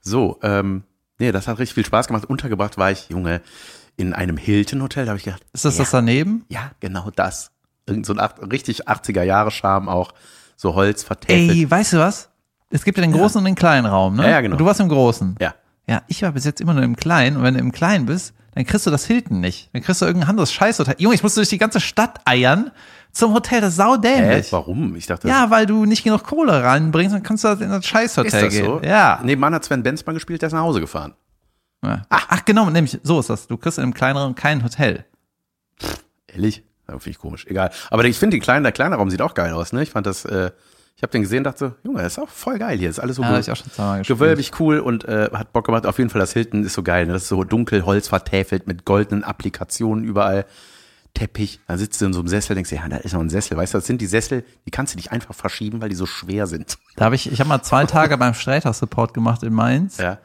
So, 0.00 0.38
ähm, 0.42 0.84
nee, 1.18 1.32
das 1.32 1.48
hat 1.48 1.58
richtig 1.58 1.74
viel 1.74 1.84
Spaß 1.84 2.06
gemacht. 2.06 2.24
Untergebracht 2.24 2.78
war 2.78 2.92
ich, 2.92 3.08
Junge, 3.08 3.40
in 3.96 4.14
einem 4.14 4.36
Hilton-Hotel. 4.36 5.06
Da 5.06 5.10
habe 5.10 5.18
ich 5.18 5.24
gedacht, 5.24 5.42
Ist 5.52 5.64
das 5.64 5.76
ja, 5.76 5.82
das 5.82 5.90
daneben? 5.90 6.44
ja, 6.48 6.70
genau 6.78 7.10
das. 7.10 7.50
Irgend 7.86 8.06
so 8.06 8.12
ein 8.12 8.20
acht, 8.20 8.36
richtig 8.52 8.88
80er-Jahre-Charme 8.88 9.88
auch. 9.88 10.12
So 10.56 10.74
Holz 10.76 11.02
vertäfelt. 11.02 11.50
Ey, 11.56 11.68
weißt 11.68 11.94
du 11.94 11.98
was? 11.98 12.28
Es 12.70 12.84
gibt 12.84 12.98
ja 12.98 13.02
den 13.02 13.12
großen 13.12 13.38
und 13.38 13.44
den 13.44 13.56
kleinen 13.56 13.86
Raum, 13.86 14.16
ne? 14.16 14.22
Ja, 14.24 14.30
ja, 14.30 14.40
genau. 14.42 14.54
Und 14.54 14.60
du 14.60 14.64
warst 14.66 14.78
im 14.78 14.88
großen. 14.88 15.34
Ja. 15.40 15.54
Ja, 15.88 16.02
ich 16.06 16.22
war 16.22 16.30
bis 16.30 16.44
jetzt 16.44 16.60
immer 16.60 16.74
nur 16.74 16.84
im 16.84 16.94
kleinen 16.94 17.36
und 17.36 17.42
wenn 17.42 17.54
du 17.54 17.60
im 17.60 17.72
kleinen 17.72 18.06
bist, 18.06 18.34
dann 18.54 18.64
kriegst 18.66 18.86
du 18.86 18.90
das 18.90 19.04
Hilton 19.06 19.40
nicht. 19.40 19.70
Dann 19.72 19.82
kriegst 19.82 20.02
du 20.02 20.06
irgendein 20.06 20.30
anderes 20.30 20.52
Scheißhotel. 20.52 20.94
Junge, 20.98 21.14
ich 21.14 21.22
musste 21.22 21.40
durch 21.40 21.48
die 21.48 21.58
ganze 21.58 21.80
Stadt 21.80 22.20
eiern 22.24 22.70
zum 23.12 23.32
Hotel, 23.34 23.60
das 23.60 23.70
ist 23.70 23.76
saudämlich. 23.76 24.52
warum? 24.52 24.94
Ich 24.96 25.06
dachte, 25.06 25.26
Ja, 25.28 25.50
weil 25.50 25.66
du 25.66 25.84
nicht 25.84 26.04
genug 26.04 26.22
Kohle 26.24 26.62
reinbringst, 26.62 27.14
dann 27.14 27.22
kannst 27.22 27.42
du 27.44 27.48
in 27.48 27.68
das 27.70 27.78
ist 27.80 27.86
Scheißhotel 27.86 28.40
das 28.42 28.52
gehen. 28.54 28.64
so? 28.66 28.80
Ja. 28.84 29.20
Nebenan 29.24 29.54
hat 29.54 29.64
Sven 29.64 29.82
Benz 29.82 30.04
mal 30.06 30.12
gespielt, 30.12 30.42
der 30.42 30.46
ist 30.48 30.52
nach 30.52 30.60
Hause 30.62 30.80
gefahren. 30.80 31.14
ja. 31.84 32.02
Ach, 32.08 32.26
ach, 32.28 32.44
genau, 32.44 32.70
nämlich, 32.70 32.98
so 33.02 33.18
ist 33.20 33.30
das. 33.30 33.46
Du 33.48 33.56
kriegst 33.56 33.78
in 33.78 33.84
einem 33.84 33.94
kleinen 33.94 34.16
Raum 34.16 34.34
kein 34.34 34.62
Hotel. 34.62 35.04
Ehrlich? 36.28 36.62
Finde 36.86 37.10
ich 37.10 37.18
komisch. 37.18 37.46
Egal. 37.46 37.70
Aber 37.90 38.04
ich 38.04 38.18
finde, 38.18 38.38
der 38.40 38.72
kleine 38.72 38.96
Raum 38.96 39.10
sieht 39.10 39.22
auch 39.22 39.34
geil 39.34 39.52
aus, 39.52 39.72
ne? 39.72 39.82
Ich 39.82 39.90
fand 39.90 40.06
das, 40.06 40.24
äh, 40.24 40.50
ich 41.00 41.02
habe 41.02 41.12
den 41.12 41.22
gesehen, 41.22 41.44
dachte 41.44 41.58
so, 41.58 41.72
Junge, 41.82 42.02
das 42.02 42.12
ist 42.12 42.18
auch 42.18 42.28
voll 42.28 42.58
geil 42.58 42.76
hier. 42.76 42.90
Ist 42.90 42.98
alles 42.98 43.16
so 43.16 43.22
Ja, 43.22 43.38
ich 43.38 43.50
auch 43.50 43.56
schon 43.56 43.72
zweimal 43.72 44.02
gewölbig 44.02 44.52
cool 44.60 44.80
und 44.80 45.06
äh, 45.06 45.30
hat 45.32 45.50
Bock 45.54 45.64
gemacht. 45.64 45.86
Auf 45.86 45.96
jeden 45.96 46.10
Fall 46.10 46.20
das 46.20 46.34
Hilton 46.34 46.62
ist 46.62 46.74
so 46.74 46.82
geil. 46.82 47.06
Ne? 47.06 47.14
Das 47.14 47.22
ist 47.22 47.28
so 47.28 47.42
dunkel, 47.42 47.86
Holz 47.86 48.08
vertäfelt 48.08 48.66
mit 48.66 48.84
goldenen 48.84 49.24
Applikationen 49.24 50.04
überall. 50.04 50.44
Teppich. 51.14 51.58
Dann 51.66 51.78
sitzt 51.78 52.02
du 52.02 52.04
in 52.04 52.12
so 52.12 52.18
einem 52.18 52.28
Sessel, 52.28 52.54
denkst 52.54 52.68
du, 52.68 52.76
ja, 52.76 52.86
da 52.86 52.98
ist 52.98 53.14
noch 53.14 53.20
ein 53.20 53.30
Sessel. 53.30 53.56
Weißt 53.56 53.72
du, 53.72 53.78
das 53.78 53.86
sind 53.86 54.02
die 54.02 54.06
Sessel, 54.06 54.44
die 54.66 54.70
kannst 54.70 54.92
du 54.92 54.98
nicht 54.98 55.10
einfach 55.10 55.34
verschieben, 55.34 55.80
weil 55.80 55.88
die 55.88 55.94
so 55.94 56.04
schwer 56.04 56.46
sind. 56.46 56.76
Da 56.96 57.06
habe 57.06 57.14
ich, 57.14 57.32
ich 57.32 57.40
habe 57.40 57.48
mal 57.48 57.62
zwei 57.62 57.86
Tage 57.86 58.18
beim 58.18 58.34
Sträter 58.34 58.74
Support 58.74 59.14
gemacht 59.14 59.42
in 59.42 59.54
Mainz. 59.54 59.96
Ja. 59.96 60.18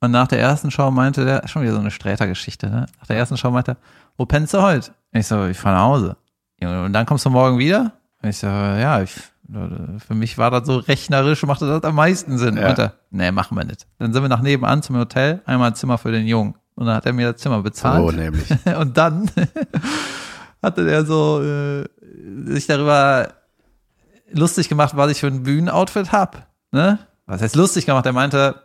Und 0.00 0.10
nach 0.10 0.26
der 0.26 0.40
ersten 0.40 0.72
Show 0.72 0.90
meinte 0.90 1.24
der, 1.24 1.46
schon 1.46 1.62
wieder 1.62 1.74
so 1.74 1.78
eine 1.78 1.92
Sträter-Geschichte, 1.92 2.68
ne? 2.68 2.86
Nach 2.98 3.06
der 3.06 3.16
ersten 3.16 3.36
Show 3.36 3.52
meinte 3.52 3.70
er, 3.70 3.76
wo 4.16 4.26
pennst 4.26 4.52
du 4.52 4.60
heute? 4.60 4.90
Ich 5.12 5.28
so, 5.28 5.46
ich 5.46 5.56
fahr 5.56 5.74
nach 5.74 5.84
Hause. 5.84 6.16
Und 6.60 6.92
dann 6.92 7.06
kommst 7.06 7.24
du 7.24 7.30
morgen 7.30 7.58
wieder? 7.58 7.92
Ich 8.22 8.38
so, 8.38 8.48
ja, 8.48 9.00
ich, 9.00 9.14
für 9.50 10.14
mich 10.14 10.36
war 10.36 10.50
das 10.50 10.66
so 10.66 10.76
rechnerisch, 10.76 11.42
machte 11.44 11.66
das 11.66 11.82
am 11.84 11.94
meisten 11.94 12.36
Sinn. 12.36 12.56
Ja. 12.56 12.64
Meinte 12.64 12.82
er, 12.82 12.92
nee, 13.10 13.30
machen 13.30 13.56
wir 13.56 13.64
nicht. 13.64 13.86
Dann 13.98 14.12
sind 14.12 14.22
wir 14.22 14.28
nach 14.28 14.42
nebenan 14.42 14.82
zum 14.82 14.96
Hotel, 14.96 15.40
einmal 15.46 15.70
ein 15.70 15.74
Zimmer 15.74 15.96
für 15.96 16.12
den 16.12 16.26
Jungen. 16.26 16.54
Und 16.74 16.86
dann 16.86 16.96
hat 16.96 17.06
er 17.06 17.12
mir 17.12 17.32
das 17.32 17.40
Zimmer 17.40 17.62
bezahlt. 17.62 17.98
So 17.98 18.10
nämlich. 18.10 18.46
Und 18.78 18.96
dann 18.96 19.30
hatte 20.62 20.84
der 20.84 21.04
so 21.04 21.42
äh, 21.42 21.84
sich 22.44 22.66
darüber 22.66 23.28
lustig 24.30 24.68
gemacht, 24.68 24.96
was 24.96 25.10
ich 25.10 25.20
für 25.20 25.28
ein 25.28 25.42
Bühnenoutfit 25.42 26.12
hab. 26.12 26.46
Ne? 26.70 26.98
Was 27.26 27.40
heißt 27.40 27.56
lustig 27.56 27.86
gemacht? 27.86 28.04
Er 28.06 28.12
meinte, 28.12 28.62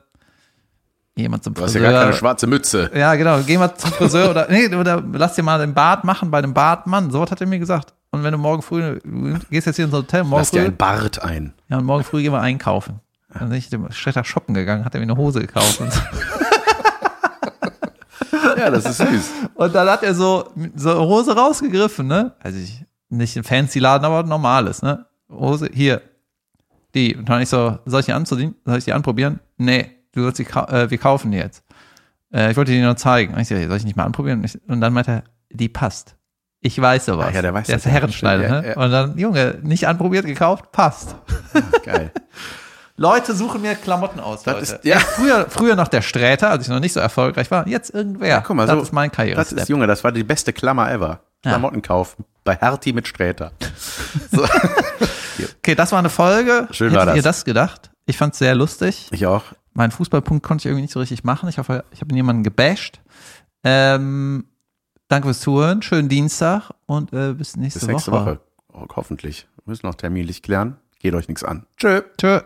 jemand 1.15 1.43
zum 1.43 1.53
Du 1.53 1.61
hast 1.61 1.73
Friseur. 1.73 1.87
ja 1.87 1.91
gar 1.91 2.03
keine 2.05 2.15
schwarze 2.15 2.47
Mütze. 2.47 2.89
Ja, 2.93 3.15
genau. 3.15 3.39
Geh 3.45 3.57
mal 3.57 3.73
zum 3.75 3.91
Friseur 3.91 4.29
oder, 4.31 4.47
nee, 4.49 4.73
oder 4.73 5.03
lass 5.13 5.35
dir 5.35 5.43
mal 5.43 5.59
den 5.59 5.73
Bart 5.73 6.03
machen 6.03 6.31
bei 6.31 6.39
einem 6.39 6.53
Bartmann. 6.53 7.11
So 7.11 7.21
was 7.21 7.31
hat 7.31 7.41
er 7.41 7.47
mir 7.47 7.59
gesagt. 7.59 7.93
Und 8.11 8.23
wenn 8.23 8.31
du 8.31 8.37
morgen 8.37 8.61
früh, 8.61 8.99
du 9.03 9.39
gehst 9.49 9.65
jetzt 9.67 9.75
hier 9.77 9.85
ins 9.85 9.93
Hotel, 9.93 10.23
morgen 10.23 10.41
Lass 10.41 10.51
dir 10.51 10.61
früh, 10.61 10.67
ein 10.67 10.77
Bart 10.77 11.21
ein. 11.23 11.53
ja, 11.69 11.77
und 11.77 11.85
morgen 11.85 12.03
früh 12.03 12.21
gehen 12.21 12.31
wir 12.33 12.41
einkaufen. 12.41 12.99
Dann 13.33 13.49
bin 13.49 13.57
ich 13.57 13.69
dem 13.69 13.91
Schretter 13.91 14.23
shoppen 14.23 14.53
gegangen, 14.53 14.85
hat 14.85 14.93
er 14.93 14.99
mir 14.99 15.05
eine 15.05 15.17
Hose 15.17 15.39
gekauft. 15.41 15.79
Und, 15.81 15.91
so. 15.91 15.99
Ja, 18.57 18.69
das 18.69 18.85
ist 18.85 18.97
süß. 18.97 19.31
und 19.55 19.75
dann 19.75 19.89
hat 19.89 20.03
er 20.03 20.13
so, 20.13 20.49
so 20.75 20.91
eine 20.91 20.99
Hose 21.01 21.35
rausgegriffen, 21.35 22.07
ne? 22.07 22.33
Also 22.41 22.59
ich, 22.59 22.85
nicht 23.09 23.35
ein 23.35 23.43
fancy 23.43 23.79
Laden, 23.79 24.05
aber 24.05 24.23
normales, 24.23 24.81
ne? 24.81 25.05
Hose, 25.29 25.69
hier. 25.73 26.01
Die. 26.93 27.15
Und 27.15 27.27
dann 27.27 27.41
ich 27.41 27.49
so, 27.49 27.79
soll 27.85 27.99
ich 28.01 28.05
die 28.05 28.13
anzuziehen? 28.13 28.55
Soll 28.65 28.77
ich 28.77 28.85
die 28.85 28.93
anprobieren? 28.93 29.39
Nee, 29.57 29.91
du 30.13 30.21
sollst 30.23 30.39
kau- 30.41 30.67
äh, 30.69 30.89
wir 30.89 30.97
kaufen 30.97 31.31
die 31.31 31.37
jetzt. 31.37 31.63
Äh, 32.33 32.51
ich 32.51 32.57
wollte 32.57 32.71
die 32.71 32.81
nur 32.81 32.95
zeigen. 32.95 33.33
Und 33.33 33.41
ich 33.41 33.47
so, 33.49 33.55
soll 33.55 33.77
ich 33.77 33.85
nicht 33.85 33.95
mal 33.97 34.05
anprobieren? 34.05 34.43
Und, 34.67 34.81
dann 34.81 34.93
meinte 34.93 35.11
er, 35.11 35.23
die 35.51 35.69
passt. 35.69 36.15
Ich 36.61 36.79
weiß 36.81 37.05
sowas. 37.05 37.27
Ah 37.29 37.31
ja, 37.35 37.41
der 37.41 37.53
weiß 37.53 37.67
der 37.67 37.75
das, 37.75 37.81
ist 37.81 37.85
ja. 37.87 37.91
Herrenschneider, 37.91 38.43
Ja, 38.43 38.61
ne? 38.61 38.67
ja. 38.69 38.77
Und 38.77 38.91
dann, 38.91 39.17
Junge, 39.17 39.59
nicht 39.63 39.85
anprobiert, 39.87 40.25
gekauft, 40.25 40.71
passt. 40.71 41.15
Geil. 41.83 42.09
Leute 42.95 43.35
suchen 43.35 43.61
mir 43.61 43.73
Klamotten 43.75 44.19
aus, 44.19 44.43
Das 44.43 44.53
Leute. 44.53 44.63
ist- 44.75 44.85
ja. 44.85 44.99
Früher, 44.99 45.47
früher 45.49 45.75
noch 45.75 45.87
der 45.87 46.01
Sträter, 46.01 46.51
als 46.51 46.63
ich 46.63 46.69
noch 46.69 46.79
nicht 46.79 46.93
so 46.93 46.99
erfolgreich 46.99 47.49
war. 47.51 47.67
Jetzt 47.67 47.93
irgendwer. 47.93 48.41
Guck 48.45 48.55
mal, 48.55 48.67
das 48.67 48.75
so, 48.75 48.81
ist 48.81 48.93
mein 48.93 49.11
karriere 49.11 49.35
Das 49.35 49.51
ist, 49.51 49.67
Junge, 49.67 49.87
das 49.87 50.03
war 50.03 50.11
die 50.11 50.23
beste 50.23 50.53
Klammer 50.53 50.91
ever. 50.91 51.19
Ja. 51.43 51.51
Klamotten 51.51 51.81
kaufen. 51.81 52.23
Bei 52.43 52.55
Hertie 52.55 52.93
mit 52.93 53.07
Sträter. 53.07 53.51
So. 54.31 54.45
Okay, 55.57 55.75
das 55.75 55.91
war 55.91 55.99
eine 55.99 56.09
Folge. 56.09 56.67
Schön 56.71 56.89
Hättet 56.91 56.99
war 56.99 57.05
das. 57.07 57.15
ihr 57.15 57.21
das 57.23 57.45
gedacht? 57.45 57.89
Ich 58.05 58.17
fand 58.17 58.33
es 58.33 58.39
sehr 58.39 58.53
lustig. 58.55 59.07
Ich 59.11 59.25
auch. 59.25 59.43
Meinen 59.73 59.91
Fußballpunkt 59.91 60.45
konnte 60.45 60.61
ich 60.61 60.65
irgendwie 60.67 60.83
nicht 60.83 60.93
so 60.93 60.99
richtig 60.99 61.23
machen. 61.23 61.49
Ich 61.49 61.57
hoffe, 61.57 61.83
ich 61.91 62.01
habe 62.01 62.13
jemanden 62.15 62.43
gebasht. 62.43 63.01
Ähm, 63.63 64.45
danke 65.07 65.27
fürs 65.27 65.41
Zuhören. 65.41 65.81
Schönen 65.81 66.09
Dienstag 66.09 66.71
und 66.85 67.13
äh, 67.13 67.33
bis 67.33 67.55
nächste, 67.55 67.79
Bis 67.79 67.87
nächste 67.87 68.11
Woche. 68.11 68.39
Oh, 68.71 68.85
hoffentlich. 68.95 69.47
Wir 69.57 69.71
müssen 69.71 69.87
noch 69.87 69.95
terminlich 69.95 70.41
klären. 70.41 70.77
Geht 70.99 71.13
euch 71.13 71.27
nichts 71.27 71.43
an. 71.43 71.65
Tschö. 71.77 72.01
Tschö. 72.17 72.41